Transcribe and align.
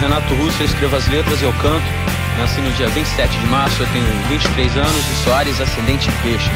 Renato 0.00 0.34
Russo, 0.34 0.62
eu 0.62 0.66
escrevo 0.66 0.96
as 0.96 1.06
letras, 1.08 1.42
eu 1.42 1.52
canto. 1.54 1.84
Nasci 2.38 2.62
no 2.62 2.72
dia 2.72 2.88
27 2.88 3.38
de 3.38 3.46
março, 3.48 3.82
eu 3.82 3.86
tenho 3.88 4.06
23 4.28 4.76
anos 4.78 4.96
e 4.96 5.24
sou 5.24 5.34
Ares 5.34 5.60
Ascendente 5.60 6.08
em 6.08 6.22
Peixes. 6.22 6.50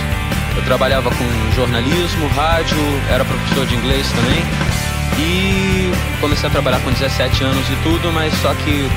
Eu 0.57 0.63
trabalhava 0.65 1.11
com 1.11 1.53
jornalismo, 1.55 2.27
rádio, 2.29 2.79
era 3.11 3.23
professor 3.23 3.67
de 3.67 3.75
inglês 3.75 4.11
também. 4.13 4.43
E 5.19 5.93
comecei 6.21 6.49
a 6.49 6.53
trabalhar 6.53 6.81
com 6.81 6.91
17 6.91 7.45
anos 7.45 7.69
e 7.69 7.77
tudo, 7.83 8.11
mas 8.13 8.33
só 8.41 8.55
que 8.55 8.89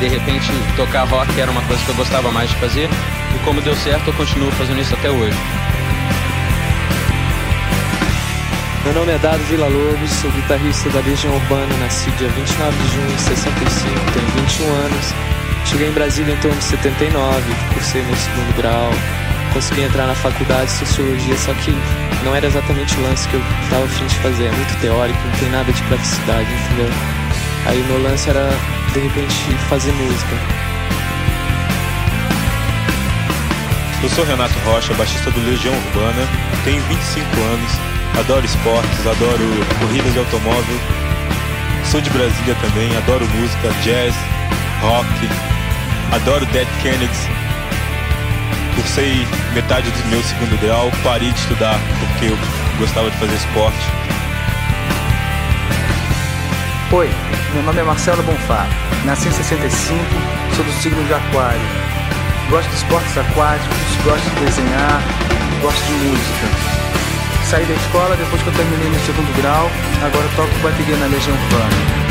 de 0.00 0.08
repente 0.08 0.50
tocar 0.74 1.04
rock 1.04 1.40
era 1.40 1.50
uma 1.50 1.62
coisa 1.62 1.82
que 1.84 1.90
eu 1.90 1.94
gostava 1.94 2.32
mais 2.32 2.50
de 2.50 2.56
fazer. 2.56 2.88
E 3.34 3.38
como 3.44 3.60
deu 3.60 3.76
certo, 3.76 4.08
eu 4.08 4.14
continuo 4.14 4.50
fazendo 4.52 4.80
isso 4.80 4.94
até 4.94 5.10
hoje. 5.10 5.38
Meu 8.84 8.94
nome 8.94 9.12
é 9.12 9.18
Dado 9.18 9.38
Vila 9.44 9.68
Lobos, 9.68 10.10
sou 10.10 10.28
guitarrista 10.32 10.90
da 10.90 10.98
Legião 10.98 11.32
Urbana, 11.32 11.72
nasci 11.76 12.10
dia 12.12 12.28
29 12.28 12.76
de 12.78 12.88
junho 12.92 13.14
de 13.14 13.22
65, 13.22 14.10
tenho 14.10 14.26
21 14.44 14.66
anos. 14.74 15.14
Cheguei 15.66 15.88
em 15.88 15.92
Brasília 15.92 16.34
em 16.34 16.36
torno 16.38 16.58
de 16.58 16.64
79, 16.64 17.42
cursei 17.74 18.02
meu 18.02 18.16
segundo 18.16 18.56
grau, 18.56 18.90
consegui 19.52 19.82
entrar 19.82 20.08
na 20.08 20.16
faculdade 20.16 20.64
de 20.64 20.78
Sociologia, 20.78 21.36
só 21.36 21.54
que 21.54 21.72
não 22.24 22.34
era 22.34 22.44
exatamente 22.44 22.98
o 22.98 23.02
lance 23.02 23.28
que 23.28 23.34
eu 23.34 23.42
estava 23.62 23.84
afim 23.84 24.04
de 24.04 24.16
fazer, 24.16 24.46
é 24.46 24.50
muito 24.50 24.80
teórico, 24.80 25.18
não 25.26 25.38
tem 25.38 25.50
nada 25.50 25.72
de 25.72 25.82
praticidade, 25.84 26.48
entendeu? 26.52 26.90
Aí 27.66 27.78
meu 27.84 28.02
lance 28.02 28.30
era, 28.30 28.50
de 28.92 28.98
repente, 28.98 29.34
fazer 29.68 29.92
música. 29.92 30.36
Eu 34.02 34.10
sou 34.10 34.24
Renato 34.24 34.58
Rocha, 34.64 34.92
baixista 34.94 35.30
do 35.30 35.40
Legião 35.40 35.72
Urbana, 35.72 36.28
tenho 36.64 36.82
25 36.82 37.40
anos 37.42 37.91
adoro 38.18 38.44
esportes, 38.44 39.06
adoro 39.06 39.44
corridas 39.80 40.12
de 40.12 40.18
automóvel. 40.18 40.80
Sou 41.84 42.00
de 42.00 42.10
Brasília 42.10 42.54
também, 42.60 42.96
adoro 42.96 43.26
música, 43.28 43.68
jazz, 43.82 44.14
rock, 44.80 45.06
adoro 46.12 46.46
Dead 46.46 46.68
Kennedys. 46.82 47.28
Cursei 48.74 49.26
metade 49.54 49.90
do 49.90 50.08
meu 50.08 50.22
segundo 50.22 50.60
grau, 50.60 50.90
parei 51.02 51.30
de 51.30 51.38
estudar 51.38 51.78
porque 52.00 52.26
eu 52.26 52.38
gostava 52.78 53.10
de 53.10 53.16
fazer 53.18 53.34
esporte. 53.34 53.78
Oi, 56.92 57.10
meu 57.54 57.62
nome 57.62 57.80
é 57.80 57.84
Marcelo 57.84 58.22
Bonfá, 58.22 58.66
nasci 59.04 59.28
em 59.28 59.32
65, 59.32 59.98
sou 60.56 60.64
do 60.64 60.72
signo 60.72 61.02
de 61.04 61.14
Aquário. 61.14 61.60
Gosto 62.50 62.68
de 62.68 62.76
esportes 62.76 63.16
aquáticos, 63.16 63.96
gosto 64.04 64.30
de 64.30 64.44
desenhar, 64.44 65.02
gosto 65.62 65.84
de 65.86 65.92
música 66.04 66.81
saí 67.52 67.66
da 67.66 67.74
escola 67.74 68.16
depois 68.16 68.40
que 68.40 68.48
eu 68.48 68.54
terminei 68.54 68.88
meu 68.88 69.00
segundo 69.00 69.36
grau. 69.36 69.70
Agora 70.02 70.26
toco 70.36 70.58
bateria 70.62 70.96
na 70.96 71.04
Legião 71.04 71.36
Urbana. 71.36 72.01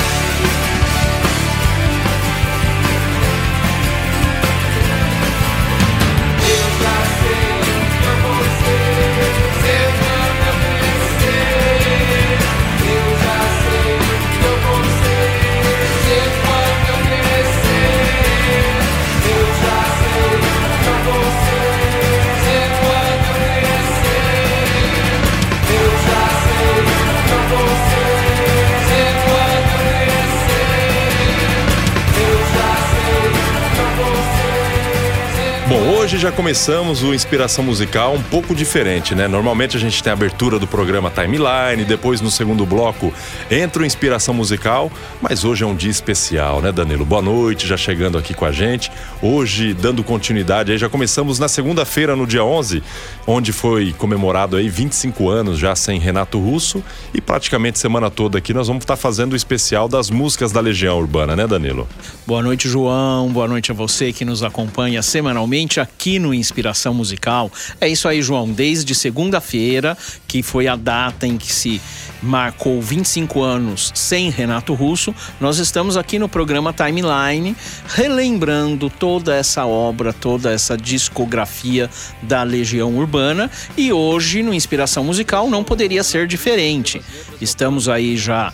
Hoje 36.12 36.20
já 36.20 36.30
começamos 36.30 37.04
o 37.04 37.14
Inspiração 37.14 37.64
Musical 37.64 38.16
um 38.16 38.22
pouco 38.22 38.54
diferente, 38.54 39.16
né? 39.16 39.30
Normalmente 39.30 39.78
a 39.78 39.80
gente 39.80 40.04
tem 40.04 40.12
a 40.12 40.14
abertura 40.14 40.60
do 40.60 40.68
programa 40.68 41.10
Timeline, 41.10 41.86
depois 41.88 42.20
no 42.20 42.30
segundo 42.30 42.66
bloco 42.66 43.14
entra 43.50 43.82
o 43.82 43.86
Inspiração 43.86 44.34
Musical, 44.34 44.92
mas 45.22 45.46
hoje 45.46 45.64
é 45.64 45.66
um 45.66 45.74
dia 45.74 45.90
especial, 45.90 46.62
né, 46.62 46.70
Danilo? 46.70 47.06
Boa 47.06 47.22
noite, 47.22 47.66
já 47.66 47.78
chegando 47.78 48.18
aqui 48.18 48.34
com 48.34 48.44
a 48.44 48.52
gente. 48.52 48.92
Hoje, 49.22 49.74
dando 49.74 50.04
continuidade, 50.04 50.74
aí 50.74 50.78
já 50.78 50.90
começamos 50.90 51.40
na 51.40 51.48
segunda-feira, 51.48 52.14
no 52.14 52.28
dia 52.28 52.44
11, 52.44 52.84
onde 53.26 53.54
foi 53.54 53.94
comemorado 53.94 54.58
aí 54.58 54.68
25 54.68 55.30
anos 55.30 55.58
já 55.58 55.74
sem 55.78 55.98
Renato 55.98 56.38
Russo 56.38 56.84
e 57.14 57.22
praticamente 57.22 57.80
semana 57.80 58.12
toda 58.12 58.38
aqui 58.38 58.54
nós 58.54 58.68
vamos 58.68 58.84
estar 58.84 58.98
fazendo 58.98 59.32
o 59.32 59.36
especial 59.38 59.88
das 59.88 60.10
músicas 60.10 60.52
da 60.52 60.60
Legião 60.60 61.00
Urbana, 61.00 61.38
né, 61.38 61.48
Danilo? 61.48 61.88
Boa 62.28 62.44
noite, 62.44 62.68
João. 62.68 63.32
Boa 63.32 63.48
noite 63.48 63.72
a 63.72 63.74
você 63.74 64.12
que 64.12 64.26
nos 64.26 64.44
acompanha 64.44 65.02
semanalmente 65.02 65.80
aqui 65.80 66.01
aqui 66.02 66.18
no 66.18 66.34
Inspiração 66.34 66.96
Musical. 66.96 67.52
É 67.80 67.88
isso 67.88 68.08
aí, 68.08 68.24
João. 68.24 68.52
Desde 68.52 68.96
segunda-feira, 68.96 69.96
que 70.28 70.42
foi 70.42 70.68
a 70.68 70.76
data 70.76 71.28
em 71.28 71.38
que 71.38 71.54
se 71.54 71.80
marcou 72.24 72.82
25 72.82 73.40
anos 73.44 73.92
sem 73.94 74.32
Renato 74.32 74.74
Russo, 74.74 75.14
nós 75.40 75.60
estamos 75.60 75.98
aqui 75.98 76.18
no 76.18 76.28
programa 76.28 76.74
Timeline, 76.74 77.56
relembrando 77.88 78.90
toda 78.90 79.36
essa 79.36 79.68
obra, 79.68 80.12
toda 80.12 80.52
essa 80.52 80.76
discografia 80.76 81.88
da 82.24 82.42
Legião 82.42 82.98
Urbana. 82.98 83.52
E 83.78 83.94
hoje, 83.94 84.42
no 84.42 84.56
Inspiração 84.56 85.04
Musical, 85.04 85.52
não 85.52 85.64
poderia 85.64 86.04
ser 86.04 86.26
diferente. 86.26 87.00
Estamos 87.40 87.88
aí 87.88 88.18
já 88.18 88.52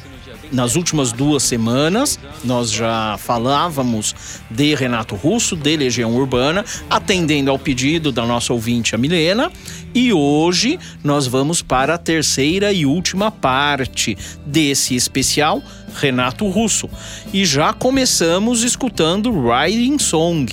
nas 0.51 0.75
últimas 0.75 1.11
duas 1.11 1.43
semanas, 1.43 2.19
nós 2.43 2.71
já 2.71 3.17
falávamos 3.17 4.15
de 4.49 4.75
Renato 4.75 5.15
Russo, 5.15 5.55
de 5.55 5.75
Legião 5.77 6.15
Urbana, 6.15 6.63
atendendo 6.89 7.51
ao 7.51 7.59
pedido 7.59 8.11
da 8.11 8.25
nossa 8.25 8.53
ouvinte, 8.53 8.95
a 8.95 8.97
Milena. 8.97 9.51
E 9.93 10.13
hoje 10.13 10.79
nós 11.03 11.27
vamos 11.27 11.61
para 11.61 11.95
a 11.95 11.97
terceira 11.97 12.71
e 12.71 12.85
última 12.85 13.31
parte 13.31 14.17
desse 14.45 14.95
especial 14.95 15.61
Renato 15.97 16.47
Russo. 16.47 16.89
E 17.33 17.45
já 17.45 17.73
começamos 17.73 18.63
escutando 18.63 19.31
Riding 19.31 19.99
Song, 19.99 20.47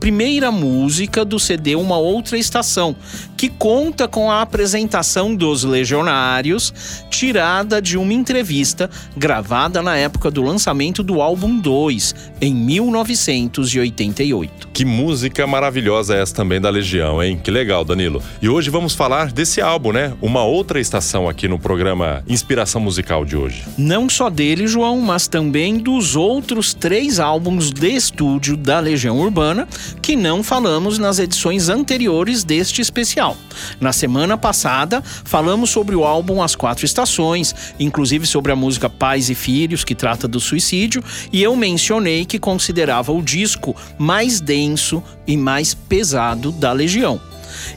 primeira 0.00 0.50
música 0.50 1.24
do 1.24 1.38
CD 1.38 1.76
Uma 1.76 1.98
Outra 1.98 2.36
Estação, 2.38 2.96
que 3.36 3.50
conta 3.50 4.08
com 4.08 4.30
a 4.30 4.40
apresentação 4.40 5.34
dos 5.34 5.62
Legionários, 5.62 6.72
tirada 7.10 7.82
de 7.82 7.98
uma 7.98 8.14
entrevista 8.14 8.88
gravada 9.16 9.82
na 9.82 9.96
época 9.96 10.30
do 10.30 10.42
lançamento 10.42 11.02
do 11.02 11.20
álbum 11.20 11.58
2, 11.58 12.14
em 12.40 12.54
1988. 12.54 14.68
Que 14.72 14.86
música 14.86 15.46
maravilhosa 15.46 16.16
é 16.16 16.22
essa 16.22 16.34
também 16.34 16.60
da 16.60 16.70
Legião, 16.70 17.22
hein? 17.22 17.38
Que 17.42 17.50
legal, 17.50 17.84
Danilo. 17.84 18.22
E 18.40 18.48
hoje 18.48 18.70
vamos 18.70 18.94
falar 18.94 19.30
desse 19.30 19.60
álbum, 19.60 19.92
né? 19.92 20.14
Uma 20.22 20.44
outra 20.44 20.80
estação 20.80 21.28
aqui 21.28 21.46
no 21.46 21.58
programa 21.58 22.24
Inspiração 22.26 22.80
Musical 22.80 23.22
de 23.24 23.36
hoje. 23.36 23.64
Não 23.76 24.08
só 24.08 24.30
dele, 24.30 24.66
João, 24.66 24.89
mas 24.98 25.28
também 25.28 25.78
dos 25.78 26.16
outros 26.16 26.72
três 26.72 27.20
álbuns 27.20 27.70
de 27.70 27.88
estúdio 27.88 28.56
da 28.56 28.80
Legião 28.80 29.18
Urbana 29.18 29.68
que 30.00 30.16
não 30.16 30.42
falamos 30.42 30.98
nas 30.98 31.18
edições 31.18 31.68
anteriores 31.68 32.42
deste 32.42 32.80
especial. 32.80 33.36
Na 33.80 33.92
semana 33.92 34.36
passada, 34.36 35.02
falamos 35.02 35.70
sobre 35.70 35.94
o 35.94 36.04
álbum 36.04 36.42
As 36.42 36.54
Quatro 36.54 36.84
Estações, 36.84 37.54
inclusive 37.78 38.26
sobre 38.26 38.52
a 38.52 38.56
música 38.56 38.88
Pais 38.88 39.28
e 39.28 39.34
Filhos, 39.34 39.84
que 39.84 39.94
trata 39.94 40.26
do 40.26 40.40
suicídio, 40.40 41.04
e 41.32 41.42
eu 41.42 41.54
mencionei 41.54 42.24
que 42.24 42.38
considerava 42.38 43.12
o 43.12 43.22
disco 43.22 43.76
mais 43.98 44.40
denso 44.40 45.02
e 45.26 45.36
mais 45.36 45.74
pesado 45.74 46.50
da 46.52 46.72
Legião. 46.72 47.20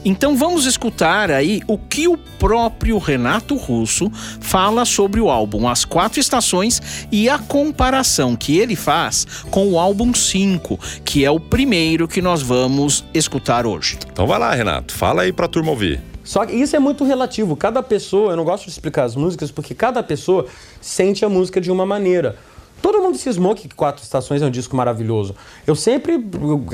Então 0.04 0.36
vamos 0.36 0.66
escutar 0.66 1.30
aí 1.30 1.60
o 1.66 1.78
que 1.78 2.08
o 2.08 2.16
próprio 2.16 2.98
Renato 2.98 3.56
Russo 3.56 4.10
fala 4.40 4.84
sobre 4.84 5.20
o 5.20 5.30
álbum 5.30 5.68
As 5.68 5.84
Quatro 5.84 6.20
Estações 6.20 7.06
e 7.10 7.28
a 7.28 7.38
comparação 7.38 8.36
que 8.36 8.58
ele 8.58 8.76
faz 8.76 9.26
com 9.50 9.68
o 9.68 9.78
álbum 9.78 10.12
5, 10.12 10.78
que 11.04 11.24
é 11.24 11.30
o 11.30 11.40
primeiro 11.40 12.08
que 12.08 12.20
nós 12.20 12.42
vamos 12.42 13.04
escutar 13.12 13.66
hoje. 13.66 13.98
Então 14.12 14.26
vai 14.26 14.38
lá, 14.38 14.54
Renato, 14.54 14.94
fala 14.94 15.22
aí 15.22 15.32
pra 15.32 15.48
turma 15.48 15.70
ouvir. 15.70 16.02
Só 16.24 16.46
que 16.46 16.54
isso 16.54 16.74
é 16.74 16.78
muito 16.78 17.04
relativo. 17.04 17.54
Cada 17.54 17.82
pessoa, 17.82 18.32
eu 18.32 18.36
não 18.36 18.44
gosto 18.44 18.64
de 18.64 18.70
explicar 18.70 19.04
as 19.04 19.14
músicas 19.14 19.50
porque 19.50 19.74
cada 19.74 20.02
pessoa 20.02 20.46
sente 20.80 21.24
a 21.24 21.28
música 21.28 21.60
de 21.60 21.70
uma 21.70 21.84
maneira. 21.84 22.36
Todo 22.80 23.00
mundo 23.00 23.16
cismou 23.16 23.54
que 23.54 23.68
Quatro 23.68 24.02
Estações 24.02 24.42
é 24.42 24.46
um 24.46 24.50
disco 24.50 24.76
maravilhoso. 24.76 25.34
Eu 25.66 25.74
sempre, 25.74 26.22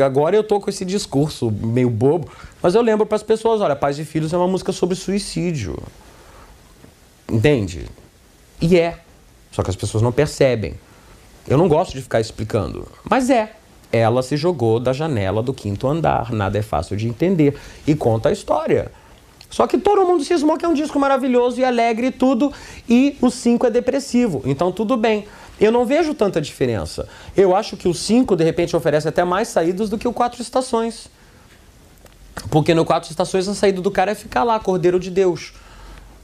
agora 0.05 0.35
eu 0.35 0.43
tô 0.43 0.61
com 0.61 0.69
esse 0.70 0.85
discurso 0.85 1.50
meio 1.50 1.91
bobo, 1.91 2.29
mas 2.62 2.74
eu 2.74 2.82
lembro 2.82 3.06
para 3.06 3.16
as 3.16 3.22
pessoas, 3.22 3.60
olha, 3.60 3.74
Pais 3.76 3.98
e 3.98 4.04
Filhos 4.04 4.32
é 4.32 4.36
uma 4.36 4.48
música 4.48 4.72
sobre 4.72 4.96
suicídio. 4.96 5.76
Entende? 7.30 7.86
E 8.60 8.78
é. 8.78 8.98
Só 9.50 9.62
que 9.62 9.70
as 9.70 9.76
pessoas 9.76 10.02
não 10.02 10.12
percebem. 10.12 10.74
Eu 11.48 11.56
não 11.56 11.68
gosto 11.68 11.92
de 11.92 12.02
ficar 12.02 12.20
explicando, 12.20 12.86
mas 13.08 13.30
é. 13.30 13.52
Ela 13.92 14.22
se 14.22 14.36
jogou 14.36 14.78
da 14.78 14.92
janela 14.92 15.42
do 15.42 15.52
quinto 15.52 15.88
andar, 15.88 16.30
nada 16.32 16.58
é 16.58 16.62
fácil 16.62 16.96
de 16.96 17.08
entender, 17.08 17.58
e 17.86 17.94
conta 17.94 18.28
a 18.28 18.32
história. 18.32 18.92
Só 19.48 19.66
que 19.66 19.78
todo 19.78 20.06
mundo 20.06 20.22
cismou 20.22 20.56
que 20.56 20.64
é 20.64 20.68
um 20.68 20.74
disco 20.74 20.98
maravilhoso 20.98 21.58
e 21.60 21.64
alegre 21.64 22.06
e 22.06 22.10
tudo, 22.12 22.52
e 22.88 23.16
o 23.20 23.30
5 23.30 23.66
é 23.66 23.70
depressivo. 23.70 24.42
Então 24.44 24.70
tudo 24.70 24.96
bem. 24.96 25.26
Eu 25.60 25.72
não 25.72 25.84
vejo 25.84 26.14
tanta 26.14 26.40
diferença. 26.40 27.08
Eu 27.36 27.54
acho 27.54 27.76
que 27.76 27.88
o 27.88 27.92
5, 27.92 28.36
de 28.36 28.44
repente, 28.44 28.76
oferece 28.76 29.08
até 29.08 29.24
mais 29.24 29.48
saídas 29.48 29.90
do 29.90 29.98
que 29.98 30.06
o 30.06 30.12
4 30.12 30.40
estações. 30.40 31.08
Porque 32.48 32.75
no 32.75 32.84
4 32.84 33.10
estações 33.10 33.48
a 33.48 33.54
saída 33.54 33.81
do 33.81 33.90
cara 33.90 34.12
é 34.12 34.14
ficar 34.14 34.44
lá, 34.44 34.58
Cordeiro 34.58 34.98
de 34.98 35.10
Deus. 35.10 35.52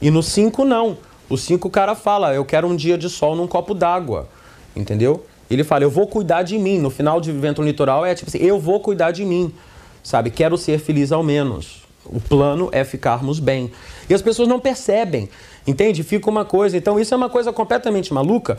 E 0.00 0.10
no 0.10 0.22
5 0.22 0.64
não. 0.64 0.98
O 1.28 1.36
5 1.36 1.68
o 1.68 1.70
cara 1.70 1.94
fala, 1.94 2.34
eu 2.34 2.44
quero 2.44 2.66
um 2.66 2.76
dia 2.76 2.96
de 2.96 3.10
sol 3.10 3.34
num 3.34 3.46
copo 3.46 3.74
d'água. 3.74 4.28
Entendeu? 4.74 5.24
Ele 5.50 5.64
fala, 5.64 5.84
eu 5.84 5.90
vou 5.90 6.06
cuidar 6.06 6.42
de 6.42 6.58
mim. 6.58 6.78
No 6.78 6.90
final 6.90 7.20
de 7.20 7.32
Vento 7.32 7.62
Litoral 7.62 8.04
é 8.04 8.14
tipo 8.14 8.30
assim, 8.30 8.38
eu 8.38 8.58
vou 8.58 8.80
cuidar 8.80 9.10
de 9.10 9.24
mim. 9.24 9.52
Sabe? 10.02 10.30
Quero 10.30 10.56
ser 10.56 10.78
feliz 10.78 11.12
ao 11.12 11.22
menos. 11.22 11.86
O 12.04 12.20
plano 12.20 12.68
é 12.72 12.84
ficarmos 12.84 13.40
bem. 13.40 13.70
E 14.08 14.14
as 14.14 14.22
pessoas 14.22 14.48
não 14.48 14.60
percebem, 14.60 15.28
entende? 15.66 16.02
Fica 16.02 16.30
uma 16.30 16.44
coisa. 16.44 16.76
Então, 16.76 16.98
isso 17.00 17.12
é 17.12 17.16
uma 17.16 17.28
coisa 17.28 17.52
completamente 17.52 18.14
maluca, 18.14 18.58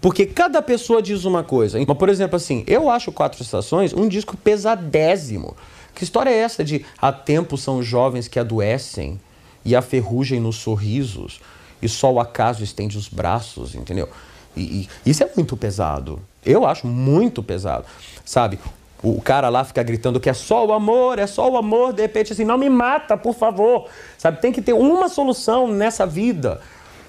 porque 0.00 0.26
cada 0.26 0.60
pessoa 0.60 1.00
diz 1.00 1.24
uma 1.24 1.44
coisa. 1.44 1.78
Mas, 1.86 1.96
por 1.96 2.08
exemplo, 2.08 2.36
assim, 2.36 2.64
eu 2.66 2.90
acho 2.90 3.12
Quatro 3.12 3.42
Estações 3.42 3.94
um 3.94 4.08
disco 4.08 4.36
pesadésimo. 4.36 5.56
Que 5.94 6.04
história 6.04 6.30
é 6.30 6.38
essa 6.38 6.64
de 6.64 6.84
há 7.00 7.12
tempo 7.12 7.56
são 7.56 7.82
jovens 7.82 8.28
que 8.28 8.38
adoecem 8.38 9.20
e 9.64 9.76
há 9.76 9.82
ferrugem 9.82 10.40
nos 10.40 10.56
sorrisos 10.56 11.40
e 11.82 11.88
só 11.88 12.12
o 12.12 12.20
acaso 12.20 12.62
estende 12.62 12.96
os 12.96 13.08
braços, 13.08 13.74
entendeu? 13.74 14.08
E, 14.56 14.88
e, 15.04 15.10
isso 15.10 15.22
é 15.22 15.30
muito 15.36 15.56
pesado. 15.56 16.20
Eu 16.44 16.66
acho 16.66 16.86
muito 16.86 17.42
pesado, 17.42 17.84
sabe? 18.24 18.58
o 19.02 19.20
cara 19.20 19.48
lá 19.48 19.64
fica 19.64 19.82
gritando 19.82 20.20
que 20.20 20.28
é 20.28 20.34
só 20.34 20.66
o 20.66 20.72
amor, 20.72 21.18
é 21.18 21.26
só 21.26 21.50
o 21.50 21.56
amor, 21.56 21.92
de 21.92 22.02
repente 22.02 22.32
assim, 22.32 22.44
não 22.44 22.58
me 22.58 22.68
mata, 22.68 23.16
por 23.16 23.34
favor. 23.34 23.88
Sabe, 24.18 24.40
tem 24.40 24.52
que 24.52 24.60
ter 24.60 24.72
uma 24.72 25.08
solução 25.08 25.68
nessa 25.68 26.06
vida. 26.06 26.60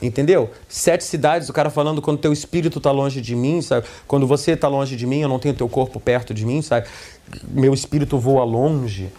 Entendeu? 0.02 0.50
Sete 0.68 1.04
cidades, 1.04 1.48
o 1.48 1.54
cara 1.54 1.70
falando 1.70 2.02
quando 2.02 2.18
teu 2.18 2.34
espírito 2.34 2.80
está 2.80 2.90
longe 2.90 3.22
de 3.22 3.36
mim, 3.36 3.62
sabe? 3.62 3.86
Quando 4.08 4.26
você 4.26 4.54
está 4.54 4.68
longe 4.68 4.96
de 4.96 5.06
mim, 5.06 5.20
eu 5.20 5.30
não 5.30 5.38
tenho 5.38 5.54
teu 5.54 5.70
corpo 5.70 6.00
perto 6.00 6.34
de 6.34 6.44
mim, 6.44 6.60
sabe? 6.62 6.88
Meu 7.50 7.74
espírito 7.74 8.18
voa 8.18 8.44
longe, 8.44 9.10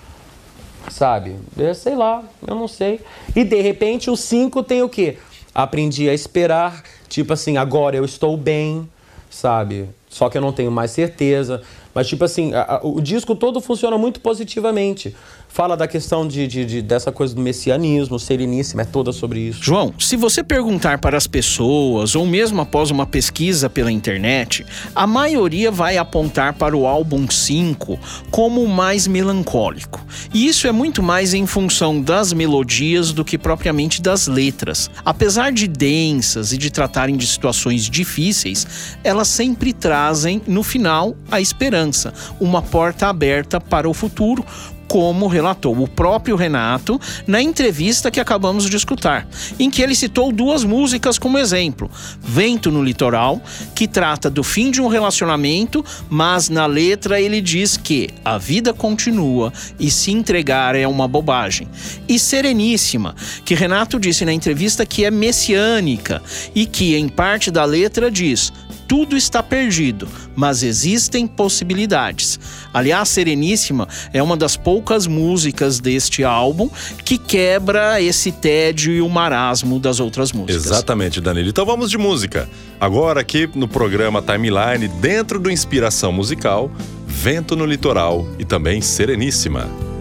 sabe? 0.91 1.37
Eu 1.57 1.75
sei 1.75 1.95
lá, 1.95 2.23
eu 2.47 2.55
não 2.55 2.69
sei. 2.69 3.01
E 3.35 3.45
de 3.45 3.61
repente 3.61 4.11
o 4.11 4.17
cinco 4.17 4.63
tem 4.63 4.83
o 4.83 4.89
quê? 4.89 5.19
Aprendi 5.55 6.09
a 6.09 6.15
esperar, 6.15 6.83
tipo 7.09 7.33
assim, 7.33 7.57
agora 7.57 7.97
eu 7.97 8.05
estou 8.05 8.37
bem, 8.37 8.89
sabe? 9.29 9.89
Só 10.09 10.29
que 10.29 10.37
eu 10.37 10.43
não 10.43 10.53
tenho 10.53 10.71
mais 10.71 10.91
certeza. 10.91 11.63
Mas, 11.95 12.07
tipo 12.07 12.25
assim, 12.25 12.55
a, 12.55 12.77
a, 12.77 12.87
o 12.87 13.01
disco 13.01 13.35
todo 13.35 13.61
funciona 13.61 13.97
muito 13.97 14.21
positivamente. 14.21 15.15
Fala 15.53 15.77
da 15.77 15.87
questão 15.87 16.27
de, 16.27 16.47
de, 16.47 16.65
de, 16.65 16.81
dessa 16.81 17.13
coisa 17.13 17.35
do 17.35 17.43
messianismo, 17.43 18.19
sereníssimo, 18.19 18.81
é 18.81 18.87
toda 18.87 19.13
sobre 19.13 19.39
isso. 19.39 19.63
João, 19.63 19.93
se 19.99 20.17
você 20.17 20.43
perguntar 20.43 20.97
para 20.97 21.15
as 21.15 21.27
pessoas, 21.27 22.17
ou 22.17 22.25
mesmo 22.25 22.63
após 22.63 22.91
uma 22.91 23.05
pesquisa 23.05 23.69
pela 23.69 23.93
internet, 23.93 24.65
a 24.95 25.07
maioria 25.07 25.71
vai 25.71 25.99
apontar 25.99 26.55
para 26.55 26.75
o 26.75 26.87
álbum 26.87 27.29
5 27.29 28.01
como 28.31 28.63
o 28.63 28.69
mais 28.69 29.07
melancólico. 29.07 30.03
E 30.33 30.49
isso 30.49 30.67
é 30.67 30.73
muito 30.73 31.03
mais 31.03 31.35
em 31.35 31.45
função 31.45 32.01
das 32.01 32.33
melodias 32.33 33.13
do 33.13 33.23
que 33.23 33.37
propriamente 33.37 34.01
das 34.01 34.27
letras. 34.27 34.91
Apesar 35.05 35.53
de 35.53 35.69
densas 35.69 36.55
e 36.55 36.57
de 36.57 36.71
tratarem 36.71 37.15
de 37.15 37.27
situações 37.27 37.91
difíceis, 37.91 38.97
elas 39.05 39.29
sempre 39.29 39.75
trazem, 39.75 40.41
no 40.47 40.63
final, 40.63 41.15
a 41.31 41.43
esperança, 41.43 42.15
uma 42.41 42.63
porta 42.63 43.09
aberta 43.09 43.61
para 43.61 43.87
o 43.87 43.93
futuro 43.93 44.43
como 44.93 45.27
relatou 45.27 45.75
o 45.83 45.89
próprio 45.89 46.37
Renato 46.37 47.01
na 47.27 47.41
entrevista 47.41 48.11
que 48.11 48.21
acabamos 48.21 48.69
de 48.69 48.77
escutar, 48.77 49.27
em 49.59 49.71
que 49.71 49.81
ele 49.81 49.95
citou 49.95 50.31
duas 50.31 50.65
músicas 50.65 51.19
como 51.19 51.39
exemplo: 51.39 51.91
Vento 52.21 52.71
no 52.71 52.85
Litoral, 52.85 53.41
que 53.75 53.89
trata 53.89 54.29
do 54.29 54.45
fim 54.45 54.71
de 54.71 54.83
um 54.83 54.89
relacionamento, 54.89 55.83
mas 56.11 56.51
na 56.51 56.67
letra 56.67 57.19
ele 57.19 57.41
diz 57.41 57.75
que 57.75 58.11
a 58.23 58.37
vida 58.37 58.75
continua 58.75 59.51
e 59.81 59.91
se 59.91 60.13
entregar 60.13 60.75
é 60.75 60.87
uma 60.87 61.09
bobagem. 61.09 61.67
E 62.07 62.19
Sereníssima, 62.19 63.15
que 63.47 63.55
Renato 63.55 63.99
disse 63.99 64.27
na 64.27 64.33
entrevista 64.35 64.85
que 64.85 65.07
é 65.07 65.11
messiânica 65.11 66.21
e 66.55 66.67
que 66.67 66.97
em 66.97 67.09
parte 67.09 67.51
da 67.51 67.65
letra 67.65 68.11
diz: 68.11 68.53
tudo 68.93 69.17
está 69.17 69.43
perdido, 69.43 70.07
mas 70.37 70.63
existem 70.63 71.27
possibilidades. 71.27 72.39
Aliás, 72.75 73.09
Sereníssima 73.09 73.89
é 74.13 74.23
uma 74.23 74.37
das 74.37 74.55
poucas 74.55 75.07
músicas 75.07 75.81
deste 75.81 76.23
álbum 76.23 76.69
que 77.03 77.17
quebra 77.17 78.03
esse 78.03 78.31
tédio 78.31 78.93
e 78.93 79.01
o 79.01 79.09
marasmo 79.09 79.81
das 79.81 79.99
outras 79.99 80.31
músicas. 80.31 80.67
Exatamente, 80.67 81.23
Danilo. 81.23 81.49
Então 81.49 81.65
vamos 81.65 81.91
de 81.91 81.97
música. 81.97 82.47
Agora 82.79 83.23
aqui 83.23 83.49
no 83.55 83.67
programa 83.67 84.21
Timeline, 84.21 84.89
dentro 85.01 85.41
do 85.41 85.51
Inspiração 85.51 86.13
Musical, 86.13 86.71
Vento 87.07 87.57
no 87.57 87.65
Litoral 87.65 88.29
e 88.39 88.45
também 88.45 88.83
Sereníssima. 88.83 89.92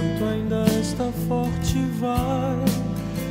Vento 0.00 0.24
ainda 0.24 0.64
está 0.80 1.10
forte. 1.28 1.78
Vai 1.98 2.64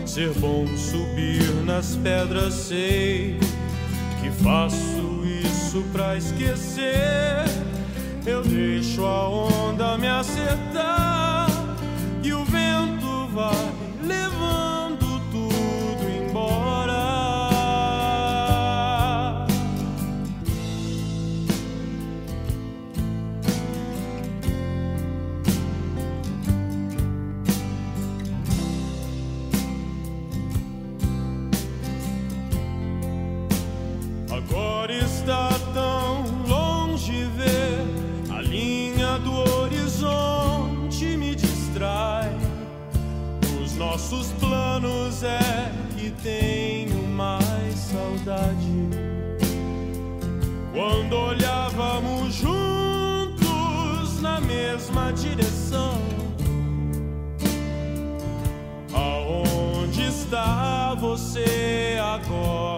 ser 0.05 0.31
bom 0.39 0.65
subir 0.77 1.43
nas 1.65 1.95
pedras. 1.95 2.53
Sei 2.53 3.39
que 4.21 4.29
faço 4.43 5.23
isso 5.25 5.83
pra 5.91 6.15
esquecer. 6.15 7.45
Eu 8.25 8.43
deixo 8.43 9.05
a 9.05 9.29
onda 9.29 9.97
me 9.97 10.07
acertar 10.07 11.49
e 12.23 12.31
o 12.33 12.43
vento 12.45 13.27
vai 13.33 13.69
nossos 14.03 14.68
tenho 46.23 47.07
mais 47.07 47.75
saudade. 47.75 48.89
Quando 50.73 51.13
olhávamos 51.13 52.35
juntos 52.35 54.21
na 54.21 54.39
mesma 54.41 55.11
direção, 55.11 55.99
aonde 58.93 60.03
está 60.03 60.95
você 60.95 61.97
agora? 62.01 62.68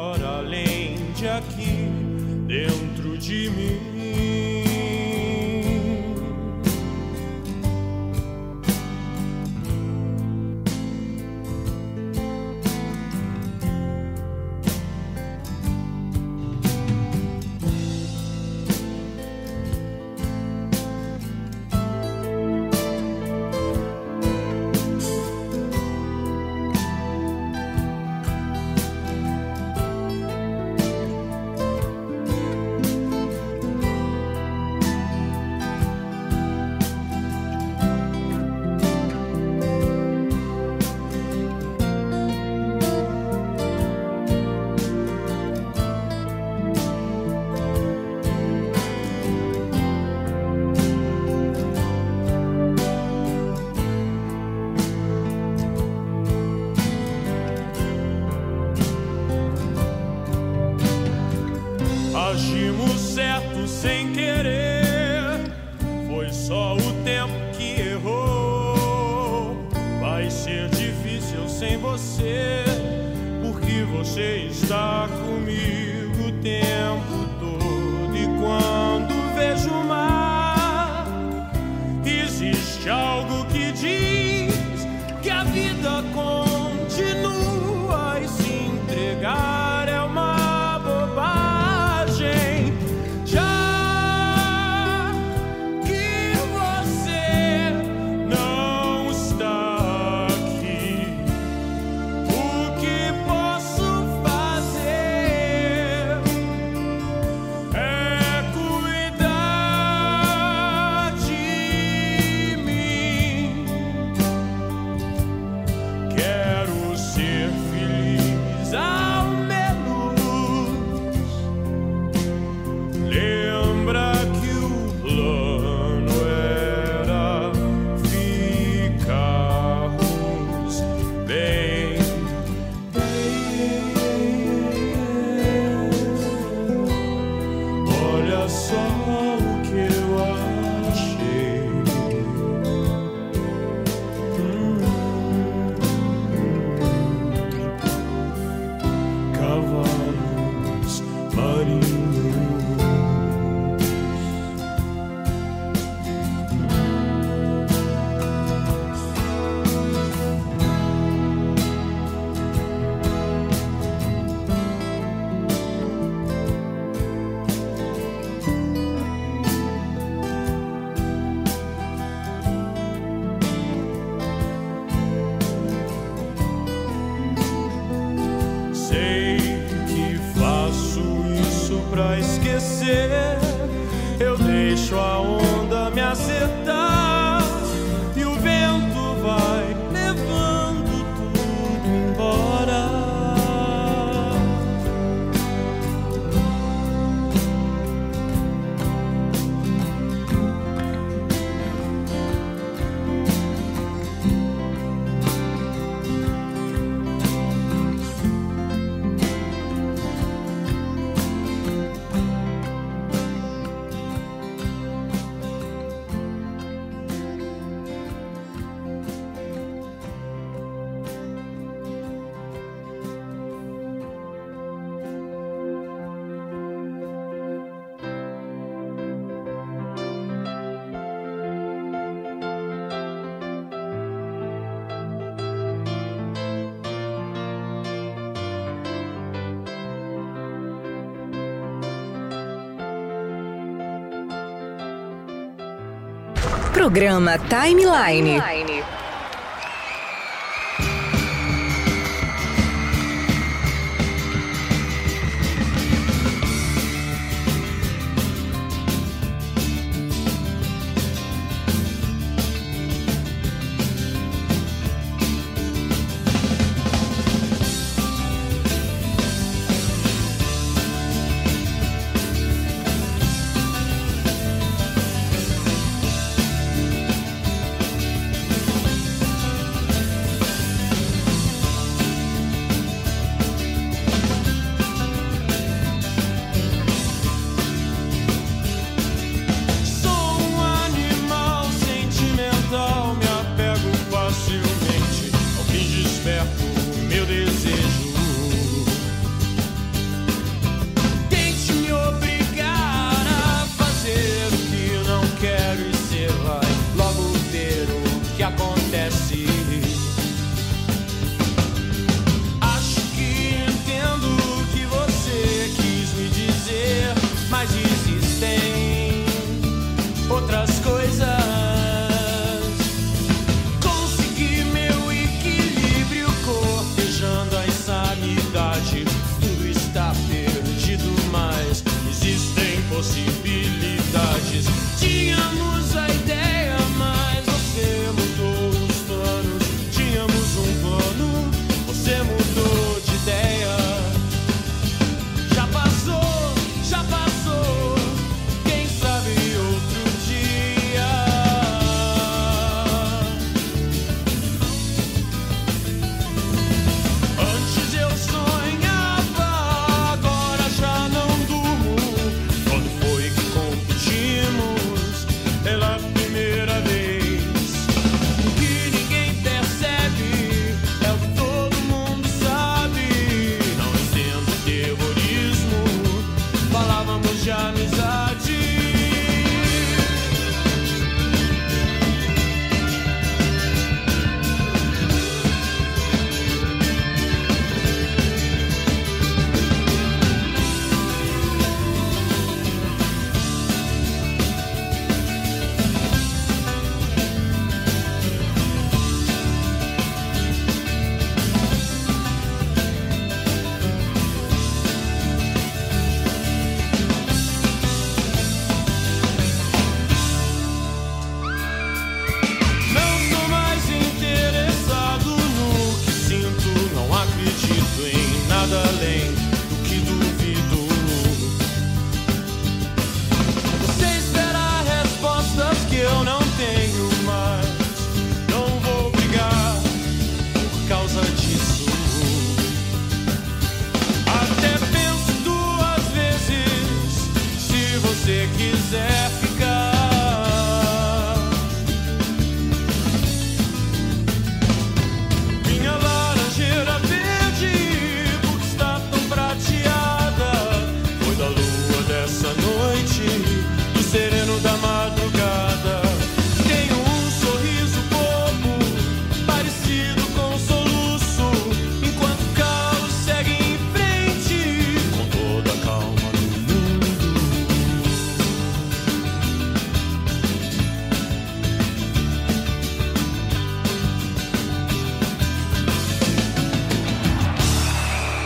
Programa 246.91 247.39
Timeline. 247.47 248.60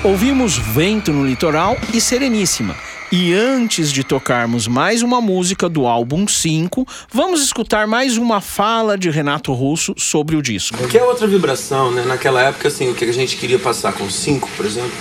Ouvimos 0.05 0.55
Vento 0.55 1.11
no 1.11 1.25
Litoral 1.25 1.75
e 1.91 1.99
Sereníssima. 1.99 2.75
E 3.11 3.33
antes 3.33 3.91
de 3.91 4.03
tocarmos 4.03 4.67
mais 4.67 5.01
uma 5.01 5.19
música 5.19 5.67
do 5.67 5.87
álbum 5.87 6.27
5, 6.27 6.87
vamos 7.11 7.41
escutar 7.41 7.87
mais 7.87 8.15
uma 8.15 8.39
fala 8.39 8.99
de 8.99 9.09
Renato 9.09 9.51
Russo 9.51 9.95
sobre 9.97 10.35
o 10.35 10.43
disco. 10.43 10.77
Que 10.89 10.99
é 10.99 11.03
outra 11.03 11.25
vibração, 11.25 11.89
né? 11.89 12.03
Naquela 12.05 12.39
época, 12.43 12.67
assim, 12.67 12.87
o 12.87 12.93
que 12.93 13.03
a 13.03 13.11
gente 13.11 13.35
queria 13.35 13.57
passar 13.57 13.93
com 13.93 14.07
5, 14.07 14.47
por 14.55 14.67
exemplo, 14.67 14.93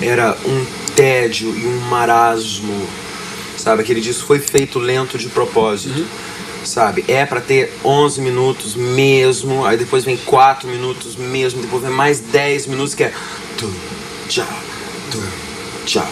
era 0.00 0.38
um 0.46 0.64
tédio 0.94 1.52
e 1.58 1.66
um 1.66 1.80
marasmo, 1.88 2.86
sabe? 3.56 3.82
Aquele 3.82 4.00
disco 4.00 4.24
foi 4.24 4.38
feito 4.38 4.78
lento 4.78 5.18
de 5.18 5.26
propósito, 5.30 6.06
sabe? 6.64 7.04
É 7.08 7.26
para 7.26 7.40
ter 7.40 7.76
11 7.84 8.20
minutos 8.20 8.76
mesmo, 8.76 9.66
aí 9.66 9.76
depois 9.76 10.04
vem 10.04 10.16
4 10.16 10.68
minutos 10.68 11.16
mesmo, 11.16 11.60
depois 11.60 11.82
vem 11.82 11.90
mais 11.90 12.20
10 12.20 12.68
minutos 12.68 12.94
que 12.94 13.02
é 13.02 13.12
tu, 14.40 15.18
tchá. 15.84 16.08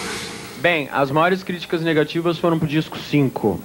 Bem, 0.61 0.87
as 0.91 1.09
maiores 1.09 1.41
críticas 1.41 1.81
negativas 1.81 2.37
foram 2.37 2.59
pro 2.59 2.67
disco 2.67 2.99
5. 2.99 3.59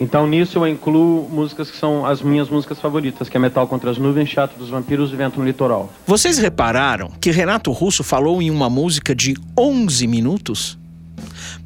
Então 0.00 0.26
nisso 0.26 0.58
eu 0.58 0.66
incluo 0.66 1.28
músicas 1.30 1.70
que 1.70 1.76
são 1.76 2.04
as 2.04 2.20
minhas 2.20 2.48
músicas 2.48 2.80
favoritas, 2.80 3.28
que 3.28 3.36
é 3.36 3.40
Metal 3.40 3.68
contra 3.68 3.92
as 3.92 3.98
Nuvens, 3.98 4.28
Chato 4.28 4.58
dos 4.58 4.68
Vampiros 4.68 5.12
e 5.12 5.16
Vento 5.16 5.38
no 5.38 5.46
Litoral. 5.46 5.92
Vocês 6.04 6.38
repararam 6.38 7.12
que 7.20 7.30
Renato 7.30 7.70
Russo 7.70 8.02
falou 8.02 8.42
em 8.42 8.50
uma 8.50 8.68
música 8.68 9.14
de 9.14 9.36
11 9.56 10.06
minutos? 10.08 10.76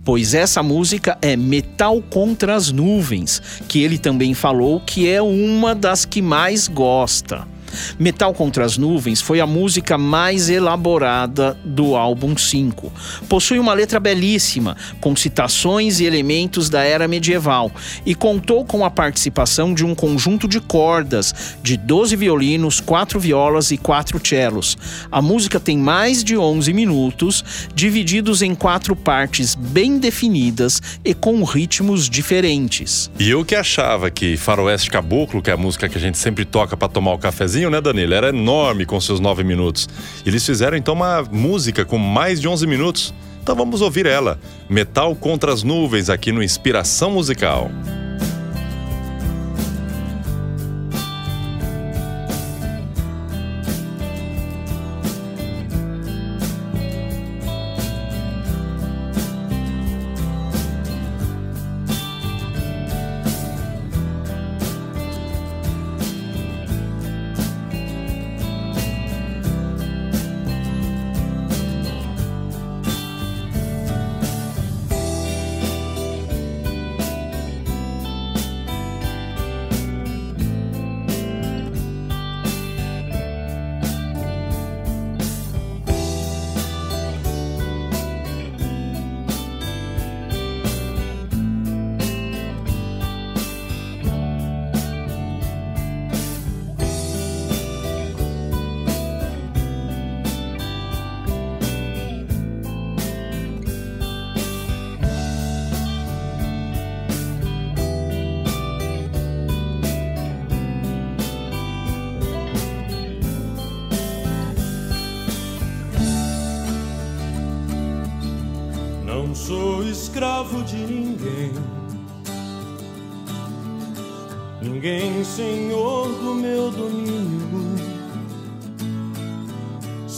Pois 0.05 0.35
essa 0.35 0.63
música 0.63 1.17
é 1.23 1.35
Metal 1.35 2.03
contra 2.11 2.55
as 2.55 2.71
Nuvens, 2.71 3.41
que 3.67 3.83
ele 3.83 3.97
também 3.97 4.35
falou 4.35 4.81
que 4.81 5.09
é 5.09 5.23
uma 5.23 5.75
das 5.75 6.05
que 6.05 6.21
mais 6.21 6.69
gosta. 6.69 7.47
Metal 7.99 8.33
contra 8.33 8.65
as 8.65 8.77
Nuvens 8.77 9.21
foi 9.21 9.41
a 9.41 9.47
música 9.47 9.99
mais 9.99 10.49
elaborada 10.49 11.57
do 11.65 11.97
álbum 11.97 12.37
5. 12.37 12.93
Possui 13.29 13.59
uma 13.59 13.75
letra 13.75 13.99
belíssima, 13.99 14.77
com 15.01 15.15
citações 15.17 16.01
e 16.01 16.05
elementos 16.05 16.69
da 16.69 16.83
era 16.83 17.09
medieval, 17.09 17.71
e 18.05 18.15
contou 18.15 18.65
com 18.65 18.85
a 18.85 18.91
participação 18.91 19.75
de 19.75 19.85
um 19.85 19.95
conjunto 19.95 20.47
de 20.47 20.61
cordas 20.61 21.35
de 21.63 21.77
12 21.77 22.17
violinos, 22.17 22.81
4 22.81 23.19
violas 23.19 23.71
e 23.71 23.77
4 23.77 24.21
cellos. 24.27 24.77
A 25.11 25.21
música 25.21 25.59
tem 25.59 25.77
mais 25.77 26.23
de 26.23 26.37
11 26.37 26.73
minutos, 26.73 27.45
divididos 27.75 28.43
em 28.43 28.55
quatro 28.55 28.95
partes 28.95 29.55
bem 29.55 29.99
definidas 29.99 30.81
e 31.05 31.15
com 31.15 31.43
ritmos 31.43 32.09
diferentes. 32.09 33.11
E 33.19 33.31
eu 33.31 33.45
que 33.45 33.55
achava 33.55 34.11
que 34.11 34.37
Faroeste 34.37 34.91
Caboclo, 34.91 35.43
que 35.43 35.51
é 35.51 35.55
a 35.55 35.57
música 35.57 35.89
que 35.89 35.99
a 35.99 36.01
gente 36.01 36.19
sempre 36.19 36.45
toca 36.45 36.77
para 36.77 36.89
tomar 36.89 37.13
o 37.13 37.19
cafezinho, 37.19 37.58
né, 37.67 37.81
Danilo? 37.81 38.15
Era 38.15 38.29
enorme 38.29 38.87
com 38.87 39.01
seus 39.01 39.19
nove 39.19 39.43
minutos. 39.43 39.89
Eles 40.25 40.45
fizeram 40.47 40.77
então 40.77 40.95
uma 40.95 41.23
música 41.23 41.85
com 41.85 41.99
mais 41.99 42.41
de 42.41 42.47
11 42.47 42.67
minutos. 42.67 43.15
Então 43.43 43.57
vamos 43.57 43.81
ouvir 43.81 44.07
ela. 44.07 44.39
Metal 44.69 45.15
contra 45.17 45.53
as 45.53 45.63
nuvens 45.63 46.09
aqui 46.09 46.31
no 46.31 46.43
Inspiração 46.43 47.11
Musical. 47.11 47.71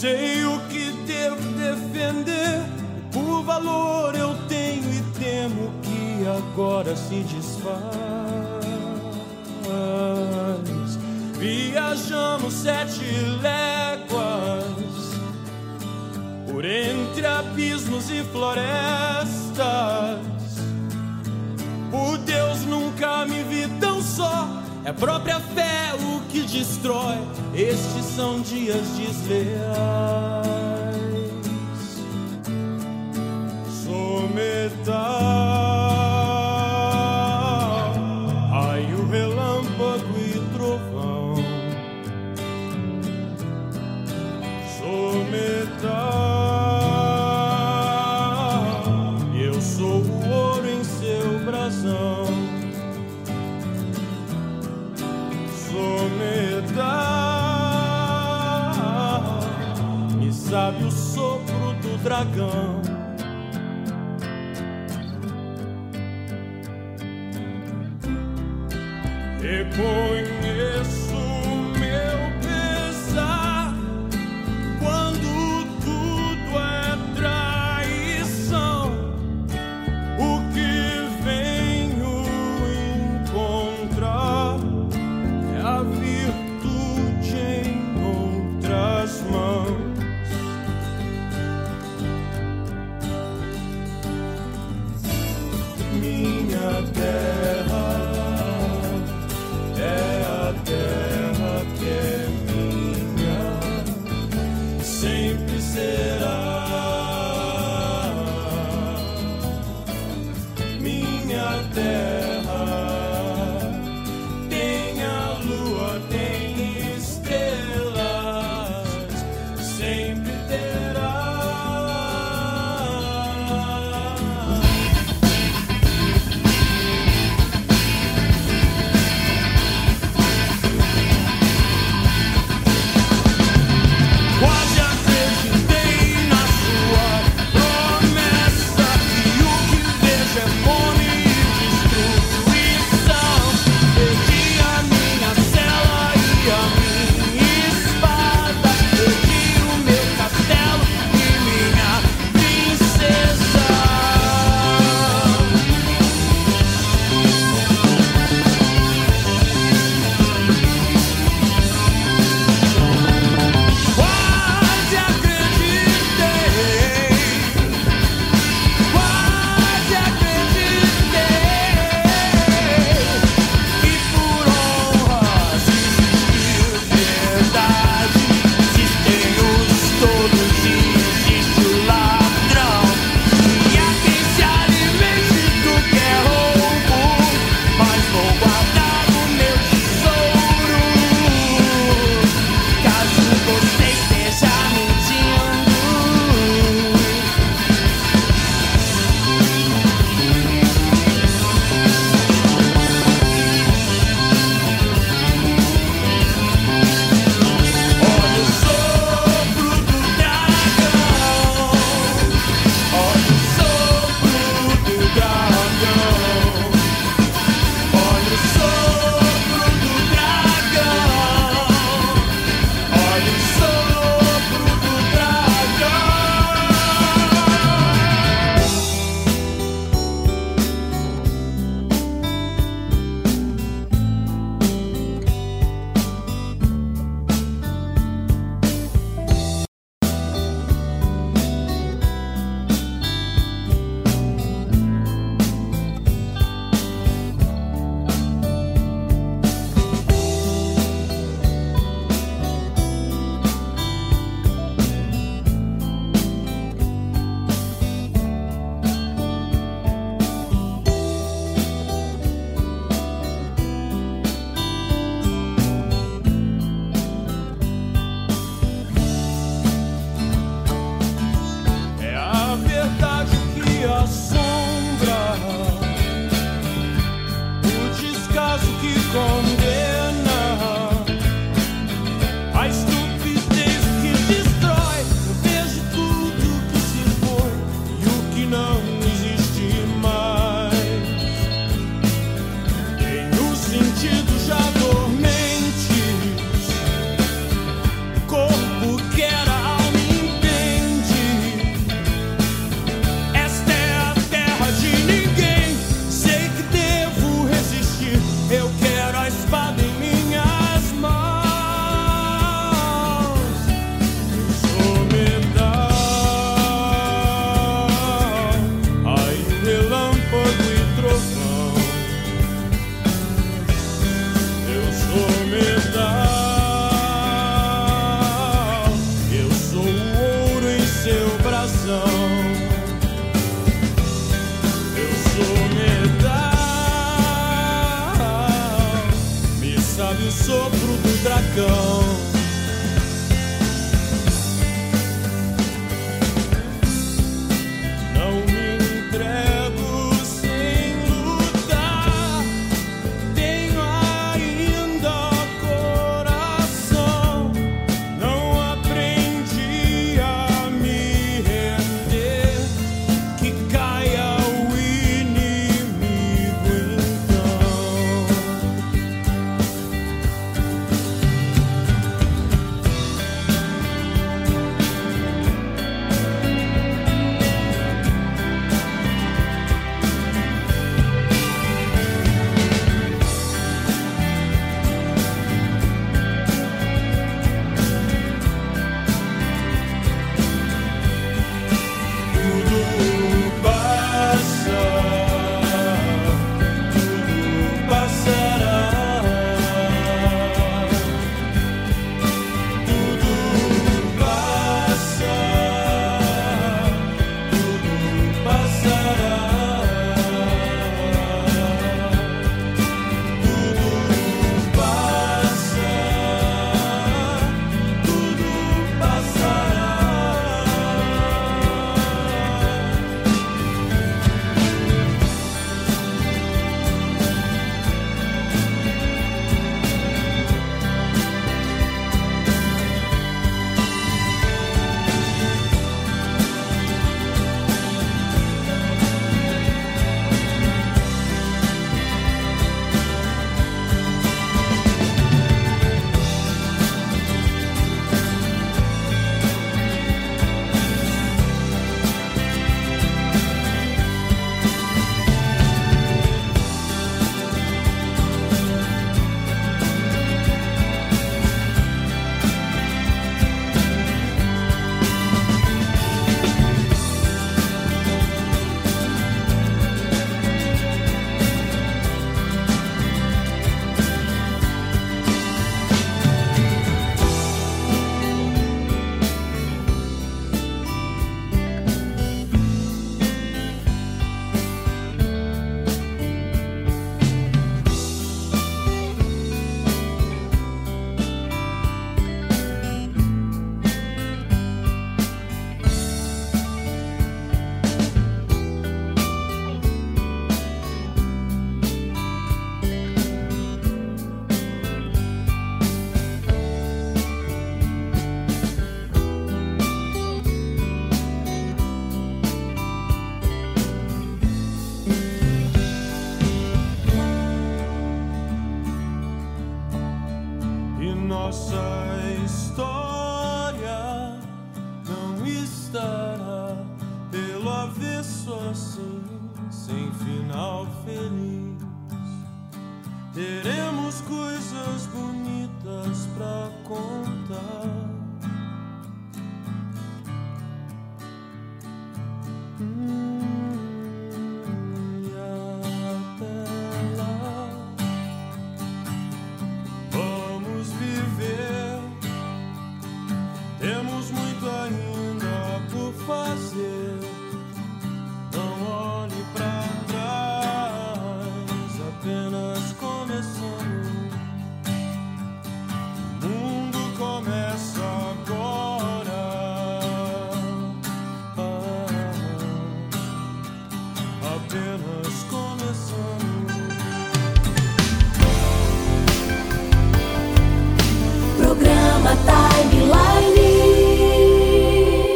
Sei 0.00 0.46
o 0.46 0.58
que 0.70 0.92
devo 1.06 1.36
defender, 1.58 2.62
por 3.12 3.42
valor 3.42 4.14
eu 4.14 4.34
tenho 4.48 4.94
e 4.94 5.02
temo 5.18 5.70
que 5.82 6.26
agora 6.26 6.96
se 6.96 7.16
desfaz. 7.16 7.76
Viajamos 11.38 12.54
sete 12.54 13.04
léguas 13.42 14.80
por 16.50 16.64
entre 16.64 17.26
abismos 17.26 18.10
e 18.10 18.22
florestas. 18.32 19.58
Por 21.90 22.16
Deus 22.16 22.64
nunca 22.64 23.26
me 23.26 23.42
vi 23.42 23.68
tão 23.78 24.00
só. 24.00 24.48
É 24.82 24.88
a 24.88 24.94
própria 24.94 25.40
fé 25.40 25.92
o 25.94 26.22
que 26.30 26.40
destrói. 26.40 27.18
Estes 27.54 28.09
são 28.20 28.42
dias 28.42 28.86
desleais. 28.98 30.44
Sou 33.82 34.28
metal, 34.28 35.69
are 62.20 62.36
gone. 62.36 63.00
Pour 69.76 70.19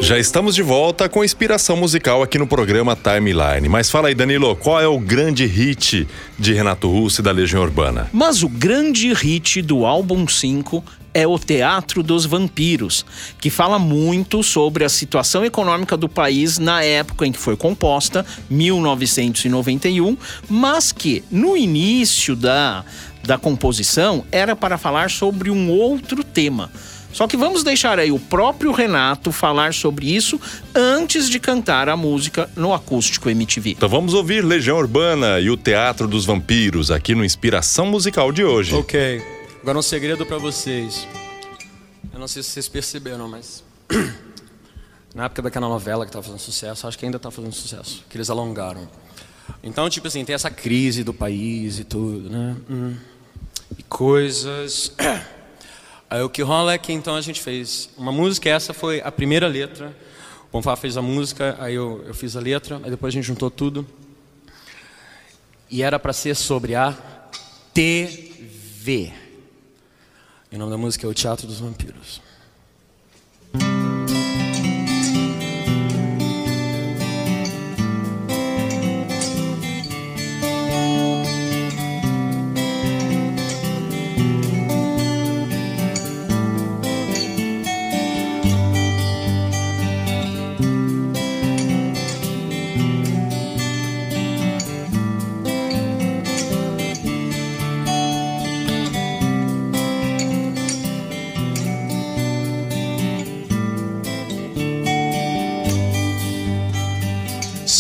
Já 0.05 0.19
estamos 0.19 0.55
de 0.55 0.63
volta 0.63 1.09
com 1.09 1.25
inspiração 1.25 1.79
musical 1.79 2.23
aqui 2.23 2.37
no 2.37 2.47
programa 2.47 2.95
Timeline. 2.95 3.71
Mas 3.71 3.91
fala 3.91 4.09
aí, 4.09 4.15
Danilo, 4.15 4.55
qual 4.55 4.79
é 4.79 4.87
o 4.87 4.99
grande 4.99 5.47
hit 5.47 6.07
de 6.39 6.53
Renato 6.53 6.91
Russo 6.91 7.23
e 7.23 7.25
da 7.25 7.31
Legião 7.31 7.63
Urbana? 7.63 8.11
Mas 8.13 8.43
o 8.43 8.49
grande 8.51 9.15
hit 9.15 9.63
do 9.63 9.87
álbum 9.87 10.29
5 10.29 10.85
é 11.15 11.27
O 11.27 11.39
Teatro 11.39 12.03
dos 12.03 12.27
Vampiros, 12.27 13.07
que 13.41 13.49
fala 13.49 13.79
muito 13.79 14.43
sobre 14.43 14.85
a 14.85 14.91
situação 14.91 15.43
econômica 15.43 15.97
do 15.97 16.07
país 16.07 16.59
na 16.59 16.83
época 16.83 17.27
em 17.27 17.33
que 17.33 17.39
foi 17.39 17.57
composta, 17.57 18.27
1991, 18.51 20.19
mas 20.51 20.93
que 20.93 21.25
no 21.31 21.57
início 21.57 22.37
da, 22.37 22.85
da 23.23 23.39
composição 23.39 24.23
era 24.31 24.55
para 24.55 24.77
falar 24.77 25.09
sobre 25.09 25.51
um 25.51 25.71
outro 25.71 26.23
tema. 26.23 26.71
Só 27.15 27.29
que 27.29 27.37
vamos 27.37 27.63
deixar 27.63 28.01
aí 28.01 28.11
o 28.11 28.19
próprio 28.19 28.73
Renato 28.73 29.31
falar 29.31 29.73
sobre 29.73 30.13
isso 30.13 30.39
antes 30.75 31.31
de 31.31 31.39
cantar 31.39 31.89
a 31.89 31.97
música 31.97 32.51
no 32.57 32.75
acústico 32.75 33.31
MTV. 33.31 33.71
Então 33.71 33.89
vamos 33.89 34.15
ouvir 34.15 34.45
Legião 34.45 34.77
Urbana 34.79 35.39
e 35.39 35.49
o 35.49 35.57
Teatro 35.57 36.09
dos 36.09 36.25
Vampiros 36.25 36.91
aqui 36.91 37.15
no 37.15 37.25
Inspiração 37.25 37.87
Musical 37.87 38.33
de 38.33 38.45
hoje. 38.45 38.75
Ok, 38.75 39.23
agora 39.63 39.79
um 39.79 39.83
segredo 39.83 40.27
pra 40.27 40.39
vocês. 40.39 41.07
Eu 42.13 42.19
não 42.19 42.27
sei 42.27 42.43
se 42.43 42.51
vocês 42.51 42.69
perceberam, 42.69 43.29
mas 43.29 43.63
na 45.15 45.27
época 45.27 45.43
daquela 45.43 45.69
novela 45.69 46.05
que 46.05 46.11
tava 46.11 46.25
fazendo 46.25 46.41
sucesso, 46.41 46.85
acho 46.89 46.99
que 46.99 47.05
ainda 47.05 47.21
tá 47.21 47.31
fazendo 47.31 47.55
sucesso, 47.55 48.05
que 48.11 48.17
eles 48.17 48.29
alongaram. 48.29 48.89
Então, 49.63 49.89
tipo 49.89 50.09
assim, 50.09 50.25
tem 50.25 50.35
essa 50.35 50.51
crise 50.51 51.05
do 51.05 51.15
país 51.15 51.79
e 51.79 51.85
tudo, 51.85 52.29
né? 52.29 52.57
Hum. 52.69 52.97
E 53.79 53.85
coisas. 53.85 54.93
Aí 56.15 56.23
o 56.23 56.31
que 56.31 56.43
rola 56.43 56.73
é 56.73 56.79
que 56.79 56.93
então 56.93 57.17
a 57.17 57.21
gente 57.21 57.41
fez 57.41 57.91
uma 57.99 58.13
música, 58.13 58.49
essa 58.49 58.73
foi 58.73 59.01
a 59.01 59.11
primeira 59.11 59.49
letra. 59.49 59.89
O 60.45 60.53
Bonfá 60.53 60.77
fez 60.77 60.97
a 60.97 61.03
música, 61.03 61.57
aí 61.59 61.75
eu, 61.75 62.05
eu 62.07 62.15
fiz 62.15 62.37
a 62.37 62.41
letra, 62.41 62.81
aí 62.85 62.89
depois 62.89 63.13
a 63.13 63.17
gente 63.17 63.25
juntou 63.25 63.51
tudo. 63.51 63.85
E 65.69 65.83
era 65.83 65.99
para 65.99 66.13
ser 66.13 66.37
sobre 66.37 66.77
a 66.77 66.97
TV. 67.73 69.13
E 70.53 70.55
o 70.55 70.59
nome 70.61 70.71
da 70.71 70.79
música 70.79 71.05
é 71.05 71.11
O 71.11 71.13
Teatro 71.13 71.49
dos 71.49 71.59
Vampiros. 71.59 72.23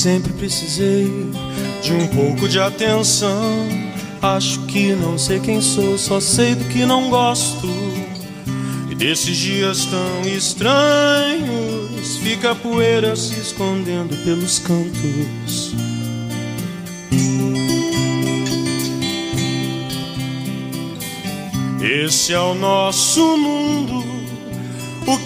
Sempre 0.04 0.34
precisei 0.34 1.10
de 1.82 1.94
um 1.94 2.06
pouco 2.08 2.46
de 2.46 2.60
atenção. 2.60 3.66
Acho 4.20 4.60
que 4.66 4.92
não 4.94 5.16
sei 5.16 5.40
quem 5.40 5.62
sou, 5.62 5.96
só 5.96 6.20
sei 6.20 6.54
do 6.54 6.62
que 6.66 6.84
não 6.84 7.08
gosto. 7.08 7.66
E 8.90 8.94
desses 8.94 9.34
dias 9.34 9.86
tão 9.86 10.20
estranhos, 10.28 12.18
fica 12.18 12.50
a 12.50 12.54
poeira 12.54 13.16
se 13.16 13.40
escondendo 13.40 14.14
pelos 14.24 14.58
cantos. 14.58 15.72
Esse 21.80 22.34
é 22.34 22.40
o 22.40 22.54
nosso 22.54 23.38
mundo. 23.38 24.13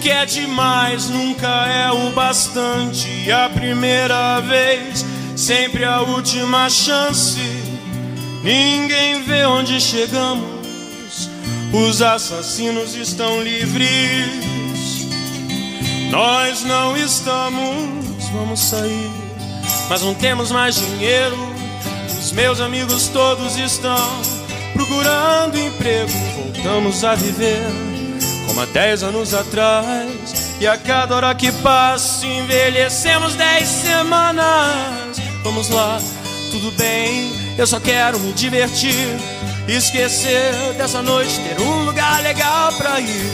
Que 0.01 0.09
é 0.11 0.25
demais 0.25 1.09
nunca 1.09 1.47
é 1.47 1.91
o 1.91 2.11
bastante. 2.11 3.29
A 3.31 3.49
primeira 3.49 4.39
vez, 4.39 5.05
sempre 5.35 5.83
a 5.83 6.01
última 6.01 6.69
chance. 6.69 7.39
Ninguém 8.41 9.21
vê 9.23 9.45
onde 9.45 9.81
chegamos. 9.81 11.29
Os 11.73 12.01
assassinos 12.01 12.95
estão 12.95 13.41
livres. 13.43 15.07
Nós 16.09 16.63
não 16.63 16.95
estamos. 16.95 18.29
Vamos 18.31 18.59
sair, 18.59 19.11
mas 19.89 20.01
não 20.01 20.13
temos 20.13 20.49
mais 20.49 20.75
dinheiro. 20.75 21.37
Os 22.07 22.31
meus 22.31 22.61
amigos 22.61 23.07
todos 23.09 23.57
estão 23.57 24.21
procurando 24.73 25.59
emprego. 25.59 26.11
Voltamos 26.37 27.03
a 27.03 27.15
viver 27.15 27.88
como 28.49 28.61
há 28.61 28.65
dez 28.65 29.03
anos 29.03 29.33
atrás. 29.33 30.09
E 30.59 30.67
a 30.67 30.75
cada 30.75 31.15
hora 31.15 31.35
que 31.35 31.51
passa, 31.51 32.25
envelhecemos 32.25 33.35
dez 33.35 33.67
semanas. 33.67 35.21
Vamos 35.43 35.69
lá, 35.69 36.01
tudo 36.51 36.71
bem, 36.71 37.31
eu 37.57 37.67
só 37.67 37.79
quero 37.79 38.19
me 38.19 38.33
divertir. 38.33 39.07
Esquecer 39.67 40.51
dessa 40.77 40.99
noite, 41.01 41.39
ter 41.41 41.61
um 41.61 41.85
lugar 41.85 42.23
legal 42.23 42.73
pra 42.73 42.99
ir. 42.99 43.31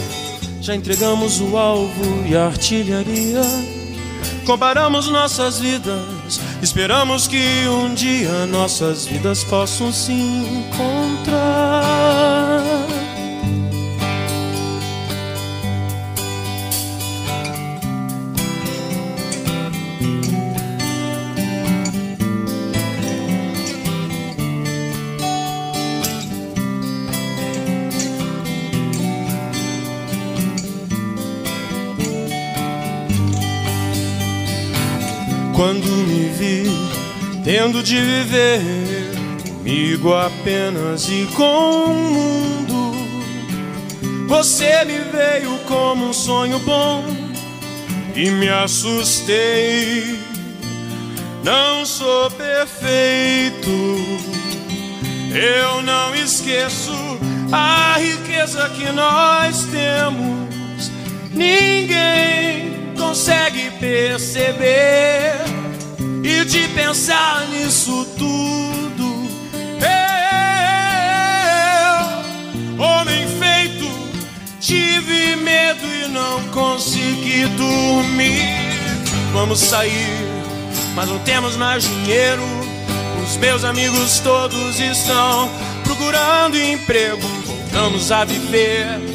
Já 0.60 0.76
entregamos 0.76 1.40
o 1.40 1.58
alvo 1.58 2.26
e 2.28 2.36
a 2.36 2.48
artilharia. 2.48 3.42
Comparamos 4.46 5.08
nossas 5.08 5.60
vidas, 5.60 6.40
esperamos 6.62 7.28
que 7.28 7.68
um 7.68 7.94
dia 7.94 8.46
nossas 8.48 9.06
vidas 9.06 9.44
possam 9.46 9.92
se 9.94 10.12
encontrar. 10.12 11.35
Tendo 37.46 37.84
de 37.84 38.02
viver 38.02 38.60
comigo 39.48 40.16
apenas 40.16 41.08
e 41.08 41.28
com 41.36 41.84
o 41.86 41.94
mundo, 41.94 42.92
você 44.28 44.84
me 44.84 44.98
veio 44.98 45.56
como 45.68 46.10
um 46.10 46.14
sonho 46.14 46.58
bom 46.60 47.06
e 48.16 48.32
me 48.32 48.50
assustei. 48.50 50.20
Não 51.44 51.86
sou 51.86 52.32
perfeito, 52.32 53.70
eu 55.32 55.84
não 55.84 56.16
esqueço 56.16 56.92
a 57.52 57.98
riqueza 58.00 58.68
que 58.70 58.92
nós 58.92 59.66
temos, 59.66 60.92
ninguém 61.32 62.92
consegue 62.98 63.70
perceber. 63.80 65.55
E 66.28 66.44
de 66.44 66.68
pensar 66.70 67.48
nisso 67.50 68.04
tudo, 68.18 69.30
eu, 72.74 72.84
homem 72.84 73.28
feito, 73.38 73.88
tive 74.60 75.36
medo 75.36 75.86
e 75.86 76.08
não 76.08 76.42
consegui 76.46 77.46
dormir. 77.50 78.42
Vamos 79.34 79.60
sair, 79.60 80.18
mas 80.96 81.08
não 81.08 81.20
temos 81.20 81.56
mais 81.58 81.84
dinheiro. 81.84 82.42
Os 83.24 83.38
meus 83.38 83.64
amigos 83.64 84.18
todos 84.18 84.80
estão 84.80 85.48
procurando 85.84 86.58
emprego. 86.58 87.22
Voltamos 87.46 88.12
a 88.12 88.26
viver 88.26 89.15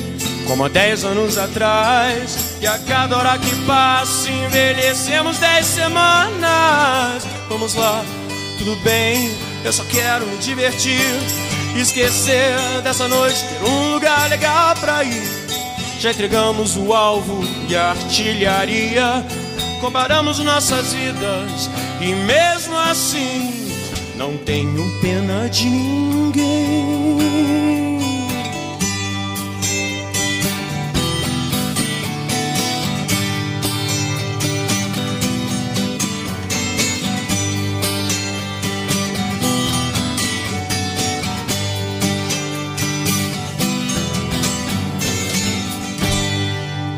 como 0.50 0.64
há 0.64 0.68
dez 0.68 1.04
anos 1.04 1.38
atrás. 1.38 2.56
E 2.60 2.66
a 2.66 2.76
cada 2.80 3.16
hora 3.16 3.38
que 3.38 3.54
passa, 3.64 4.28
envelhecemos 4.28 5.38
dez 5.38 5.64
semanas. 5.64 7.24
Vamos 7.48 7.74
lá, 7.76 8.04
tudo 8.58 8.74
bem, 8.82 9.30
eu 9.64 9.72
só 9.72 9.84
quero 9.84 10.26
me 10.26 10.36
divertir. 10.38 11.06
Esquecer 11.76 12.52
dessa 12.82 13.06
noite, 13.06 13.44
ter 13.44 13.62
um 13.64 13.94
lugar 13.94 14.28
legal 14.28 14.74
pra 14.74 15.04
ir. 15.04 15.22
Já 16.00 16.10
entregamos 16.10 16.76
o 16.76 16.92
alvo 16.92 17.44
e 17.68 17.76
a 17.76 17.90
artilharia. 17.90 19.24
Comparamos 19.80 20.40
nossas 20.40 20.92
vidas 20.92 21.70
e 22.00 22.12
mesmo 22.12 22.76
assim 22.76 23.70
não 24.16 24.36
tenho 24.36 25.00
pena 25.00 25.48
de 25.48 25.66
ninguém. 25.66 27.10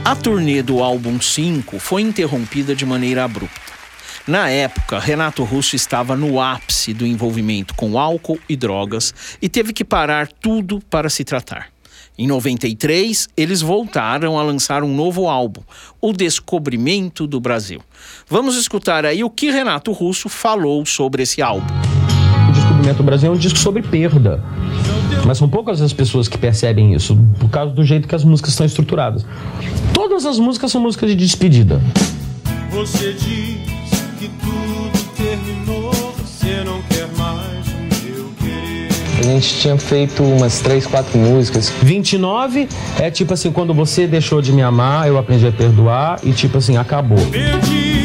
A 0.04 0.16
turnê 0.16 0.62
do 0.62 0.82
álbum 0.82 1.20
5 1.20 1.78
foi 1.78 2.02
interrompida 2.02 2.74
de 2.74 2.84
maneira 2.84 3.22
abrupta. 3.22 3.72
Na 4.26 4.48
época, 4.48 4.98
Renato 4.98 5.44
Russo 5.44 5.76
estava 5.76 6.16
no 6.16 6.40
ápice 6.40 6.92
do 6.92 7.06
envolvimento 7.06 7.72
com 7.74 7.96
álcool 7.96 8.38
e 8.48 8.56
drogas 8.56 9.14
e 9.40 9.48
teve 9.48 9.72
que 9.72 9.84
parar 9.84 10.26
tudo 10.26 10.80
para 10.90 11.08
se 11.08 11.22
tratar. 11.22 11.68
Em 12.18 12.26
93, 12.26 13.28
eles 13.36 13.60
voltaram 13.60 14.36
a 14.36 14.42
lançar 14.42 14.82
um 14.82 14.92
novo 14.92 15.28
álbum, 15.28 15.62
O 16.00 16.12
Descobrimento 16.12 17.24
do 17.24 17.40
Brasil. 17.40 17.80
Vamos 18.28 18.56
escutar 18.56 19.06
aí 19.06 19.22
o 19.22 19.30
que 19.30 19.52
Renato 19.52 19.92
Russo 19.92 20.28
falou 20.28 20.84
sobre 20.84 21.22
esse 21.22 21.40
álbum. 21.40 22.01
O 22.82 22.84
Descobrimento 22.84 22.96
do 22.96 23.06
Brasil 23.06 23.30
é 23.30 23.32
um 23.32 23.38
disco 23.38 23.58
sobre 23.60 23.80
perda. 23.80 24.42
Mas 25.24 25.38
são 25.38 25.48
poucas 25.48 25.80
as 25.80 25.92
pessoas 25.92 26.26
que 26.26 26.36
percebem 26.36 26.94
isso, 26.94 27.16
por 27.38 27.48
causa 27.48 27.72
do 27.72 27.84
jeito 27.84 28.08
que 28.08 28.14
as 28.14 28.24
músicas 28.24 28.50
estão 28.50 28.66
estruturadas. 28.66 29.24
Todas 29.94 30.26
as 30.26 30.36
músicas 30.40 30.72
são 30.72 30.80
músicas 30.80 31.10
de 31.10 31.14
despedida. 31.14 31.80
Você 32.72 33.12
diz 33.12 34.00
que 34.18 34.28
tudo 34.40 35.14
terminou, 35.16 35.92
você 35.92 36.64
não 36.64 36.82
quer 36.90 37.06
mais 37.16 37.68
o 37.68 38.04
meu 38.04 38.32
querer. 38.40 38.88
A 39.20 39.22
gente 39.22 39.60
tinha 39.60 39.78
feito 39.78 40.24
umas 40.24 40.58
três, 40.58 40.84
quatro 40.84 41.16
músicas. 41.16 41.72
29 41.82 42.68
é 42.98 43.12
tipo 43.12 43.32
assim, 43.32 43.52
quando 43.52 43.72
você 43.72 44.08
deixou 44.08 44.42
de 44.42 44.52
me 44.52 44.62
amar, 44.62 45.06
eu 45.06 45.16
aprendi 45.16 45.46
a 45.46 45.52
perdoar 45.52 46.18
e 46.24 46.32
tipo 46.32 46.58
assim, 46.58 46.76
acabou. 46.76 47.24
Perdi 47.30 48.01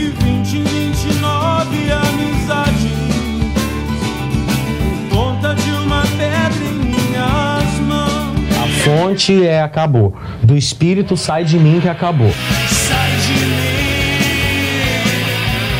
fonte 8.88 9.46
é 9.46 9.62
acabou. 9.62 10.16
Do 10.42 10.56
espírito 10.56 11.18
sai 11.18 11.44
de 11.44 11.60
mim 11.60 11.82
que 11.82 11.90
acabou. 11.90 12.32
Sai 12.70 13.12
de 13.12 13.34
mim, 13.34 13.68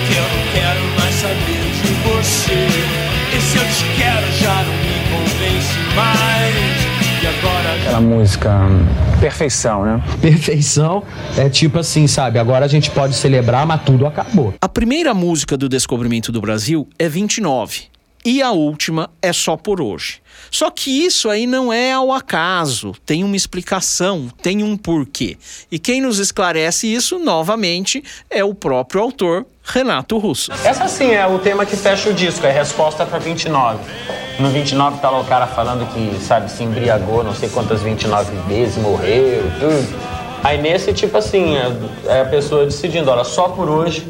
que 0.08 0.18
eu 0.18 0.24
não 0.24 0.44
quero 0.54 0.82
mais 1.00 1.16
saber 1.16 1.72
de 1.84 1.94
você. 2.04 2.68
E 3.34 3.42
se 3.42 3.58
eu 3.58 3.64
te 3.64 4.02
quero 4.02 4.28
já 4.34 4.56
não 4.64 4.74
me 4.74 5.00
convence 5.10 5.78
mais. 5.96 6.88
E 7.24 7.28
agora 7.28 7.76
Aquela 7.80 8.02
música 8.02 8.52
Perfeição, 9.22 9.84
né? 9.86 10.04
Perfeição 10.22 11.04
é 11.38 11.50
tipo 11.50 11.80
assim, 11.80 12.08
sabe? 12.08 12.38
Agora 12.38 12.66
a 12.66 12.68
gente 12.68 12.92
pode 12.92 13.16
celebrar, 13.16 13.66
mas 13.66 13.82
tudo 13.84 14.06
acabou. 14.06 14.54
A 14.62 14.70
primeira 14.70 15.14
música 15.14 15.58
do 15.58 15.70
Descobrimento 15.70 16.32
do 16.32 16.42
Brasil 16.42 16.88
é 17.00 17.08
29 17.08 17.97
e 18.28 18.42
a 18.42 18.52
última 18.52 19.10
é 19.22 19.32
Só 19.32 19.56
por 19.56 19.80
Hoje. 19.80 20.22
Só 20.52 20.70
que 20.70 21.06
isso 21.06 21.30
aí 21.30 21.48
não 21.48 21.72
é 21.72 21.94
ao 21.94 22.12
acaso, 22.12 22.92
tem 23.06 23.24
uma 23.24 23.38
explicação, 23.38 24.28
tem 24.42 24.64
um 24.64 24.76
porquê. 24.76 25.38
E 25.72 25.80
quem 25.80 26.02
nos 26.02 26.20
esclarece 26.20 26.94
isso, 26.94 27.18
novamente, 27.20 28.04
é 28.30 28.44
o 28.44 28.54
próprio 28.54 29.02
autor, 29.02 29.46
Renato 29.64 30.18
Russo. 30.18 30.52
Essa 30.52 30.90
sim 30.90 31.12
é 31.12 31.26
o 31.26 31.40
tema 31.40 31.66
que 31.66 31.78
fecha 31.78 32.10
o 32.10 32.14
disco, 32.14 32.46
é 32.46 32.52
resposta 32.52 33.06
pra 33.06 33.18
29. 33.18 33.80
No 34.42 34.50
29 34.50 35.00
tá 35.00 35.10
lá 35.10 35.22
o 35.22 35.26
cara 35.26 35.48
falando 35.48 35.88
que, 35.94 36.22
sabe, 36.22 36.52
se 36.52 36.66
embriagou 36.66 37.24
não 37.24 37.34
sei 37.34 37.48
quantas 37.48 37.82
29 37.82 38.36
vezes, 38.50 38.76
morreu, 38.76 39.44
tudo. 39.58 40.18
Aí 40.44 40.62
nesse, 40.62 40.92
tipo 40.92 41.18
assim, 41.18 41.56
é, 41.56 41.72
é 42.08 42.22
a 42.24 42.26
pessoa 42.26 42.66
decidindo, 42.66 43.10
olha, 43.10 43.24
só 43.24 43.48
por 43.48 43.70
hoje 43.70 44.06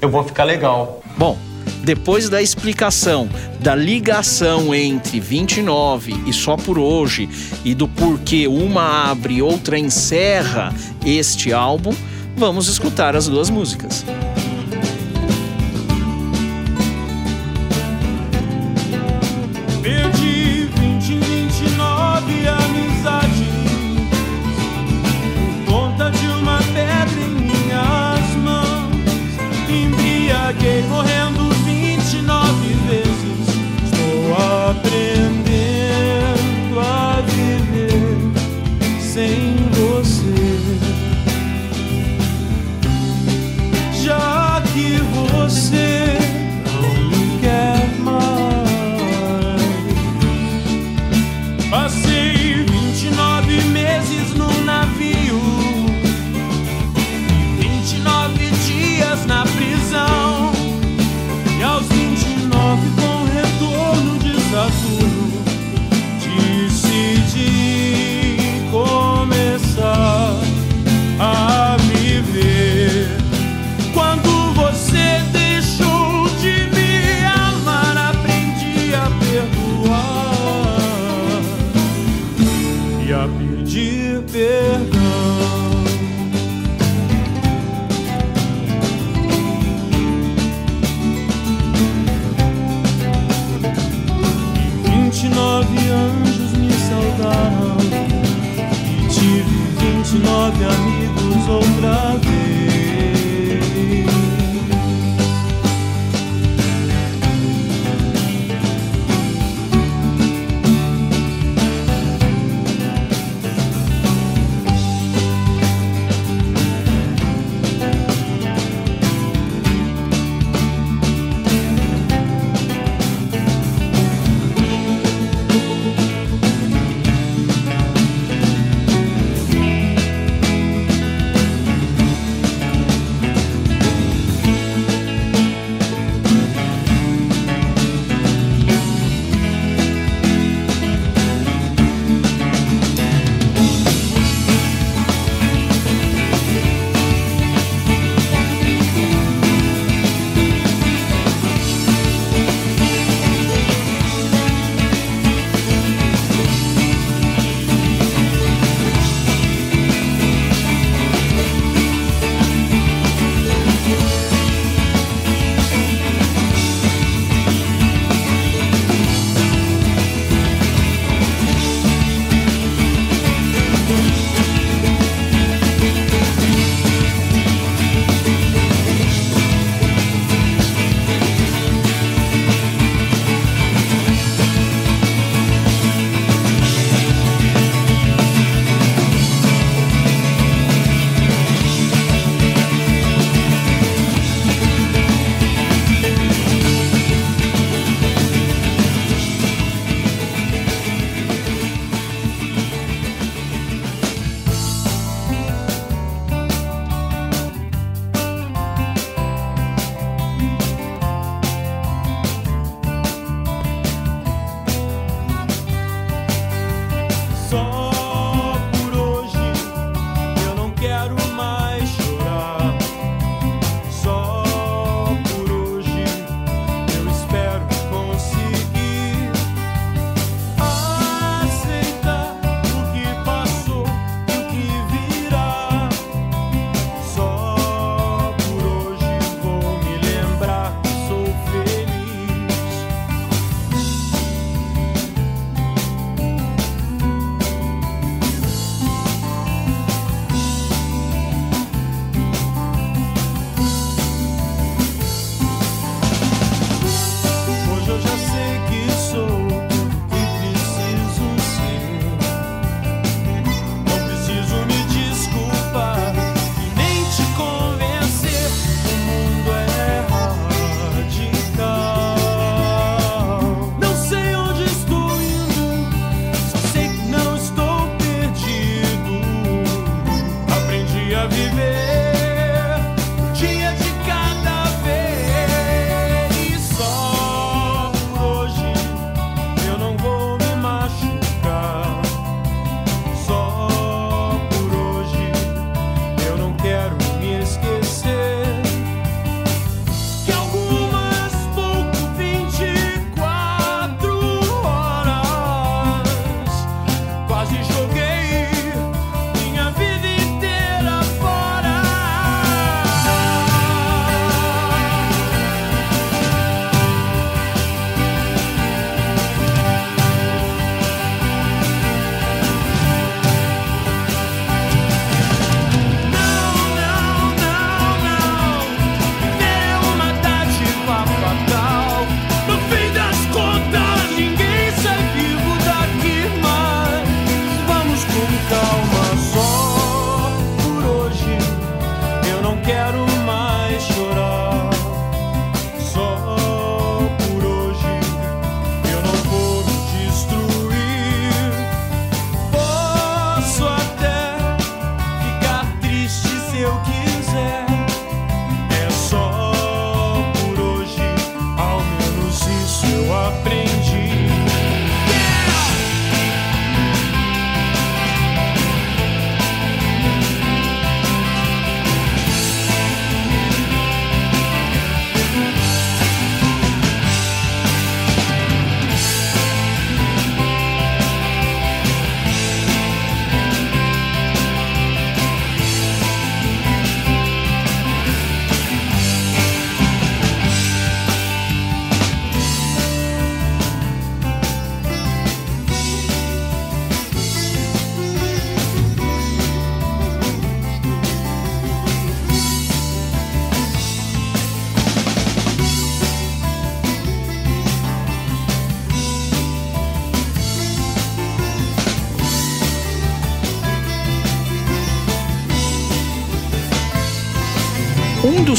eu 0.00 0.08
vou 0.08 0.24
ficar 0.24 0.44
legal. 0.44 1.02
Bom, 1.18 1.36
depois 1.82 2.28
da 2.28 2.42
explicação 2.42 3.28
da 3.60 3.74
ligação 3.74 4.74
entre 4.74 5.20
29 5.20 6.14
e 6.26 6.32
Só 6.32 6.56
por 6.56 6.78
Hoje 6.78 7.28
e 7.64 7.74
do 7.74 7.86
porquê 7.86 8.46
uma 8.46 9.10
abre 9.10 9.34
e 9.34 9.42
outra 9.42 9.78
encerra 9.78 10.74
este 11.04 11.52
álbum, 11.52 11.94
vamos 12.36 12.68
escutar 12.68 13.14
as 13.14 13.28
duas 13.28 13.50
músicas. 13.50 14.04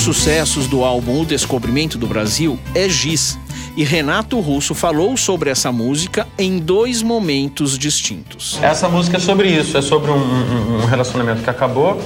Dos 0.01 0.15
sucessos 0.17 0.65
do 0.67 0.83
álbum 0.83 1.21
O 1.21 1.25
Descobrimento 1.25 1.95
do 1.97 2.07
Brasil 2.07 2.57
é 2.73 2.89
Giz. 2.89 3.37
E 3.77 3.83
Renato 3.83 4.39
Russo 4.39 4.73
falou 4.73 5.15
sobre 5.15 5.49
essa 5.51 5.71
música 5.71 6.27
em 6.39 6.57
dois 6.57 7.03
momentos 7.03 7.77
distintos. 7.77 8.57
Essa 8.63 8.89
música 8.89 9.17
é 9.17 9.19
sobre 9.19 9.47
isso, 9.49 9.77
é 9.77 9.81
sobre 9.81 10.09
um, 10.11 10.15
um- 10.15 10.81
um 10.81 10.85
relacionamento 10.85 11.43
que 11.43 11.49
acabou. 11.51 12.01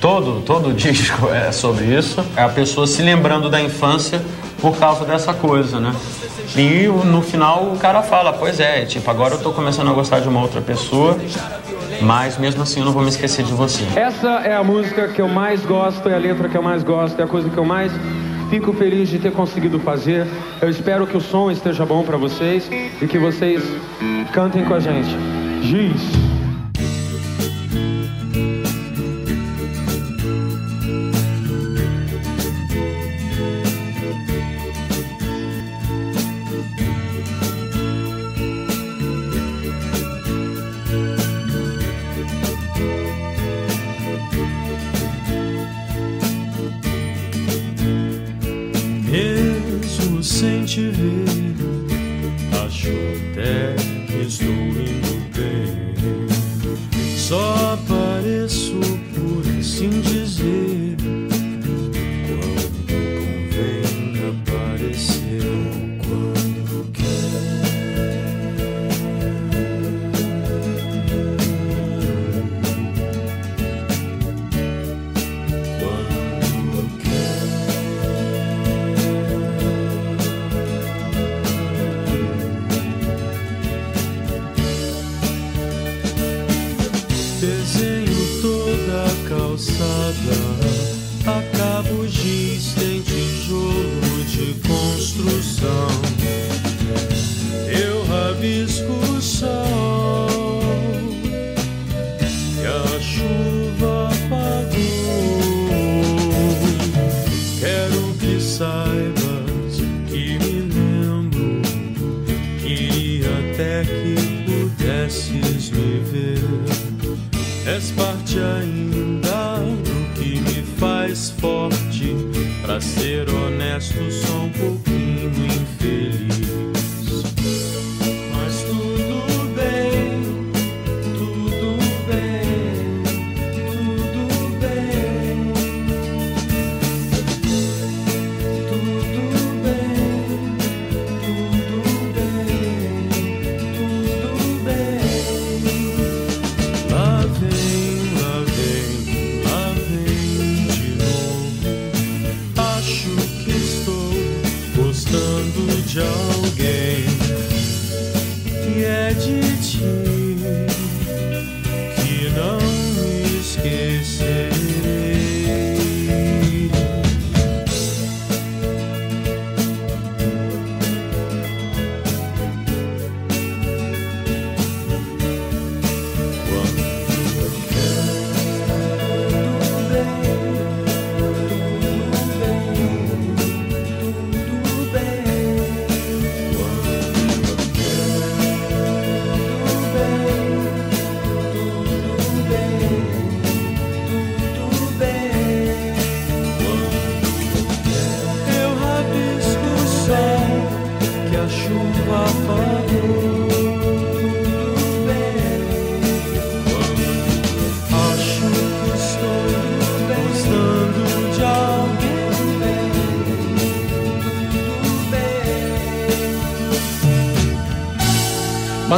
Todo, 0.00 0.42
todo 0.42 0.72
disco 0.74 1.28
é 1.28 1.50
sobre 1.50 1.86
isso. 1.98 2.24
É 2.36 2.42
a 2.42 2.48
pessoa 2.48 2.86
se 2.86 3.02
lembrando 3.02 3.50
da 3.50 3.60
infância 3.60 4.22
por 4.60 4.76
causa 4.76 5.04
dessa 5.04 5.34
coisa, 5.34 5.80
né? 5.80 5.92
E 6.56 6.86
o- 6.88 7.04
no 7.04 7.20
final 7.20 7.72
o 7.74 7.76
cara 7.78 8.00
fala, 8.02 8.32
pois 8.32 8.60
é, 8.60 8.84
tipo, 8.84 9.10
agora 9.10 9.34
eu 9.34 9.38
tô 9.40 9.50
começando 9.52 9.88
a 9.90 9.92
gostar 9.92 10.20
de 10.20 10.28
uma 10.28 10.40
outra 10.40 10.60
pessoa, 10.60 11.18
mas 12.04 12.38
mesmo 12.38 12.62
assim 12.62 12.80
eu 12.80 12.86
não 12.86 12.92
vou 12.92 13.02
me 13.02 13.08
esquecer 13.08 13.44
de 13.44 13.52
você. 13.52 13.84
Essa 13.96 14.42
é 14.44 14.54
a 14.54 14.62
música 14.62 15.08
que 15.08 15.20
eu 15.20 15.28
mais 15.28 15.64
gosto, 15.64 16.08
é 16.08 16.14
a 16.14 16.18
letra 16.18 16.48
que 16.48 16.56
eu 16.56 16.62
mais 16.62 16.82
gosto, 16.82 17.18
é 17.18 17.24
a 17.24 17.26
coisa 17.26 17.48
que 17.48 17.56
eu 17.56 17.64
mais 17.64 17.90
fico 18.50 18.72
feliz 18.72 19.08
de 19.08 19.18
ter 19.18 19.32
conseguido 19.32 19.78
fazer. 19.80 20.26
Eu 20.60 20.68
espero 20.68 21.06
que 21.06 21.16
o 21.16 21.20
som 21.20 21.50
esteja 21.50 21.84
bom 21.84 22.04
pra 22.04 22.16
vocês 22.16 22.70
e 23.00 23.06
que 23.06 23.18
vocês 23.18 23.62
cantem 24.32 24.64
com 24.64 24.74
a 24.74 24.80
gente. 24.80 25.16
Giz. 25.62 26.33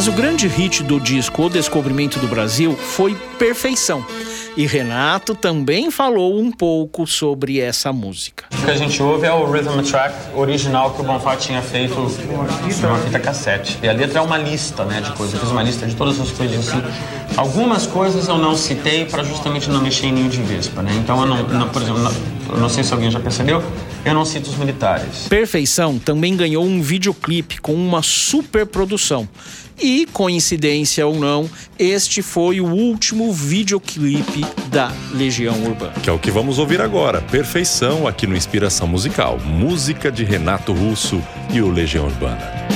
Mas 0.06 0.14
o 0.14 0.16
grande 0.16 0.46
hit 0.46 0.84
do 0.84 1.00
disco 1.00 1.42
O 1.42 1.50
Descobrimento 1.50 2.20
do 2.20 2.28
Brasil 2.28 2.76
foi 2.76 3.16
Perfeição. 3.40 4.06
E 4.56 4.64
Renato 4.64 5.34
também 5.34 5.90
falou 5.90 6.38
um 6.38 6.52
pouco 6.52 7.08
sobre 7.08 7.58
essa 7.60 7.92
música. 7.92 8.44
O 8.56 8.64
que 8.64 8.70
a 8.70 8.76
gente 8.76 9.02
ouve 9.02 9.26
é 9.26 9.32
o 9.32 9.50
rhythm 9.50 9.82
track 9.82 10.14
original 10.32 10.92
que 10.92 11.00
o 11.00 11.04
Bonfá 11.04 11.34
tinha 11.34 11.60
feito 11.60 11.94
numa 12.80 12.98
fita 12.98 13.18
cassete. 13.18 13.78
E 13.82 13.88
a 13.88 13.92
letra 13.92 14.20
é 14.20 14.22
uma 14.22 14.38
lista, 14.38 14.84
né, 14.84 15.00
de 15.00 15.10
coisas. 15.12 15.34
Eu 15.34 15.40
fiz 15.40 15.50
uma 15.50 15.62
lista 15.64 15.84
de 15.88 15.96
todas 15.96 16.20
as 16.20 16.30
coisas 16.30 16.68
assim. 16.68 16.80
Algumas 17.36 17.84
coisas 17.86 18.28
eu 18.28 18.38
não 18.38 18.54
citei 18.56 19.06
para 19.06 19.24
justamente 19.24 19.68
não 19.68 19.82
mexer 19.82 20.06
em 20.06 20.12
ninho 20.12 20.28
de 20.30 20.40
vespa, 20.40 20.82
né? 20.82 20.92
Então 21.02 21.20
eu 21.20 21.26
não, 21.26 21.42
não- 21.48 21.68
por 21.68 21.82
exemplo, 21.82 22.00
não, 22.00 22.12
eu 22.50 22.58
não 22.58 22.68
sei 22.68 22.84
se 22.84 22.92
alguém 22.94 23.10
já 23.10 23.18
percebeu, 23.18 23.60
eu 24.06 24.14
não 24.14 24.24
cito 24.24 24.48
os 24.48 24.56
militares. 24.56 25.26
Perfeição 25.28 25.98
também 25.98 26.36
ganhou 26.36 26.64
um 26.64 26.80
videoclipe 26.80 27.60
com 27.60 27.74
uma 27.74 28.02
super 28.02 28.64
produção. 28.64 29.28
E, 29.76 30.06
coincidência 30.06 31.04
ou 31.04 31.18
não, 31.18 31.50
este 31.76 32.22
foi 32.22 32.60
o 32.60 32.66
último 32.66 33.32
videoclipe 33.32 34.46
da 34.68 34.92
Legião 35.12 35.60
Urbana. 35.64 35.92
Que 36.02 36.08
é 36.08 36.12
o 36.12 36.20
que 36.20 36.30
vamos 36.30 36.58
ouvir 36.58 36.80
agora. 36.80 37.20
Perfeição 37.20 38.06
aqui 38.06 38.28
no 38.28 38.36
Inspiração 38.36 38.86
Musical. 38.86 39.40
Música 39.40 40.10
de 40.10 40.22
Renato 40.22 40.72
Russo 40.72 41.20
e 41.52 41.60
o 41.60 41.68
Legião 41.68 42.06
Urbana. 42.06 42.75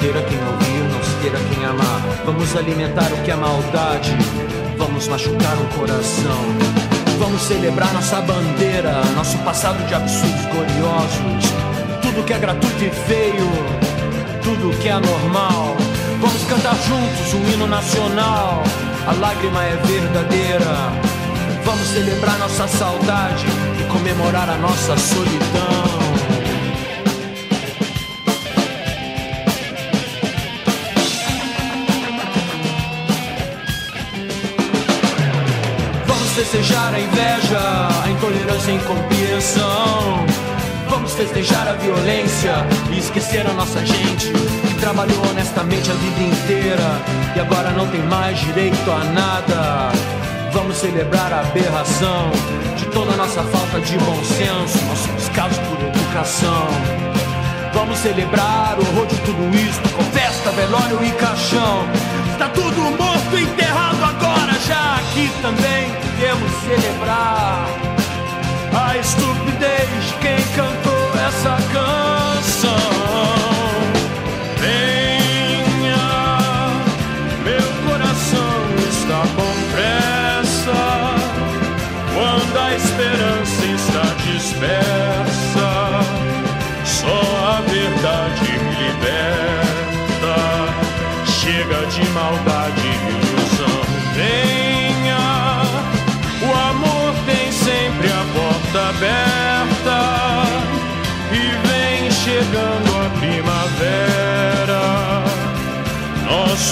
não 0.00 0.12
ter 0.12 0.18
a 0.18 0.22
quem 0.22 0.38
ouvir, 0.38 0.82
não 0.92 1.02
se 1.02 1.14
ter 1.22 1.36
a 1.36 1.54
quem 1.54 1.64
amar. 1.64 2.00
Vamos 2.24 2.56
alimentar 2.56 3.12
o 3.12 3.22
que 3.22 3.30
é 3.30 3.36
maldade, 3.36 4.16
vamos 4.78 5.06
machucar 5.08 5.56
o 5.60 5.78
coração. 5.78 6.40
Vamos 7.18 7.42
celebrar 7.42 7.92
nossa 7.92 8.20
bandeira, 8.22 9.02
nosso 9.14 9.36
passado 9.38 9.86
de 9.86 9.94
absurdos 9.94 10.46
gloriosos. 10.46 11.52
Tudo 12.00 12.24
que 12.24 12.32
é 12.32 12.38
gratuito 12.38 12.82
e 12.82 12.90
feio, 12.90 13.50
tudo 14.42 14.76
que 14.78 14.88
é 14.88 14.92
anormal. 14.92 15.76
Vamos 16.20 16.44
cantar 16.44 16.74
juntos 16.74 17.34
um 17.34 17.52
hino 17.52 17.66
nacional, 17.66 18.62
a 19.06 19.12
lágrima 19.12 19.62
é 19.64 19.76
verdadeira. 19.84 20.92
Vamos 21.64 21.88
celebrar 21.88 22.38
nossa 22.38 22.66
saudade 22.66 23.44
e 23.78 23.92
comemorar 23.92 24.48
a 24.48 24.56
nossa 24.56 24.96
solidão. 24.96 25.89
A 36.40 36.98
inveja, 36.98 37.58
a 38.02 38.08
intolerância 38.08 38.70
e 38.70 38.72
a 38.72 38.76
incompreensão. 38.76 40.26
Vamos 40.88 41.12
festejar 41.12 41.68
a 41.68 41.74
violência 41.74 42.52
e 42.90 42.98
esquecer 42.98 43.46
a 43.46 43.52
nossa 43.52 43.84
gente 43.84 44.32
que 44.32 44.74
trabalhou 44.80 45.20
honestamente 45.28 45.90
a 45.90 45.94
vida 45.94 46.22
inteira 46.22 47.02
e 47.36 47.40
agora 47.40 47.70
não 47.72 47.86
tem 47.88 48.00
mais 48.04 48.38
direito 48.38 48.90
a 48.90 49.04
nada. 49.04 49.92
Vamos 50.50 50.78
celebrar 50.78 51.30
a 51.30 51.40
aberração 51.40 52.30
de 52.74 52.86
toda 52.86 53.12
a 53.12 53.16
nossa 53.18 53.42
falta 53.42 53.78
de 53.78 53.98
bom 53.98 54.24
senso, 54.24 54.82
nosso 54.86 55.12
descaso 55.18 55.60
por 55.60 55.86
educação. 55.88 56.68
Vamos 57.74 57.98
celebrar 57.98 58.78
o 58.78 58.80
horror 58.80 59.06
de 59.06 59.16
tudo 59.18 59.54
isso 59.54 59.80
com 59.94 60.02
festa, 60.04 60.50
velório 60.52 61.04
e 61.04 61.12
caixão. 61.12 61.86
Está 62.32 62.48
tudo 62.48 62.80
morto, 62.96 63.38
enterrado 63.38 63.89
já 64.70 64.94
aqui 64.98 65.28
também 65.42 65.90
podemos 65.94 66.52
celebrar 66.62 67.66
a 68.72 68.96
estupidez 68.96 69.88
de 70.06 70.14
quem 70.20 70.38
cantou 70.54 71.10
essa 71.26 71.56
canção. 71.72 72.76
Venha, 74.60 76.06
meu 77.42 77.68
coração 77.84 78.54
está 78.88 79.22
com 79.34 79.52
pressa 79.72 80.80
quando 82.14 82.56
a 82.56 82.76
esperança 82.76 83.66
está 83.66 84.04
dispersa. 84.24 85.70
Só 86.84 87.20
a 87.56 87.60
verdade 87.62 88.52
me 88.52 88.74
liberta. 88.86 90.34
Chega 91.26 91.86
de 91.86 92.08
maldade 92.10 93.29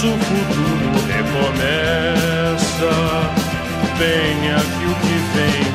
Nosso 0.01 0.17
futuro 0.17 0.91
recomeça. 1.07 2.93
Venha 3.97 4.55
que 4.55 4.85
o 4.85 4.95
que 4.95 5.17
vem 5.33 5.68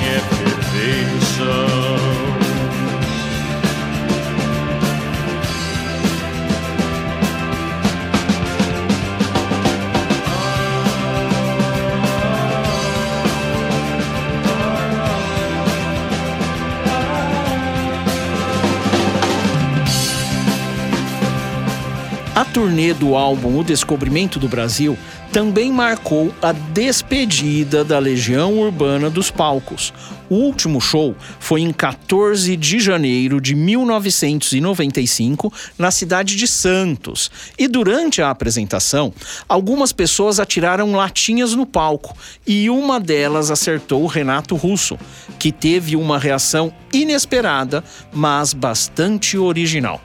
A 22.35 22.45
turnê 22.45 22.93
do 22.93 23.15
álbum 23.15 23.61
O 23.61 23.63
Descobrimento 23.63 24.41
do 24.41 24.49
Brasil 24.49 24.99
também 25.33 25.71
marcou 25.71 26.35
a 26.43 26.51
despedida 26.51 27.85
da 27.85 28.01
Legião 28.01 28.59
Urbana 28.59 29.09
dos 29.09 29.31
palcos. 29.31 29.95
O 30.29 30.35
último 30.35 30.81
show 30.81 31.15
foi 31.39 31.61
em 31.61 31.73
14 31.73 32.57
de 32.57 32.81
janeiro 32.81 33.41
de 33.41 33.55
1995, 33.55 35.53
na 35.79 35.93
cidade 35.93 36.35
de 36.35 36.49
Santos. 36.49 37.31
E 37.57 37.69
durante 37.69 38.21
a 38.21 38.31
apresentação, 38.31 39.15
algumas 39.49 39.93
pessoas 39.93 40.41
atiraram 40.41 40.91
latinhas 40.91 41.55
no 41.55 41.65
palco 41.65 42.17
e 42.45 42.69
uma 42.69 42.99
delas 42.99 43.49
acertou 43.53 44.03
o 44.03 44.09
Renato 44.09 44.57
Russo, 44.57 44.99
que 45.39 45.53
teve 45.53 45.95
uma 45.95 46.19
reação 46.19 46.75
inesperada, 46.93 47.85
mas 48.13 48.53
bastante 48.53 49.39
original 49.39 50.01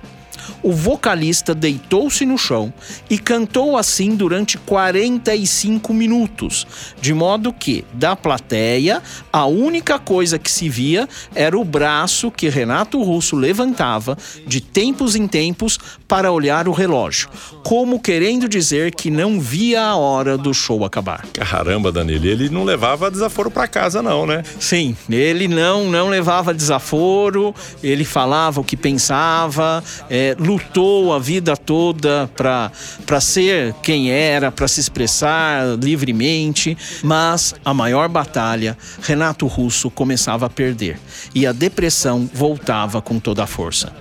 o 0.62 0.72
vocalista 0.72 1.54
deitou-se 1.54 2.26
no 2.26 2.38
chão 2.38 2.74
e 3.10 3.18
cantou 3.18 3.78
assim 3.78 4.16
durante 4.16 4.58
45 4.58 5.94
minutos, 5.94 6.66
de 7.02 7.14
modo 7.14 7.54
que, 7.54 7.86
da 7.94 8.16
plateia, 8.16 9.02
a 9.32 9.46
única 9.46 10.00
coisa 10.00 10.40
que 10.40 10.52
se 10.52 10.70
via 10.70 11.08
era 11.34 11.58
o 11.58 11.64
braço 11.64 12.32
que 12.32 12.50
Renato 12.50 13.02
Russo 13.02 13.36
levantava 13.36 14.18
de 14.46 14.62
tempos 14.62 15.16
em 15.16 15.28
tempos 15.28 15.78
para 16.08 16.32
olhar 16.32 16.68
o 16.68 16.72
relógio, 16.72 17.30
como 17.64 18.00
querendo 18.00 18.48
dizer 18.48 18.94
que 18.94 19.10
não 19.10 19.40
via 19.40 19.82
a 19.82 19.96
hora 19.96 20.38
do 20.38 20.54
show 20.54 20.84
acabar. 20.86 21.26
Caramba, 21.34 21.92
Danilo, 21.92 22.26
ele 22.26 22.50
não 22.50 22.64
levava 22.64 23.12
desaforo 23.12 23.52
para 23.52 23.68
casa 23.68 24.02
não, 24.02 24.26
né? 24.26 24.44
Sim, 24.60 24.96
ele 25.10 25.48
não 25.48 25.90
não 25.90 26.10
levava 26.10 26.54
desaforo, 26.54 27.54
ele 27.84 28.06
falava 28.06 28.62
o 28.62 28.64
que 28.64 28.78
pensava, 28.78 29.84
é, 30.10 30.36
lutou 30.40 31.14
a 31.14 31.20
vida 31.20 31.56
toda 31.56 32.30
para 32.36 33.22
ser 33.22 33.74
quem 33.84 34.10
era, 34.10 34.52
para 34.52 34.68
se 34.68 34.80
expressar 34.80 35.78
livremente, 35.78 36.78
mas 37.04 37.54
a 37.64 37.74
maior 37.74 38.08
batalha, 38.08 38.78
Renato 39.02 39.46
Russo 39.46 39.92
começava 39.92 40.46
a 40.46 40.50
perder 40.50 41.00
e 41.36 41.46
a 41.46 41.52
depressão 41.52 42.30
voltava 42.34 43.02
com 43.02 43.20
toda 43.20 43.44
a 43.44 43.48
força. 43.48 43.94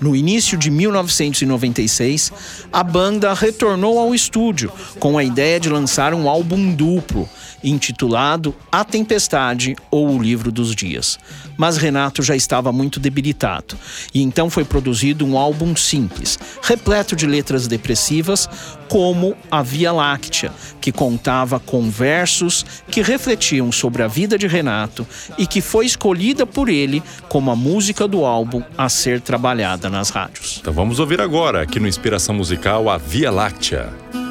No 0.00 0.14
início 0.14 0.58
de 0.58 0.70
1996, 0.70 2.32
a 2.70 2.82
banda 2.82 3.32
retornou 3.32 3.98
ao 3.98 4.14
estúdio 4.14 4.70
com 4.98 5.16
a 5.16 5.24
ideia 5.24 5.58
de 5.58 5.70
lançar 5.70 6.12
um 6.12 6.28
álbum 6.28 6.74
duplo, 6.74 7.28
intitulado 7.66 8.54
A 8.70 8.84
Tempestade 8.84 9.74
ou 9.90 10.08
O 10.10 10.22
Livro 10.22 10.52
dos 10.52 10.74
Dias. 10.74 11.18
Mas 11.56 11.76
Renato 11.76 12.22
já 12.22 12.36
estava 12.36 12.70
muito 12.70 13.00
debilitado, 13.00 13.76
e 14.14 14.22
então 14.22 14.48
foi 14.48 14.64
produzido 14.64 15.26
um 15.26 15.38
álbum 15.38 15.74
simples, 15.74 16.38
repleto 16.62 17.16
de 17.16 17.26
letras 17.26 17.66
depressivas, 17.66 18.48
como 18.88 19.34
A 19.50 19.62
Via 19.62 19.90
Láctea, 19.90 20.52
que 20.80 20.92
contava 20.92 21.58
com 21.58 21.90
versos 21.90 22.64
que 22.88 23.02
refletiam 23.02 23.72
sobre 23.72 24.02
a 24.02 24.06
vida 24.06 24.38
de 24.38 24.46
Renato 24.46 25.06
e 25.38 25.46
que 25.46 25.60
foi 25.60 25.86
escolhida 25.86 26.46
por 26.46 26.68
ele 26.68 27.02
como 27.28 27.50
a 27.50 27.56
música 27.56 28.06
do 28.06 28.24
álbum 28.24 28.62
a 28.76 28.88
ser 28.88 29.20
trabalhada 29.20 29.88
nas 29.88 30.10
rádios. 30.10 30.58
Então 30.60 30.72
vamos 30.72 31.00
ouvir 31.00 31.20
agora, 31.20 31.62
aqui 31.62 31.80
no 31.80 31.88
Inspiração 31.88 32.34
Musical, 32.34 32.88
a 32.88 32.98
Via 32.98 33.30
Láctea. 33.30 34.25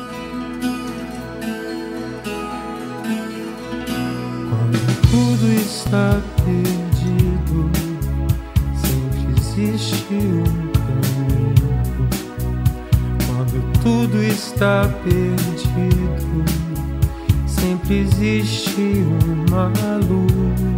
Está 5.65 6.21
perdido, 6.43 7.71
sempre 8.75 9.33
existe 9.37 10.13
um 10.13 10.43
caminho. 10.71 11.75
Quando 13.25 13.57
tudo 13.81 14.23
está 14.23 14.87
perdido, 15.03 16.45
sempre 17.47 17.99
existe 17.99 19.05
uma 19.27 19.71
luz. 20.07 20.75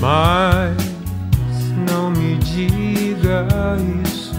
Mas 0.00 0.76
não 1.90 2.10
me 2.10 2.36
diga 2.38 3.46
isso. 4.04 4.32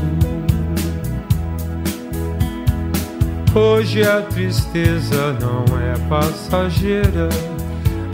Hoje 3.56 4.02
a 4.02 4.22
tristeza 4.24 5.38
não 5.40 5.64
é 5.80 5.96
passageira. 6.10 7.30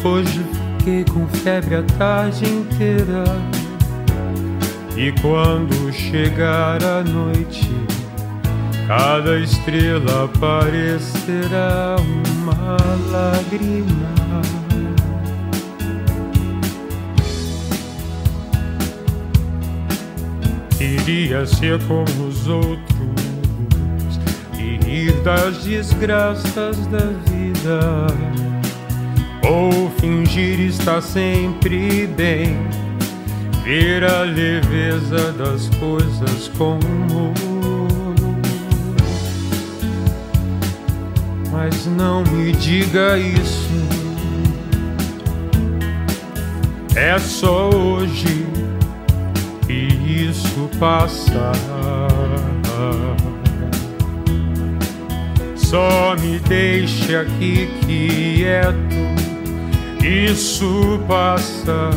Hoje 0.04 0.46
fiquei 0.78 1.04
com 1.04 1.28
febre 1.28 1.76
a 1.76 1.84
tarde 1.98 2.46
inteira. 2.46 3.24
E 4.96 5.12
quando 5.22 5.92
chegar 5.92 6.82
a 6.84 7.04
noite, 7.04 7.70
cada 8.88 9.38
estrela 9.40 10.30
parecerá 10.40 11.98
uma 12.00 12.78
lágrima. 13.12 14.10
Queria 20.78 21.46
ser 21.46 21.78
como 21.88 22.28
os 22.28 22.48
outros 22.48 22.80
e 24.58 24.78
rir 24.86 25.12
das 25.24 25.66
desgraças 25.66 26.88
da 26.88 27.06
vida, 27.30 28.08
ou 29.44 29.90
fingir 30.00 30.60
estar 30.60 31.02
sempre 31.02 32.08
bem, 32.08 32.58
ver 33.64 34.04
a 34.04 34.24
leveza 34.24 35.32
das 35.34 35.70
coisas 35.80 36.48
com. 36.58 36.80
Mas 41.52 41.86
não 41.86 42.24
me 42.24 42.52
diga 42.54 43.18
isso, 43.18 43.70
é 46.96 47.18
só 47.20 47.70
hoje 47.70 48.48
e 49.70 50.30
isso 50.30 50.70
passa. 50.80 51.52
Só 55.56 56.16
me 56.20 56.40
deixe 56.40 57.16
aqui 57.16 57.70
quieto, 57.86 59.19
isso 60.10 61.00
passa. 61.08 61.92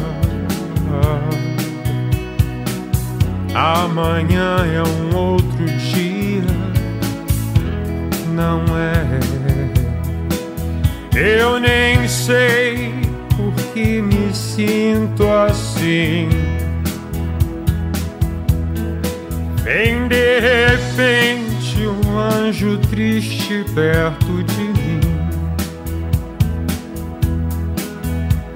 Amanhã 3.55 4.57
é 4.67 4.83
um 4.83 5.17
outro 5.17 5.65
dia, 5.65 6.43
não 8.35 8.65
é? 8.77 9.03
Eu 11.15 11.59
nem 11.59 12.07
sei 12.07 12.93
por 13.37 13.53
que 13.73 14.01
me 14.03 14.35
sinto 14.35 15.27
assim. 15.29 16.29
Vem 19.63 20.09
de 20.09 20.41
repente 20.41 21.87
um 21.87 22.19
anjo 22.19 22.79
triste 22.79 23.65
perto 23.75 24.43
de 24.43 24.72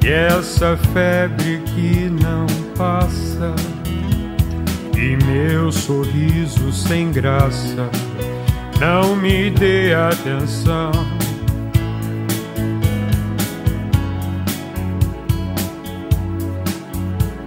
E 0.06 0.12
essa 0.12 0.76
febre 0.94 1.60
que 1.74 2.08
não 2.08 2.46
passa, 2.76 3.52
e 4.96 5.16
meu 5.24 5.72
sorriso 5.72 6.72
sem 6.72 7.10
graça, 7.10 7.90
não 8.78 9.16
me 9.16 9.50
dê 9.50 9.92
atenção. 9.94 10.92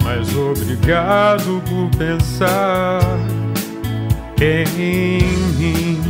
Mas 0.03 0.35
obrigado 0.35 1.63
por 1.69 1.89
pensar 1.97 2.99
em 4.41 4.65
mim. 5.55 6.01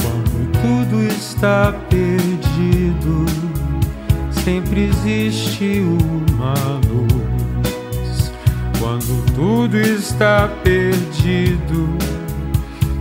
Quando 0.00 0.52
tudo 0.62 1.02
está 1.08 1.74
perdido, 1.90 2.17
sempre 4.48 4.84
existe 4.84 5.82
uma 5.82 6.54
luz. 6.88 8.32
Quando 8.78 9.34
tudo 9.34 9.76
está 9.76 10.48
perdido, 10.64 11.94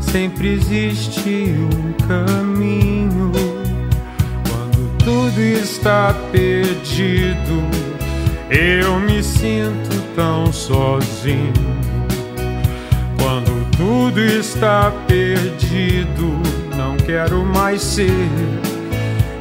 sempre 0.02 0.50
existe 0.56 1.56
um 1.56 1.94
caminho. 2.06 3.32
Quando 4.50 4.98
tudo 4.98 5.40
está 5.40 6.14
perdido, 6.34 7.64
eu 8.50 9.00
me 9.00 9.24
sinto 9.24 10.04
tão 10.18 10.52
sozinho. 10.52 11.54
Quando 13.18 13.72
tudo 13.78 14.20
está 14.20 14.92
perdido, 15.08 16.42
não 16.76 16.98
quero 16.98 17.46
mais 17.46 17.82
ser 17.82 18.67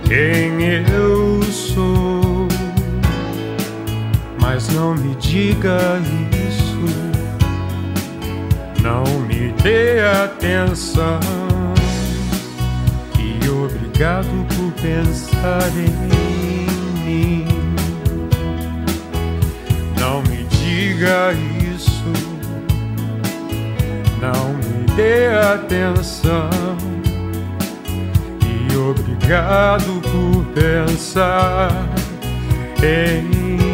quem 0.09 0.63
eu 0.89 1.43
sou. 1.43 2.47
Mas 4.41 4.69
não 4.69 4.95
me 4.95 5.15
diga 5.17 6.01
isso, 6.49 6.87
não 8.83 9.05
me 9.27 9.53
dê 9.63 10.01
atenção. 10.23 11.21
E 13.19 13.49
obrigado 13.49 14.47
por 14.55 14.73
pensar 14.81 15.69
em 15.77 15.91
mim. 17.05 17.47
Não 19.99 20.23
me 20.23 20.45
diga 20.45 21.33
isso, 21.75 22.13
não 24.21 24.55
me 24.55 24.87
dê 24.95 25.27
atenção. 25.27 26.96
Obrigado 28.89 30.01
por 30.01 30.45
pensar 30.55 31.71
em 32.81 33.66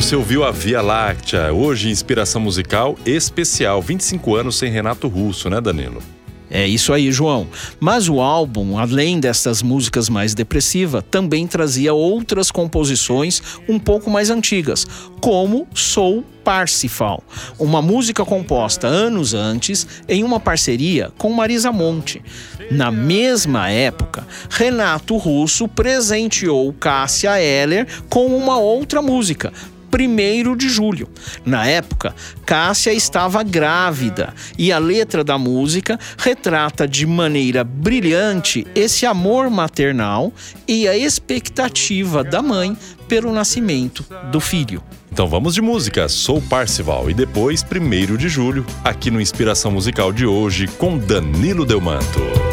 Você 0.00 0.16
ouviu 0.16 0.44
a 0.44 0.50
Via 0.50 0.80
Láctea, 0.80 1.52
hoje 1.52 1.90
inspiração 1.90 2.40
musical 2.40 2.98
especial, 3.04 3.82
25 3.82 4.34
anos 4.34 4.56
sem 4.56 4.72
Renato 4.72 5.06
Russo, 5.06 5.50
né, 5.50 5.60
Danilo? 5.60 6.02
É 6.50 6.66
isso 6.66 6.94
aí, 6.94 7.12
João. 7.12 7.46
Mas 7.78 8.08
o 8.08 8.18
álbum, 8.18 8.78
além 8.78 9.20
dessas 9.20 9.62
músicas 9.62 10.08
mais 10.08 10.34
depressivas, 10.34 11.04
também 11.10 11.46
trazia 11.46 11.92
outras 11.92 12.50
composições 12.50 13.42
um 13.68 13.78
pouco 13.78 14.10
mais 14.10 14.30
antigas, 14.30 14.86
como 15.20 15.68
Soul 15.74 16.24
Parsifal, 16.42 17.22
uma 17.58 17.82
música 17.82 18.24
composta 18.24 18.86
anos 18.86 19.34
antes 19.34 19.86
em 20.08 20.24
uma 20.24 20.40
parceria 20.40 21.12
com 21.18 21.30
Marisa 21.30 21.70
Monte. 21.70 22.22
Na 22.70 22.90
mesma 22.90 23.68
época, 23.68 24.26
Renato 24.48 25.18
Russo 25.18 25.68
presenteou 25.68 26.72
Cássia 26.72 27.38
Eller 27.38 27.86
com 28.08 28.26
uma 28.34 28.58
outra 28.58 29.02
música, 29.02 29.52
1 29.92 30.56
de 30.56 30.68
julho. 30.68 31.08
Na 31.44 31.66
época, 31.66 32.14
Cássia 32.46 32.92
estava 32.92 33.42
grávida 33.42 34.34
e 34.58 34.72
a 34.72 34.78
letra 34.78 35.24
da 35.24 35.38
música 35.38 35.98
retrata 36.18 36.86
de 36.86 37.06
maneira 37.06 37.64
brilhante 37.64 38.66
esse 38.74 39.06
amor 39.06 39.50
maternal 39.50 40.32
e 40.66 40.86
a 40.88 40.96
expectativa 40.96 42.22
da 42.22 42.42
mãe 42.42 42.76
pelo 43.08 43.32
nascimento 43.32 44.04
do 44.30 44.40
filho. 44.40 44.82
Então 45.12 45.28
vamos 45.28 45.54
de 45.54 45.60
música, 45.60 46.08
sou 46.08 46.40
Parcival 46.40 47.10
e 47.10 47.14
depois 47.14 47.64
1 47.64 48.16
de 48.16 48.28
julho, 48.28 48.64
aqui 48.84 49.10
no 49.10 49.20
Inspiração 49.20 49.72
Musical 49.72 50.12
de 50.12 50.24
hoje 50.24 50.68
com 50.68 50.96
Danilo 50.96 51.66
Delmanto. 51.66 52.49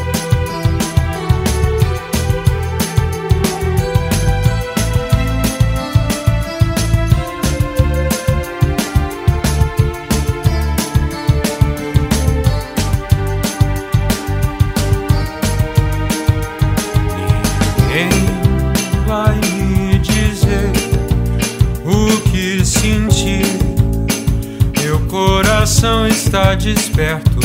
Desperto, 26.74 27.36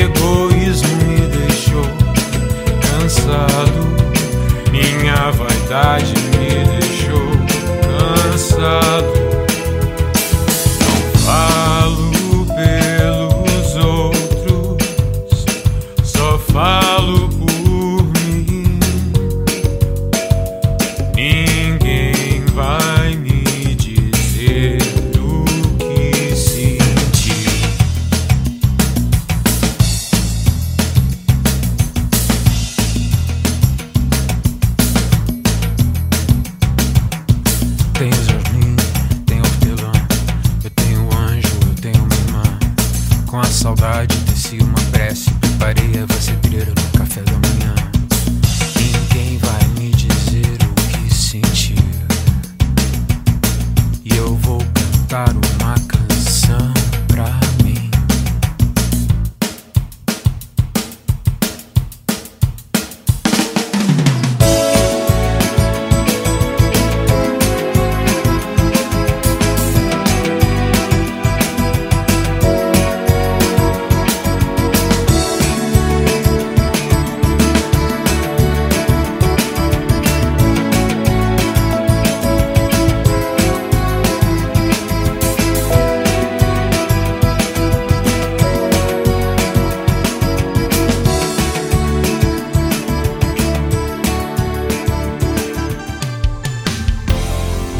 egoísmo 0.00 0.96
me 1.04 1.26
deixou 1.26 1.84
cansado. 2.90 3.98
Minha 4.70 5.30
vaidade 5.32 6.17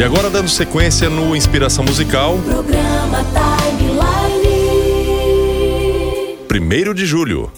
agora 0.08 0.30
dando 0.30 0.48
sequência 0.48 1.10
no 1.10 1.36
Inspiração 1.36 1.84
Musical. 1.84 2.38
Programa 2.38 3.22
Timeline. 3.68 4.48
1 6.90 6.94
de 6.94 7.04
julho. 7.04 7.52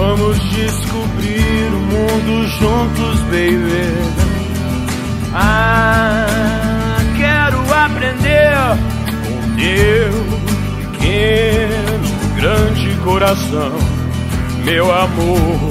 Vamos 0.00 0.38
descobrir 0.48 1.66
o 1.66 1.78
mundo 1.78 2.48
juntos, 2.58 3.20
baby. 3.24 3.92
Ah, 5.34 6.96
quero 7.18 7.60
aprender 7.70 8.56
com 9.22 9.56
teu 9.56 10.12
pequeno, 10.96 12.34
grande 12.34 12.96
coração, 13.04 13.72
meu 14.64 14.90
amor, 14.90 15.70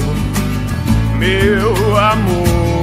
meu 1.17 1.97
amor. 1.97 2.78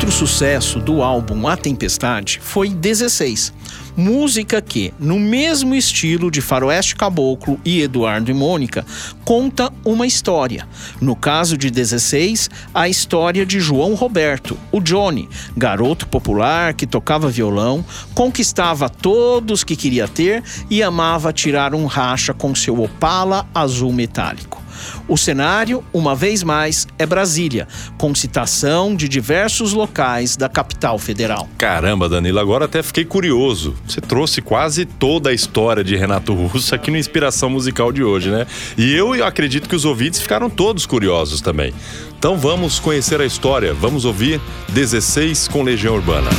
Outro 0.00 0.16
sucesso 0.16 0.80
do 0.80 1.02
álbum 1.02 1.46
A 1.46 1.58
Tempestade 1.58 2.40
foi 2.42 2.70
16, 2.70 3.52
música 3.94 4.62
que, 4.62 4.94
no 4.98 5.20
mesmo 5.20 5.74
estilo 5.74 6.30
de 6.30 6.40
Faroeste 6.40 6.96
Caboclo 6.96 7.60
e 7.66 7.82
Eduardo 7.82 8.30
e 8.30 8.34
Mônica, 8.34 8.82
conta 9.26 9.70
uma 9.84 10.06
história. 10.06 10.66
No 11.02 11.14
caso 11.14 11.54
de 11.54 11.70
16, 11.70 12.48
a 12.72 12.88
história 12.88 13.44
de 13.44 13.60
João 13.60 13.94
Roberto, 13.94 14.56
o 14.72 14.80
Johnny, 14.80 15.28
garoto 15.54 16.08
popular 16.08 16.72
que 16.72 16.86
tocava 16.86 17.28
violão, 17.28 17.84
conquistava 18.14 18.88
todos 18.88 19.62
que 19.62 19.76
queria 19.76 20.08
ter 20.08 20.42
e 20.70 20.82
amava 20.82 21.30
tirar 21.30 21.74
um 21.74 21.84
racha 21.84 22.32
com 22.32 22.54
seu 22.54 22.80
Opala 22.80 23.46
azul 23.54 23.92
metálico. 23.92 24.62
O 25.08 25.16
cenário, 25.16 25.84
uma 25.92 26.14
vez 26.14 26.42
mais, 26.42 26.86
é 26.98 27.06
Brasília, 27.06 27.66
com 27.98 28.14
citação 28.14 28.94
de 28.94 29.08
diversos 29.08 29.72
locais 29.72 30.36
da 30.36 30.48
capital 30.48 30.98
federal. 30.98 31.48
Caramba, 31.58 32.08
Danilo, 32.08 32.38
agora 32.38 32.64
até 32.64 32.82
fiquei 32.82 33.04
curioso. 33.04 33.74
Você 33.86 34.00
trouxe 34.00 34.40
quase 34.40 34.84
toda 34.84 35.30
a 35.30 35.32
história 35.32 35.82
de 35.82 35.96
Renato 35.96 36.34
Russo 36.34 36.74
aqui 36.74 36.90
no 36.90 36.96
Inspiração 36.96 37.50
Musical 37.50 37.92
de 37.92 38.02
hoje, 38.02 38.30
né? 38.30 38.46
E 38.76 38.94
eu 38.94 39.24
acredito 39.24 39.68
que 39.68 39.76
os 39.76 39.84
ouvintes 39.84 40.20
ficaram 40.20 40.48
todos 40.48 40.86
curiosos 40.86 41.40
também. 41.40 41.72
Então 42.18 42.36
vamos 42.36 42.78
conhecer 42.78 43.20
a 43.20 43.24
história, 43.24 43.72
vamos 43.72 44.04
ouvir 44.04 44.40
16 44.68 45.48
com 45.48 45.62
Legião 45.62 45.94
Urbana. 45.94 46.30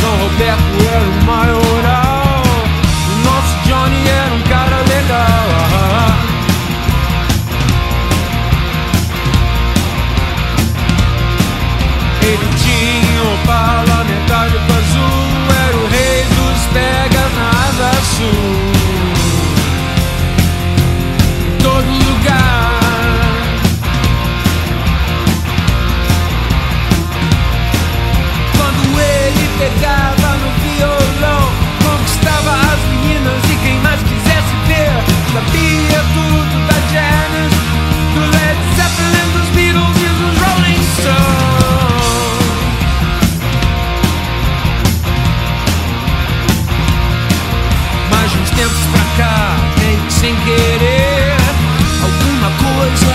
João 0.00 0.16
Roberto 0.16 0.60
era 0.90 1.04
o 1.04 1.24
maioral. 1.24 1.67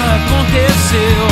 Aconteceu. 0.04 1.28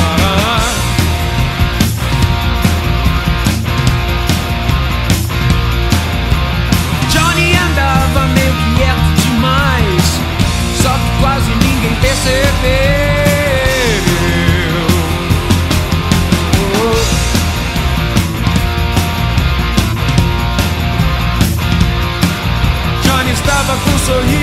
Johnny 7.10 7.56
andava 7.56 8.28
meio 8.28 8.54
quieto 8.76 9.22
demais, 9.22 10.20
só 10.82 10.90
que 10.90 11.22
quase 11.22 11.50
ninguém 11.50 11.96
percebeu. 12.02 12.52
Johnny 23.04 23.32
estava 23.32 23.76
com 23.78 23.90
um 23.90 24.00
sorriso 24.00 24.41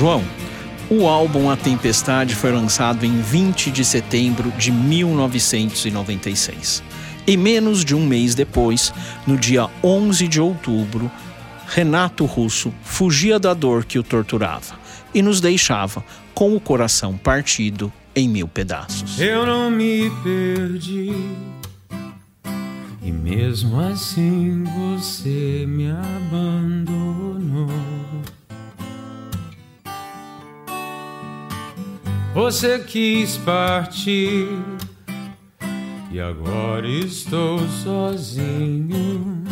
João, 0.00 0.24
o 0.88 1.06
álbum 1.06 1.50
A 1.50 1.58
Tempestade 1.58 2.34
foi 2.34 2.50
lançado 2.50 3.04
em 3.04 3.20
20 3.20 3.70
de 3.70 3.84
setembro 3.84 4.50
de 4.52 4.72
1996. 4.72 6.82
E 7.26 7.36
menos 7.36 7.84
de 7.84 7.94
um 7.94 8.06
mês 8.06 8.34
depois, 8.34 8.94
no 9.26 9.36
dia 9.36 9.68
11 9.84 10.26
de 10.26 10.40
outubro, 10.40 11.12
Renato 11.66 12.24
Russo 12.24 12.72
fugia 12.82 13.38
da 13.38 13.52
dor 13.52 13.84
que 13.84 13.98
o 13.98 14.02
torturava 14.02 14.80
e 15.12 15.20
nos 15.20 15.38
deixava 15.38 16.02
com 16.32 16.56
o 16.56 16.60
coração 16.60 17.18
partido 17.18 17.92
em 18.16 18.26
mil 18.26 18.48
pedaços. 18.48 19.20
Eu 19.20 19.44
não 19.44 19.70
me 19.70 20.10
perdi. 20.24 21.12
E 23.02 23.12
mesmo 23.12 23.78
assim 23.78 24.64
você 24.64 25.66
me 25.68 25.90
abandonou. 25.90 27.68
Você 32.32 32.78
quis 32.78 33.36
partir 33.38 34.46
e 36.12 36.20
agora 36.20 36.86
estou 36.88 37.58
sozinho. 37.82 39.42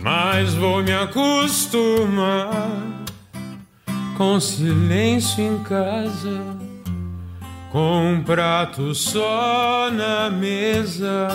Mas 0.00 0.54
vou 0.54 0.82
me 0.82 0.92
acostumar 0.94 2.72
com 4.16 4.40
silêncio 4.40 5.44
em 5.44 5.62
casa, 5.64 6.40
com 7.70 8.12
um 8.12 8.22
prato 8.22 8.94
só 8.94 9.90
na 9.90 10.30
mesa. 10.30 11.28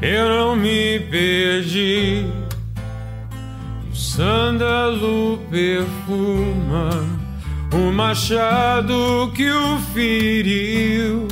Eu 0.00 0.28
não 0.28 0.56
me 0.56 0.98
perdi, 0.98 2.26
o 3.92 3.94
sândalo 3.94 5.38
perfuma 5.48 7.21
o 7.72 7.90
machado 7.90 9.32
que 9.34 9.50
o 9.50 9.78
feriu. 9.78 11.26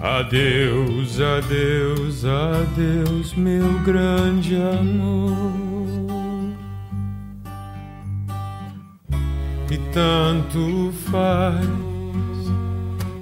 Adeus, 0.00 1.20
adeus, 1.20 2.24
adeus, 2.24 3.34
meu 3.34 3.78
grande 3.80 4.56
amor. 4.56 5.36
E 9.70 9.76
tanto 9.92 10.92
faz 11.10 11.66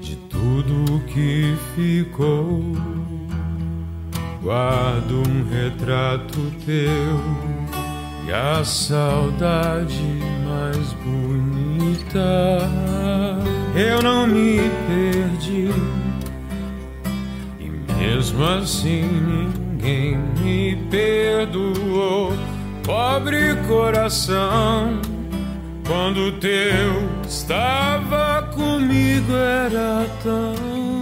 de 0.01 0.17
tudo 0.31 1.01
que 1.07 1.57
ficou. 1.75 2.63
Guardo 4.43 5.23
um 5.29 5.49
retrato 5.51 6.39
teu 6.65 7.59
e 8.27 8.33
a 8.33 8.65
saudade 8.65 10.01
mais 10.47 10.93
bonita. 11.03 11.58
Eu 13.75 14.03
não 14.03 14.27
me 14.27 14.59
perdi, 14.87 15.71
e 17.61 17.71
mesmo 17.93 18.45
assim 18.45 19.03
ninguém 19.03 20.19
me 20.41 20.77
perdoou. 20.91 22.33
Pobre 22.83 23.55
coração, 23.69 25.01
quando 25.87 26.33
teu 26.41 27.09
estava 27.27 28.43
comigo 28.55 29.33
era 29.33 30.07
tão 30.23 30.98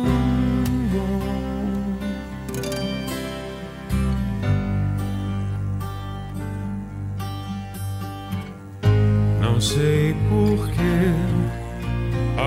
Não 9.56 9.60
sei 9.62 10.14
por 10.28 10.68
que 10.68 11.14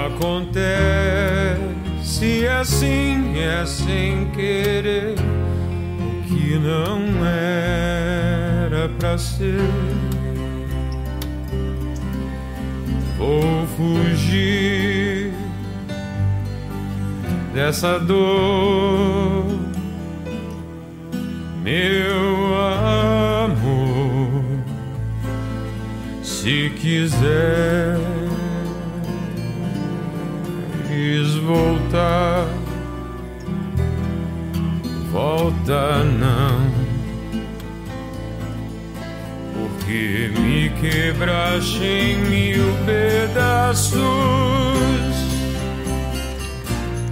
acontece 0.05 1.57
assim, 2.47 3.39
é 3.39 3.65
sem 3.65 4.29
querer 4.29 5.15
o 5.17 6.21
que 6.27 6.59
não 6.59 7.25
era 7.25 8.89
pra 8.99 9.17
ser. 9.17 9.57
Vou 13.17 13.65
fugir 13.75 15.33
dessa 17.55 17.97
dor, 17.97 19.45
meu 21.63 22.55
amor. 22.55 23.58
Se 26.41 26.69
quiseres 26.69 27.19
voltar, 31.45 32.47
volta 35.11 36.01
não, 36.05 36.71
porque 39.53 40.31
me 40.39 40.69
quebraste 40.79 41.83
em 41.83 42.15
mil 42.29 42.73
pedaços. 42.85 43.99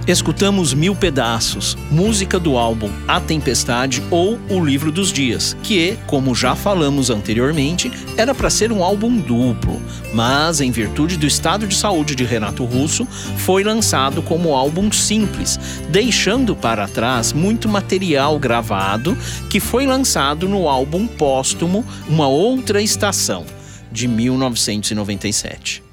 Escutamos 0.08 0.72
Mil 0.72 0.96
Pedaços, 0.96 1.76
música 1.90 2.38
do 2.40 2.56
álbum 2.56 2.90
A 3.06 3.20
Tempestade 3.20 4.02
ou 4.10 4.38
O 4.48 4.64
Livro 4.64 4.90
dos 4.90 5.12
Dias, 5.12 5.54
que, 5.62 5.98
como 6.06 6.34
já 6.34 6.56
falamos 6.56 7.10
anteriormente, 7.10 7.92
era 8.16 8.34
para 8.34 8.48
ser 8.48 8.72
um 8.72 8.82
álbum 8.82 9.18
duplo, 9.18 9.78
mas 10.14 10.62
em 10.62 10.70
virtude 10.70 11.18
do 11.18 11.26
estado 11.26 11.66
de 11.66 11.76
saúde 11.76 12.14
de 12.14 12.24
Renato 12.24 12.64
Russo, 12.64 13.04
foi 13.36 13.62
lançado 13.62 14.22
como 14.22 14.56
álbum 14.56 14.90
simples, 14.90 15.60
deixando 15.90 16.56
para 16.56 16.88
trás 16.88 17.34
muito 17.34 17.68
material 17.68 18.38
gravado 18.38 19.14
que 19.50 19.60
foi 19.60 19.86
lançado 19.86 20.48
no 20.48 20.70
álbum 20.70 21.06
póstumo 21.06 21.84
Uma 22.08 22.28
Outra 22.28 22.80
Estação, 22.80 23.44
de 23.92 24.08
1997. 24.08 25.87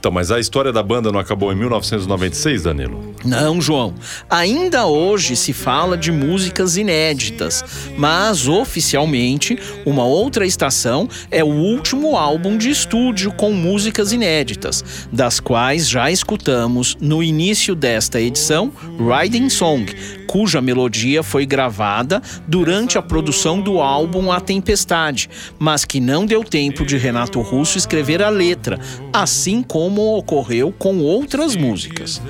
Então, 0.00 0.10
mas 0.10 0.30
a 0.30 0.40
história 0.40 0.72
da 0.72 0.82
banda 0.82 1.12
não 1.12 1.20
acabou 1.20 1.52
em 1.52 1.56
1996, 1.56 2.62
Danilo? 2.62 3.14
Não, 3.22 3.60
João. 3.60 3.92
Ainda 4.30 4.86
hoje 4.86 5.36
se 5.36 5.52
fala 5.52 5.94
de 5.94 6.10
músicas 6.10 6.78
inéditas, 6.78 7.62
mas 7.98 8.48
oficialmente, 8.48 9.58
Uma 9.84 10.04
Outra 10.04 10.46
Estação 10.46 11.06
é 11.30 11.44
o 11.44 11.48
último 11.48 12.16
álbum 12.16 12.56
de 12.56 12.70
estúdio 12.70 13.30
com 13.32 13.52
músicas 13.52 14.10
inéditas, 14.10 14.82
das 15.12 15.38
quais 15.38 15.86
já 15.86 16.10
escutamos 16.10 16.96
no 16.98 17.22
início 17.22 17.74
desta 17.74 18.18
edição 18.18 18.72
Riding 18.98 19.50
Song, 19.50 19.94
cuja 20.26 20.60
melodia 20.62 21.24
foi 21.24 21.44
gravada 21.44 22.22
durante 22.46 22.96
a 22.96 23.02
produção 23.02 23.60
do 23.60 23.80
álbum 23.80 24.30
A 24.30 24.40
Tempestade, 24.40 25.28
mas 25.58 25.84
que 25.84 26.00
não 26.00 26.24
deu 26.24 26.44
tempo 26.44 26.86
de 26.86 26.96
Renato 26.96 27.40
Russo 27.40 27.76
escrever 27.76 28.22
a 28.22 28.28
letra, 28.28 28.78
assim 29.12 29.60
como 29.60 29.89
ocorreu 29.98 30.72
com 30.78 30.98
outras 31.00 31.56
músicas. 31.56 32.20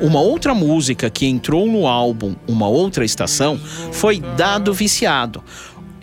Uma 0.00 0.20
outra 0.20 0.54
música 0.54 1.08
que 1.08 1.26
entrou 1.26 1.66
no 1.66 1.86
álbum 1.86 2.34
Uma 2.46 2.68
Outra 2.68 3.04
Estação 3.04 3.58
foi 3.92 4.20
Dado 4.20 4.74
Viciado. 4.74 5.42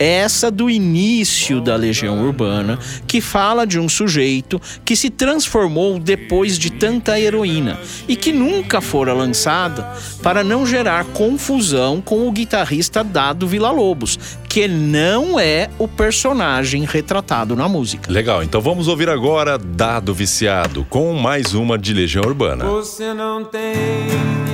Essa 0.04 0.50
do 0.50 0.68
início 0.68 1.60
da 1.60 1.76
Legião 1.76 2.22
Urbana, 2.24 2.78
que 3.06 3.20
fala 3.20 3.66
de 3.66 3.78
um 3.78 3.88
sujeito 3.88 4.60
que 4.84 4.94
se 4.94 5.08
transformou 5.08 5.98
depois 5.98 6.58
de 6.58 6.70
tanta 6.70 7.18
heroína 7.18 7.80
e 8.06 8.14
que 8.14 8.32
nunca 8.32 8.80
fora 8.80 9.14
lançada 9.14 9.94
para 10.22 10.44
não 10.44 10.66
gerar 10.66 11.04
confusão 11.06 12.00
com 12.00 12.28
o 12.28 12.32
guitarrista 12.32 13.02
Dado 13.02 13.46
Villa-Lobos, 13.48 14.18
que 14.48 14.68
não 14.68 15.40
é 15.40 15.70
o 15.78 15.88
personagem 15.88 16.84
retratado 16.84 17.56
na 17.56 17.68
música. 17.68 18.12
Legal, 18.12 18.42
então 18.42 18.60
vamos 18.60 18.88
ouvir 18.88 19.08
agora 19.08 19.56
Dado 19.56 20.12
Viciado 20.12 20.86
com 20.90 21.14
mais 21.14 21.54
uma 21.54 21.78
de 21.78 21.94
Legião 21.94 22.24
Urbana. 22.24 22.64
Você 22.66 23.14
não 23.14 23.44
tem 23.44 23.62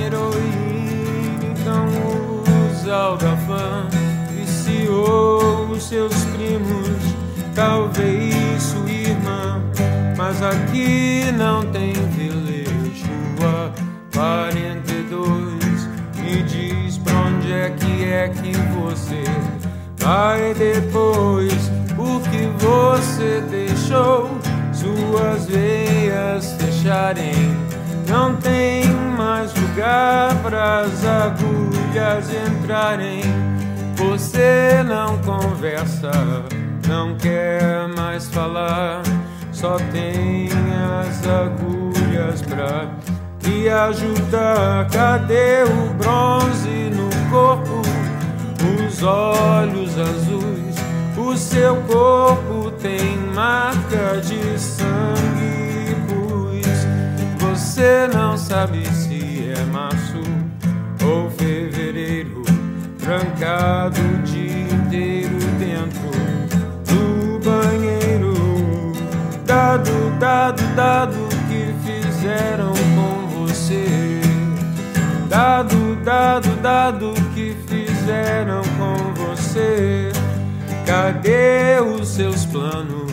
heroína, 0.05 1.51
então 1.51 1.87
usa 2.71 3.09
o 3.09 3.17
Gafan. 3.17 3.80
Viciou 5.01 5.71
os 5.71 5.83
seus 5.83 6.13
primos, 6.25 6.99
talvez 7.55 8.61
sua 8.61 8.91
irmã. 8.91 9.59
Mas 10.15 10.43
aqui 10.43 11.31
não 11.35 11.65
tem 11.71 11.93
velejo 11.93 13.09
a 13.41 13.71
42. 14.13 15.89
Me 16.17 16.43
diz 16.43 16.99
pra 16.99 17.13
onde 17.15 17.51
é 17.51 17.71
que 17.71 18.05
é 18.05 18.29
que 18.29 18.51
você 18.75 19.23
vai 19.97 20.53
depois. 20.53 21.71
Porque 21.95 22.47
você 22.59 23.41
deixou 23.49 24.29
suas 24.71 25.47
veias 25.47 26.53
fecharem. 26.59 27.57
Não 28.07 28.35
tem 28.35 28.85
mais 29.17 29.51
lugar 29.55 30.35
para 30.43 30.81
as 30.81 31.03
agulhas 31.03 32.29
entrarem. 32.29 33.21
Você 33.95 34.83
não 34.83 35.17
conversa, 35.19 36.11
não 36.87 37.15
quer 37.15 37.87
mais 37.95 38.29
falar. 38.29 39.01
Só 39.51 39.77
tem 39.91 40.49
as 40.99 41.27
agulhas 41.27 42.41
pra 42.41 42.89
te 43.39 43.69
ajudar. 43.69 44.87
Cadê 44.89 45.63
o 45.63 45.93
bronze 45.93 46.89
no 46.91 47.09
corpo? 47.29 47.81
Os 48.87 49.03
olhos 49.03 49.97
azuis, 49.97 50.75
o 51.17 51.35
seu 51.35 51.75
corpo 51.83 52.71
tem 52.79 53.17
marca 53.33 54.21
de 54.21 54.59
sangue, 54.59 55.95
pois 56.07 56.87
você 57.39 58.07
não 58.13 58.37
sabe 58.37 58.85
se 58.85 59.51
é 59.51 59.65
fevereiro, 59.65 60.20
trancado 63.01 63.99
o 63.99 64.17
dia 64.23 64.61
inteiro 64.61 65.37
dentro 65.57 66.11
do 66.85 67.39
banheiro. 67.39 68.93
Dado, 69.45 69.91
dado, 70.19 70.63
dado 70.75 71.27
que 71.49 71.73
fizeram 71.83 72.71
com 72.95 73.27
você. 73.45 74.21
Dado, 75.27 75.95
dado, 76.03 76.55
dado 76.61 77.13
que 77.33 77.55
fizeram 77.67 78.61
com 78.77 79.13
você. 79.15 80.11
Cadê 80.85 81.81
os 81.81 82.07
seus 82.07 82.45
planos? 82.45 83.11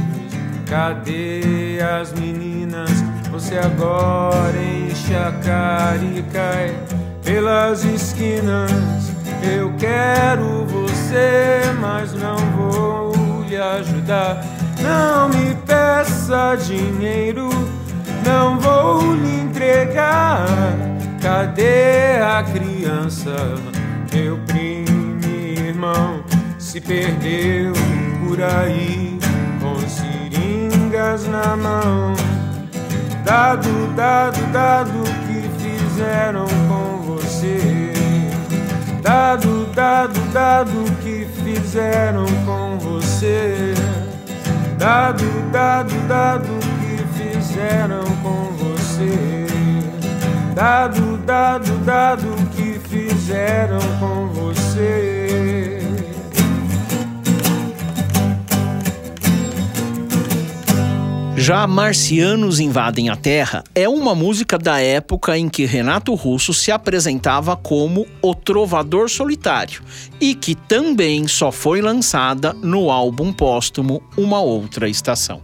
Cadê 0.67 1.79
as 1.81 2.13
meninas? 2.13 2.91
Você 3.31 3.59
agora 3.59 4.57
enche 4.57 5.15
a 5.15 5.33
cara 5.43 6.05
e 6.05 6.23
cai 6.31 6.77
pelas 7.25 7.85
esquinas. 7.85 9.18
Eu 9.43 9.73
quero 9.79 10.65
você, 10.67 11.61
mas 11.81 12.13
não 12.15 12.37
vou 12.57 13.45
lhe 13.49 13.57
ajudar. 13.57 14.45
Não 14.81 15.29
me 15.29 15.55
peça 15.67 16.57
dinheiro, 16.57 17.49
não 18.25 18.59
vou 18.59 19.15
lhe 19.15 19.41
entregar. 19.41 20.47
Cadê 21.21 22.21
a 22.23 22.43
criança? 22.43 23.35
Meu 24.13 24.39
primo 24.47 25.25
irmão 25.25 26.25
se 26.59 26.81
perdeu 26.81 27.73
por 28.25 28.43
aí 28.43 29.19
com 29.61 29.79
seringas 29.89 31.27
na 31.27 31.57
mão. 31.57 32.15
Dado, 33.25 33.69
dado, 33.95 34.41
dado 34.53 35.03
que 35.27 35.49
fizeram. 35.63 36.68
Dado, 39.03 39.67
dado, 39.75 40.21
dado 40.33 40.85
que 41.03 41.27
fizeram 41.43 42.27
com 42.45 42.79
você. 42.79 43.75
Dado, 44.77 45.25
dado, 45.53 45.95
dado 46.09 46.49
que 46.81 47.23
fizeram 47.23 48.03
com 48.23 48.53
você. 48.57 49.47
Dado, 50.55 51.19
dado, 51.19 51.79
dado 51.85 52.29
que 52.53 52.79
fizeram 52.89 53.81
com 54.01 54.29
você. 54.29 55.18
Já 61.49 61.67
Marcianos 61.67 62.61
Invadem 62.61 63.09
a 63.09 63.17
Terra 63.17 63.65
é 63.75 63.89
uma 63.89 64.15
música 64.15 64.59
da 64.59 64.83
época 64.83 65.39
em 65.39 65.49
que 65.49 65.65
Renato 65.65 66.15
Russo 66.15 66.53
se 66.53 66.71
apresentava 66.71 67.57
como 67.57 68.07
o 68.21 68.35
Trovador 68.35 69.09
Solitário 69.09 69.81
e 70.21 70.35
que 70.35 70.55
também 70.55 71.27
só 71.27 71.51
foi 71.51 71.81
lançada 71.81 72.53
no 72.53 72.91
álbum 72.91 73.33
póstumo 73.33 74.03
Uma 74.15 74.43
Outra 74.43 74.91
Estação. 74.91 75.41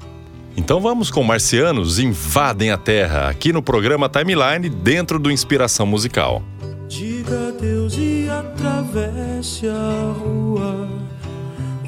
Então 0.54 0.78
vamos 0.78 1.10
com 1.10 1.22
Marcianos 1.22 1.98
Invadem 1.98 2.70
a 2.70 2.76
Terra, 2.76 3.30
aqui 3.30 3.50
no 3.50 3.62
programa 3.62 4.06
Timeline, 4.06 4.68
dentro 4.68 5.18
do 5.18 5.30
Inspiração 5.30 5.86
Musical. 5.86 6.42
Diga 6.86 7.48
adeus 7.48 7.96
e 7.96 8.28
atravesse 8.28 9.66
a 9.68 10.12
rua. 10.18 11.03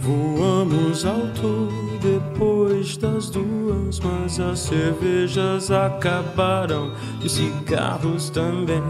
Voamos 0.07 1.05
alto 1.05 1.69
depois 2.01 2.97
das 2.97 3.29
duas, 3.29 3.99
mas 3.99 4.39
as 4.39 4.61
cervejas 4.61 5.73
acabaram 5.73 6.93
e 7.21 7.27
os 7.27 7.33
cigarros 7.33 8.31
também. 8.31 8.85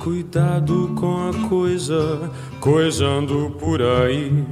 Cuidado 0.00 0.90
com 0.96 1.28
a 1.28 1.48
coisa, 1.48 2.28
coisando 2.58 3.54
por 3.60 3.80
aí. 3.80 4.44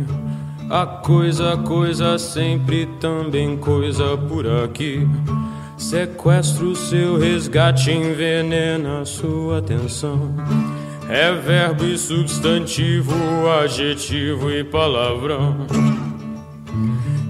A 0.70 0.86
coisa, 0.86 1.56
coisa, 1.56 2.16
sempre 2.20 2.86
também 3.01 3.56
coisa 3.56 4.16
por 4.16 4.47
aqui. 4.47 5.09
Sequestro 5.76 6.76
seu 6.76 7.18
resgate, 7.18 7.90
envenena 7.90 9.05
sua 9.05 9.59
atenção. 9.59 10.36
É 11.10 11.32
verbo 11.32 11.86
e 11.86 11.97
substantivo, 11.97 13.14
adjetivo 13.62 14.51
e 14.51 14.62
palavrão. 14.62 15.66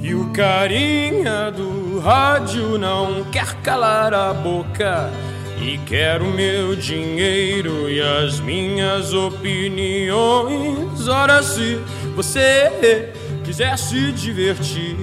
E 0.03 0.13
o 0.17 0.31
carinha 0.31 1.53
do 1.53 2.01
rádio 2.01 2.77
não 2.77 3.23
quer 3.31 3.55
calar 3.63 4.13
a 4.13 4.35
boca. 4.35 5.13
E 5.61 5.79
quer 5.79 6.21
o 6.21 6.27
meu 6.27 6.75
dinheiro 6.75 7.89
e 7.89 8.01
as 8.01 8.41
minhas 8.41 9.15
opiniões. 9.15 11.07
Ora, 11.07 11.41
se 11.41 11.79
você 12.17 13.13
quiser 13.45 13.79
se 13.79 14.11
divertir, 14.11 14.97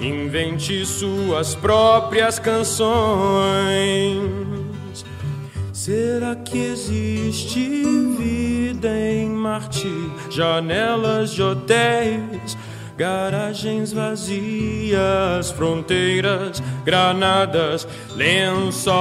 invente 0.00 0.86
suas 0.86 1.54
próprias 1.54 2.38
canções. 2.38 2.92
Será 5.84 6.36
que 6.36 6.58
existe 6.58 7.82
vida 8.16 8.88
em 8.88 9.28
Marte? 9.28 9.90
Janelas 10.30 11.32
de 11.32 11.42
hotéis, 11.42 12.56
garagens 12.96 13.92
vazias, 13.92 15.50
fronteiras, 15.50 16.62
granadas, 16.84 17.88
lençóis. 18.14 18.98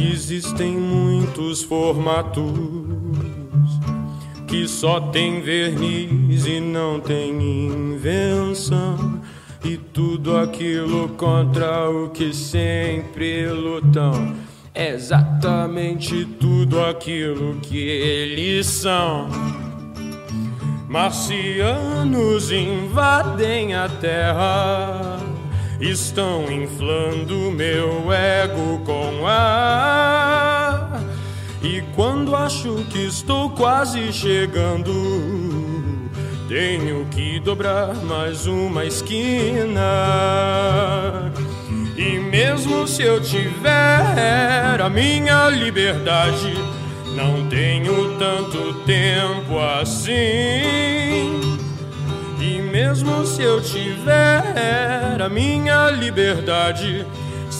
Existem 0.00 0.76
muitos 0.76 1.64
formatos 1.64 2.52
que 4.46 4.68
só 4.68 5.00
tem 5.00 5.40
verniz 5.40 6.46
e 6.46 6.60
não 6.60 7.00
tem 7.00 7.66
invenção. 7.66 9.19
E 9.62 9.76
tudo 9.76 10.38
aquilo 10.38 11.10
contra 11.10 11.90
o 11.90 12.08
que 12.08 12.32
sempre 12.32 13.46
lutam. 13.48 14.34
Exatamente 14.74 16.24
tudo 16.24 16.82
aquilo 16.82 17.56
que 17.60 17.76
eles 17.76 18.66
são. 18.66 19.28
Marcianos 20.88 22.50
invadem 22.50 23.74
a 23.74 23.88
terra, 23.88 25.20
estão 25.80 26.50
inflando 26.50 27.52
meu 27.52 28.12
ego 28.12 28.80
com 28.84 29.26
ar. 29.26 31.00
E 31.62 31.82
quando 31.94 32.34
acho 32.34 32.74
que 32.90 33.06
estou 33.06 33.50
quase 33.50 34.12
chegando, 34.12 34.90
tenho 36.50 37.06
que 37.06 37.38
dobrar 37.38 37.94
mais 37.94 38.48
uma 38.48 38.84
esquina. 38.84 39.80
E 41.96 42.18
mesmo 42.18 42.88
se 42.88 43.04
eu 43.04 43.20
tiver 43.20 44.80
a 44.80 44.88
minha 44.90 45.48
liberdade, 45.48 46.52
não 47.14 47.48
tenho 47.48 48.18
tanto 48.18 48.74
tempo 48.84 49.60
assim. 49.60 50.10
E 52.40 52.60
mesmo 52.60 53.24
se 53.24 53.42
eu 53.42 53.60
tiver 53.62 55.22
a 55.22 55.28
minha 55.28 55.88
liberdade, 55.90 57.06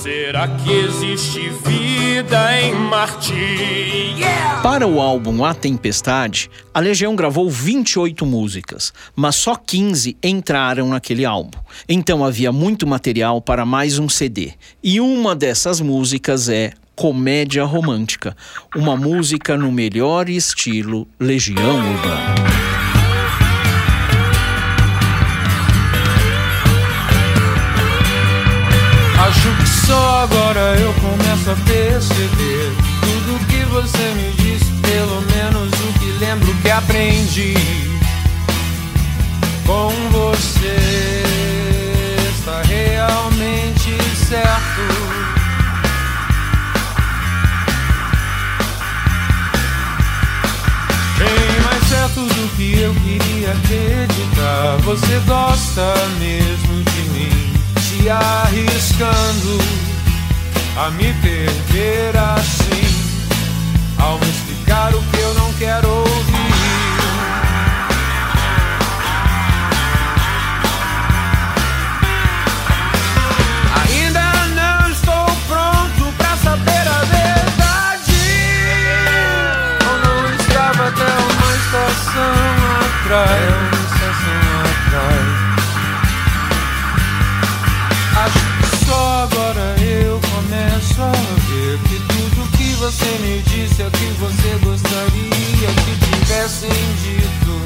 será 0.02 0.48
que 0.48 0.72
existe 0.72 1.50
vida 1.62 2.58
em 2.58 2.74
Marte? 2.74 3.34
Yeah! 3.34 4.60
Para 4.62 4.86
o 4.86 4.98
álbum 4.98 5.44
A 5.44 5.52
Tempestade, 5.52 6.50
a 6.72 6.80
Legião 6.80 7.14
gravou 7.14 7.50
28 7.50 8.24
músicas, 8.24 8.94
mas 9.14 9.36
só 9.36 9.54
15 9.54 10.16
entraram 10.22 10.88
naquele 10.88 11.26
álbum. 11.26 11.58
Então 11.86 12.24
havia 12.24 12.50
muito 12.50 12.86
material 12.86 13.42
para 13.42 13.66
mais 13.66 13.98
um 13.98 14.08
CD. 14.08 14.54
E 14.82 15.00
uma 15.00 15.34
dessas 15.34 15.82
músicas 15.82 16.48
é 16.48 16.72
Comédia 16.96 17.64
Romântica, 17.64 18.34
uma 18.74 18.96
música 18.96 19.56
no 19.56 19.70
melhor 19.70 20.30
estilo 20.30 21.06
Legião 21.18 21.76
Urbana. 21.76 22.89
Só 29.90 30.22
agora 30.22 30.76
eu 30.78 30.92
começo 30.94 31.50
a 31.50 31.56
perceber 31.66 32.72
tudo 33.00 33.46
que 33.48 33.64
você 33.64 34.14
me 34.14 34.30
disse, 34.36 34.70
pelo 34.82 35.20
menos 35.32 35.68
o 35.68 35.98
que 35.98 36.24
lembro 36.24 36.54
que 36.62 36.70
aprendi 36.70 37.54
com 39.66 39.90
você 40.12 41.24
está 42.30 42.62
realmente 42.62 43.98
certo. 44.28 44.82
Bem 51.18 51.60
mais 51.64 51.84
certo 51.88 52.20
do 52.20 52.56
que 52.56 52.80
eu 52.80 52.94
queria 52.94 53.50
acreditar. 53.50 54.76
Você 54.84 55.18
gosta 55.26 55.94
mesmo 56.20 56.84
de 56.84 56.89
arriscando 58.08 59.58
a 60.76 60.90
me 60.90 61.12
perder 61.14 62.16
assim, 62.16 62.94
ao 63.98 64.18
me 64.18 64.30
explicar 64.30 64.94
o 64.94 65.02
que 65.02 65.18
eu 65.18 65.34
não 65.34 65.52
quero 65.54 65.88
ouvir. 65.88 66.10
Ainda 73.84 74.30
que 91.88 91.98
tudo 92.08 92.50
que 92.56 92.74
você 92.74 93.06
me 93.20 93.42
disse 93.42 93.82
é 93.82 93.90
que 93.90 94.06
você 94.18 94.58
gostaria 94.62 95.68
que 95.68 96.16
tivessem 96.16 96.70
dito 97.02 97.62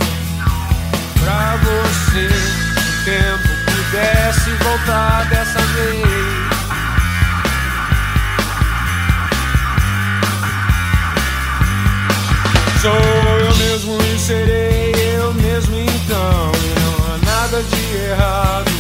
pra 1.21 1.57
você. 1.57 2.27
O 2.27 3.05
tempo 3.05 3.49
pudesse 3.67 4.51
voltar 4.63 5.29
dessa 5.29 5.61
vez. 5.61 6.45
Sou 12.81 12.93
eu 12.93 13.57
mesmo 13.57 13.99
e 14.03 14.19
serei 14.19 14.95
eu 15.19 15.35
mesmo 15.35 15.77
então. 15.77 16.53
E 16.63 16.81
não 16.81 17.15
há 17.15 17.19
nada 17.19 17.63
de 17.63 17.97
errado 17.97 18.74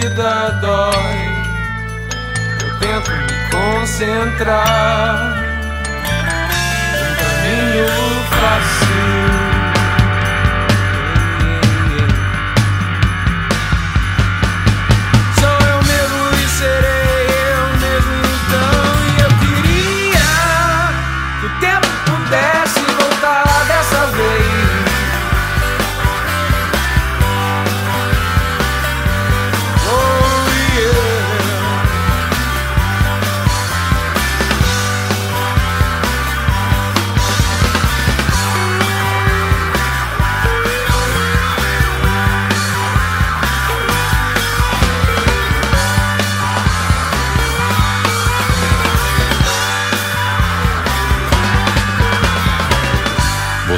vida 0.00 0.58
dói, 0.62 1.18
eu 2.62 2.78
tento 2.78 3.10
me 3.10 3.50
concentrar. 3.50 5.34
Um 6.96 7.12
caminho 7.16 7.86
fácil. 8.40 8.79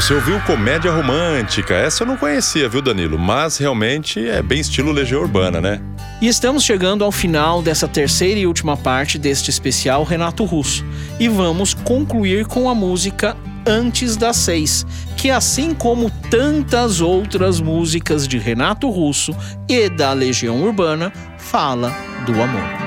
Você 0.02 0.14
ouviu 0.14 0.40
comédia 0.40 0.90
romântica? 0.90 1.76
Essa 1.76 2.02
eu 2.02 2.08
não 2.08 2.16
conhecia, 2.16 2.68
viu, 2.68 2.82
Danilo? 2.82 3.16
Mas 3.16 3.58
realmente 3.58 4.28
é 4.28 4.42
bem 4.42 4.58
estilo 4.58 4.90
Legião 4.90 5.22
Urbana, 5.22 5.60
né? 5.60 5.80
E 6.20 6.26
estamos 6.26 6.64
chegando 6.64 7.04
ao 7.04 7.12
final 7.12 7.62
dessa 7.62 7.86
terceira 7.86 8.40
e 8.40 8.44
última 8.44 8.76
parte 8.76 9.16
deste 9.16 9.48
especial 9.48 10.02
Renato 10.02 10.44
Russo. 10.44 10.84
E 11.20 11.28
vamos 11.28 11.72
concluir 11.72 12.46
com 12.46 12.68
a 12.68 12.74
música 12.74 13.36
Antes 13.64 14.16
das 14.16 14.38
Seis, 14.38 14.84
que 15.16 15.30
assim 15.30 15.72
como 15.72 16.10
tantas 16.28 17.00
outras 17.00 17.60
músicas 17.60 18.26
de 18.26 18.38
Renato 18.38 18.90
Russo 18.90 19.32
e 19.68 19.88
da 19.88 20.12
Legião 20.12 20.64
Urbana, 20.64 21.12
fala 21.38 21.94
do 22.26 22.42
amor. 22.42 22.81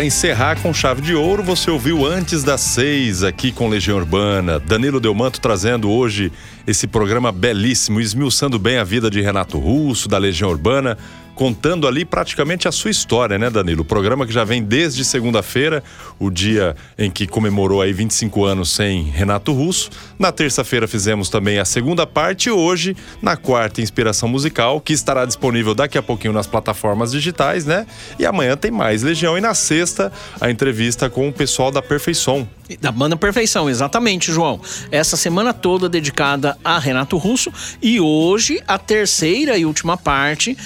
Para 0.00 0.06
encerrar 0.06 0.58
com 0.62 0.72
chave 0.72 1.02
de 1.02 1.14
ouro, 1.14 1.42
você 1.42 1.70
ouviu 1.70 2.06
antes 2.06 2.42
das 2.42 2.62
seis 2.62 3.22
aqui 3.22 3.52
com 3.52 3.68
Legião 3.68 3.98
Urbana. 3.98 4.58
Danilo 4.58 4.98
Delmanto 4.98 5.38
trazendo 5.42 5.90
hoje 5.90 6.32
esse 6.66 6.86
programa 6.86 7.30
belíssimo, 7.30 8.00
esmiuçando 8.00 8.58
bem 8.58 8.78
a 8.78 8.84
vida 8.84 9.10
de 9.10 9.20
Renato 9.20 9.58
Russo, 9.58 10.08
da 10.08 10.16
Legião 10.16 10.48
Urbana 10.48 10.96
contando 11.34 11.86
ali 11.86 12.04
praticamente 12.04 12.68
a 12.68 12.72
sua 12.72 12.90
história, 12.90 13.38
né, 13.38 13.48
Danilo? 13.50 13.82
O 13.82 13.84
programa 13.84 14.26
que 14.26 14.32
já 14.32 14.44
vem 14.44 14.62
desde 14.62 15.04
segunda-feira, 15.04 15.82
o 16.18 16.30
dia 16.30 16.76
em 16.98 17.10
que 17.10 17.26
comemorou 17.26 17.80
aí 17.80 17.92
25 17.92 18.44
anos 18.44 18.70
sem 18.70 19.04
Renato 19.04 19.52
Russo. 19.52 19.90
Na 20.18 20.32
terça-feira 20.32 20.86
fizemos 20.86 21.28
também 21.28 21.58
a 21.58 21.64
segunda 21.64 22.06
parte 22.06 22.48
e 22.48 22.52
hoje, 22.52 22.96
na 23.22 23.36
quarta, 23.36 23.80
Inspiração 23.80 24.28
Musical, 24.28 24.80
que 24.80 24.92
estará 24.92 25.24
disponível 25.24 25.74
daqui 25.74 25.96
a 25.96 26.02
pouquinho 26.02 26.32
nas 26.32 26.46
plataformas 26.46 27.12
digitais, 27.12 27.64
né? 27.64 27.86
E 28.18 28.26
amanhã 28.26 28.56
tem 28.56 28.70
mais 28.70 29.02
Legião. 29.02 29.36
E 29.36 29.40
na 29.40 29.54
sexta, 29.54 30.12
a 30.40 30.50
entrevista 30.50 31.08
com 31.08 31.28
o 31.28 31.32
pessoal 31.32 31.70
da 31.70 31.82
Perfeição. 31.82 32.48
Da 32.80 32.92
banda 32.92 33.16
Perfeição, 33.16 33.68
exatamente, 33.68 34.32
João. 34.32 34.60
Essa 34.92 35.16
semana 35.16 35.52
toda 35.52 35.88
dedicada 35.88 36.56
a 36.62 36.78
Renato 36.78 37.16
Russo 37.16 37.52
e 37.82 38.00
hoje 38.00 38.62
a 38.66 38.78
terceira 38.78 39.58
e 39.58 39.66
última 39.66 39.96
parte 39.96 40.56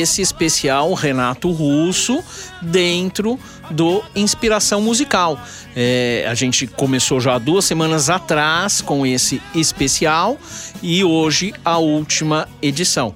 desse 0.00 0.22
especial 0.22 0.94
Renato 0.94 1.50
Russo 1.50 2.24
dentro 2.62 3.38
do 3.70 4.02
Inspiração 4.16 4.80
Musical. 4.80 5.38
É, 5.76 6.24
a 6.26 6.32
gente 6.32 6.66
começou 6.66 7.20
já 7.20 7.36
duas 7.36 7.66
semanas 7.66 8.08
atrás 8.08 8.80
com 8.80 9.04
esse 9.04 9.42
especial 9.54 10.38
e 10.82 11.04
hoje 11.04 11.52
a 11.62 11.76
última 11.76 12.48
edição. 12.62 13.14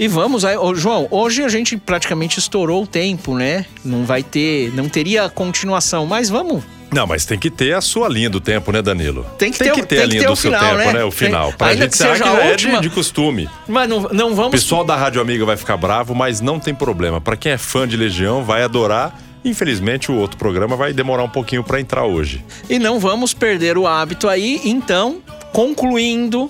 E 0.00 0.08
vamos 0.08 0.46
aí, 0.46 0.56
Ô, 0.56 0.74
João, 0.74 1.06
hoje 1.10 1.44
a 1.44 1.48
gente 1.50 1.76
praticamente 1.76 2.38
estourou 2.38 2.84
o 2.84 2.86
tempo, 2.86 3.34
né? 3.36 3.66
Não 3.84 4.02
vai 4.04 4.22
ter, 4.22 4.72
não 4.74 4.88
teria 4.88 5.28
continuação, 5.28 6.06
mas 6.06 6.30
vamos 6.30 6.64
Não, 6.90 7.06
mas 7.06 7.26
tem 7.26 7.38
que 7.38 7.50
ter 7.50 7.74
a 7.74 7.82
sua 7.82 8.08
linha 8.08 8.30
do 8.30 8.40
tempo, 8.40 8.72
né, 8.72 8.80
Danilo? 8.80 9.26
Tem 9.38 9.52
que 9.52 9.58
tem 9.58 9.66
ter 9.68 9.72
o- 9.72 9.74
que 9.76 9.82
ter 9.82 9.96
tem 9.96 10.04
a 10.04 10.06
linha 10.06 10.20
ter 10.22 10.26
do 10.26 10.32
o 10.32 10.36
seu 10.36 10.50
final, 10.50 10.64
tempo, 10.76 10.86
né? 10.86 10.92
né? 10.94 11.04
O 11.04 11.10
Tem- 11.10 11.18
final. 11.28 11.52
Pra 11.52 11.66
ainda 11.68 11.82
gente 11.82 11.90
que 11.92 11.98
seja 11.98 12.24
que 12.24 12.28
é 12.30 12.56
de, 12.56 12.80
de 12.80 12.88
costume. 12.90 13.46
Mas 13.68 13.88
não, 13.90 14.00
não 14.10 14.32
O 14.32 14.34
vamos. 14.34 14.50
pessoal 14.52 14.82
da 14.84 14.96
Rádio 14.96 15.20
Amiga 15.20 15.44
vai 15.44 15.56
ficar 15.58 15.76
bravo, 15.76 16.14
mas 16.14 16.40
não 16.40 16.58
tem 16.58 16.74
problema. 16.74 17.20
Pra 17.20 17.36
quem 17.36 17.52
é 17.52 17.58
fã 17.58 17.86
de 17.86 17.94
Legião, 17.96 18.42
vai 18.42 18.62
adorar. 18.62 19.16
Infelizmente, 19.44 20.10
o 20.10 20.16
outro 20.16 20.36
programa 20.38 20.76
vai 20.76 20.92
demorar 20.94 21.22
um 21.24 21.28
pouquinho 21.28 21.62
pra 21.62 21.78
entrar 21.80 22.04
hoje. 22.04 22.42
E 22.68 22.78
não 22.78 22.98
vamos 22.98 23.32
perder 23.34 23.76
o 23.78 23.86
hábito 23.86 24.28
aí. 24.28 24.60
Então, 24.64 25.18
concluindo, 25.52 26.48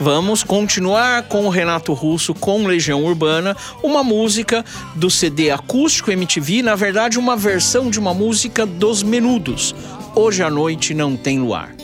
vamos 0.00 0.42
continuar 0.42 1.24
com 1.24 1.44
o 1.44 1.50
Renato 1.50 1.92
Russo, 1.92 2.34
com 2.34 2.66
Legião 2.66 3.04
Urbana, 3.04 3.54
uma 3.82 4.02
música 4.02 4.64
do 4.96 5.10
CD 5.10 5.50
Acústico 5.50 6.10
MTV, 6.10 6.62
na 6.62 6.74
verdade, 6.74 7.18
uma 7.18 7.36
versão 7.36 7.90
de 7.90 7.98
uma 7.98 8.14
música 8.14 8.64
dos 8.64 9.02
Menudos. 9.02 9.74
Hoje 10.16 10.42
à 10.42 10.50
noite 10.50 10.94
não 10.94 11.16
tem 11.16 11.38
luar. 11.38 11.74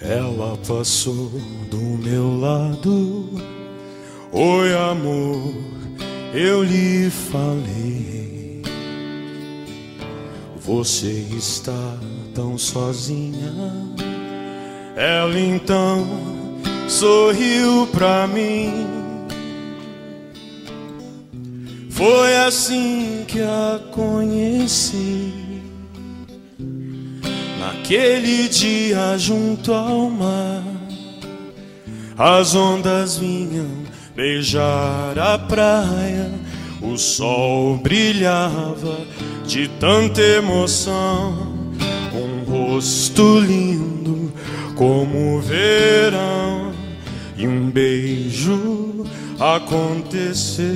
Ela 0.00 0.56
passou 0.68 1.32
do 1.70 1.78
meu 1.78 2.38
lado. 2.38 3.42
Oi, 4.30 4.74
amor, 4.74 5.54
eu 6.32 6.62
lhe 6.62 7.10
falei. 7.10 8.15
Você 10.66 11.24
está 11.30 11.96
tão 12.34 12.58
sozinha. 12.58 13.52
Ela 14.96 15.38
então 15.38 16.04
sorriu 16.88 17.86
pra 17.92 18.26
mim. 18.26 18.72
Foi 21.88 22.36
assim 22.38 23.24
que 23.28 23.40
a 23.40 23.78
conheci. 23.92 25.32
Naquele 27.60 28.48
dia 28.48 29.16
junto 29.16 29.72
ao 29.72 30.10
mar, 30.10 30.64
as 32.18 32.56
ondas 32.56 33.18
vinham 33.18 33.86
beijar 34.16 35.16
a 35.16 35.38
praia, 35.38 36.28
o 36.86 36.96
sol 36.96 37.76
brilhava 37.78 38.98
de 39.46 39.68
tanta 39.80 40.20
emoção, 40.20 41.52
um 42.14 42.50
rosto 42.50 43.40
lindo 43.40 44.32
como 44.74 45.36
o 45.36 45.40
verão, 45.40 46.72
e 47.36 47.46
um 47.46 47.70
beijo 47.70 49.04
aconteceu. 49.38 50.66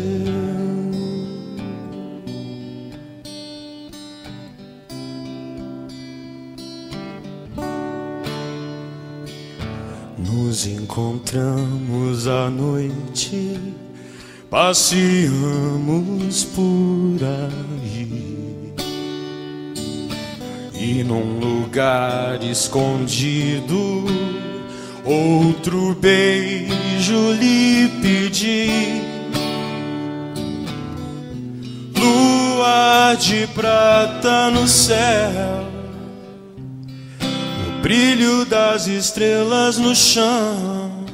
Nos 10.18 10.66
encontramos 10.66 12.26
à 12.26 12.50
noite, 12.50 13.58
passeamos 14.50 16.44
por 16.44 17.18
aí. 17.22 18.74
E 20.74 21.04
num 21.04 21.38
lugar 21.38 22.42
escondido, 22.42 24.04
outro 25.04 25.94
beijo 25.94 27.32
lhe 27.32 27.88
pedi. 28.02 29.00
Lua 31.96 33.14
de 33.14 33.46
prata 33.48 34.50
no 34.50 34.66
céu 34.66 35.70
o 37.68 37.82
brilho 37.82 38.44
das 38.46 38.86
estrelas 38.86 39.78
no 39.78 39.94
chão. 39.94 41.06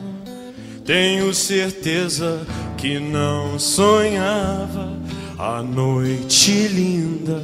Tenho 0.84 1.34
certeza 1.34 2.46
que 2.76 2.98
não 2.98 3.58
sonhava. 3.58 4.96
A 5.38 5.62
noite 5.62 6.68
linda 6.68 7.42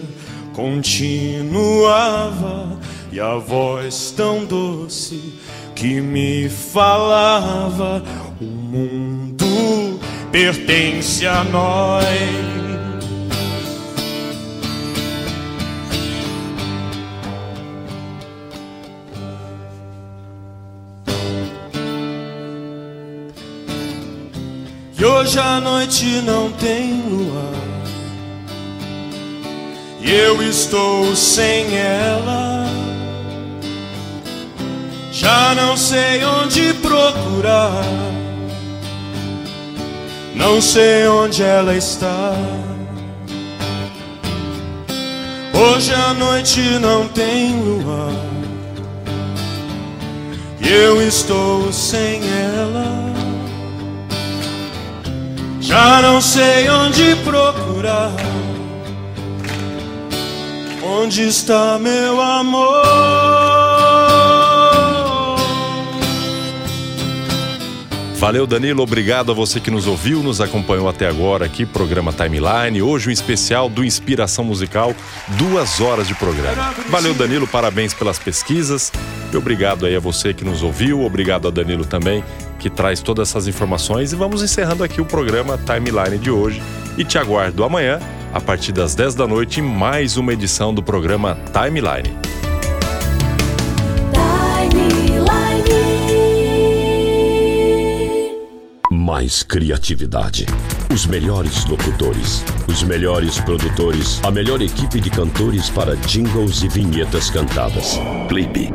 continuava 0.55 1.59
e 3.11 3.21
a 3.21 3.37
voz 3.37 4.13
tão 4.17 4.45
doce 4.45 5.35
que 5.75 6.01
me 6.01 6.49
falava: 6.49 8.03
O 8.41 8.45
mundo 8.45 10.01
pertence 10.31 11.27
a 11.27 11.45
nós. 11.45 12.62
Hoje 25.23 25.39
a 25.39 25.61
noite 25.61 26.21
não 26.23 26.51
tem 26.51 27.01
luar. 27.09 27.55
E 30.01 30.11
eu 30.11 30.43
estou 30.43 31.15
sem 31.15 31.77
ela. 31.77 32.67
Já 35.13 35.55
não 35.55 35.77
sei 35.77 36.25
onde 36.25 36.75
procurar. 36.75 37.85
Não 40.35 40.61
sei 40.61 41.07
onde 41.07 41.41
ela 41.41 41.77
está. 41.77 42.35
Hoje 45.55 45.95
a 45.95 46.15
noite 46.15 46.61
não 46.81 47.07
tem 47.07 47.55
luar. 47.61 48.13
E 50.61 50.69
eu 50.69 51.01
estou 51.01 51.73
sem 51.73 52.21
ela. 52.29 53.12
Já 55.63 56.03
não 56.03 56.21
sei 56.21 56.69
onde 56.69 57.15
procurar. 57.25 58.11
Onde 60.85 61.23
está 61.23 61.79
meu 61.79 62.21
amor? 62.21 62.83
Valeu, 68.17 68.47
Danilo. 68.47 68.83
Obrigado 68.83 69.31
a 69.31 69.35
você 69.35 69.61
que 69.61 69.71
nos 69.71 69.87
ouviu, 69.87 70.21
nos 70.21 70.41
acompanhou 70.41 70.89
até 70.89 71.09
agora 71.09 71.45
aqui, 71.45 71.65
programa 71.65 72.13
Timeline. 72.13 72.83
Hoje 72.83 73.09
um 73.09 73.13
especial 73.13 73.69
do 73.69 73.85
Inspiração 73.85 74.45
Musical, 74.45 74.95
duas 75.39 75.81
horas 75.81 76.09
de 76.09 76.15
programa. 76.15 76.73
Valeu, 76.89 77.15
Danilo. 77.15 77.47
Parabéns 77.47 77.95
pelas 77.95 78.19
pesquisas. 78.19 78.93
E 79.33 79.37
obrigado 79.37 79.87
aí 79.87 79.97
a 79.97 80.01
você 80.01 80.35
que 80.35 80.45
nos 80.45 80.63
ouviu. 80.63 81.03
Obrigado 81.03 81.49
a 81.49 81.51
Danilo 81.51 81.85
também, 81.85 82.23
que 82.63 82.71
traz 82.71 83.01
todas 83.01 83.29
essas 83.29 83.49
informações. 83.49 84.13
E 84.13 84.17
vamos 84.17 84.43
encerrando 84.43 84.85
aqui 84.85 85.01
o 85.01 85.05
programa 85.05 85.59
Timeline 85.59 86.17
de 86.19 86.31
hoje. 86.31 86.63
E 86.97 87.05
te 87.05 87.19
aguardo 87.19 87.65
amanhã, 87.65 87.99
a 88.33 88.41
partir 88.41 88.71
das 88.71 88.95
10 88.95 89.17
da 89.17 89.27
noite, 89.27 89.61
em 89.61 89.63
mais 89.65 90.17
uma 90.17 90.33
edição 90.33 90.73
do 90.73 90.83
programa 90.83 91.37
Timeline. 91.53 92.15
Timeline. 94.13 95.33
Mais 98.91 99.23
mais 99.23 99.43
criatividade. 99.43 100.47
Os 100.93 101.07
melhores 101.07 101.65
locutores, 101.67 102.45
os 102.67 102.83
melhores 102.83 103.39
produtores, 103.41 104.21
a 104.25 104.31
melhor 104.31 104.61
equipe 104.61 105.01
de 105.01 105.11
cantores 105.11 105.71
para 105.71 105.97
jingles 105.97 106.63
e 106.63 106.69
vinhetas 106.69 107.31
cantadas. 107.31 107.99
Clipe 108.29 108.73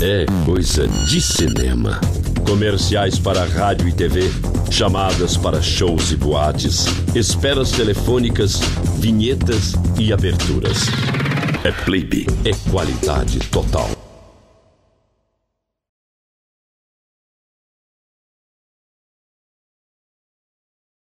é 0.00 0.26
coisa 0.44 0.86
de 0.86 1.20
cinema. 1.20 2.00
Comerciais 2.46 3.18
para 3.18 3.44
rádio 3.44 3.88
e 3.88 3.92
TV, 3.92 4.30
chamadas 4.70 5.36
para 5.36 5.60
shows 5.60 6.12
e 6.12 6.16
boates, 6.16 6.86
esperas 7.14 7.72
telefônicas, 7.72 8.60
vinhetas 8.98 9.72
e 9.98 10.12
aberturas. 10.12 10.82
É 11.64 11.72
Plipe, 11.72 12.24
é 12.44 12.52
qualidade 12.70 13.40
total. 13.50 14.05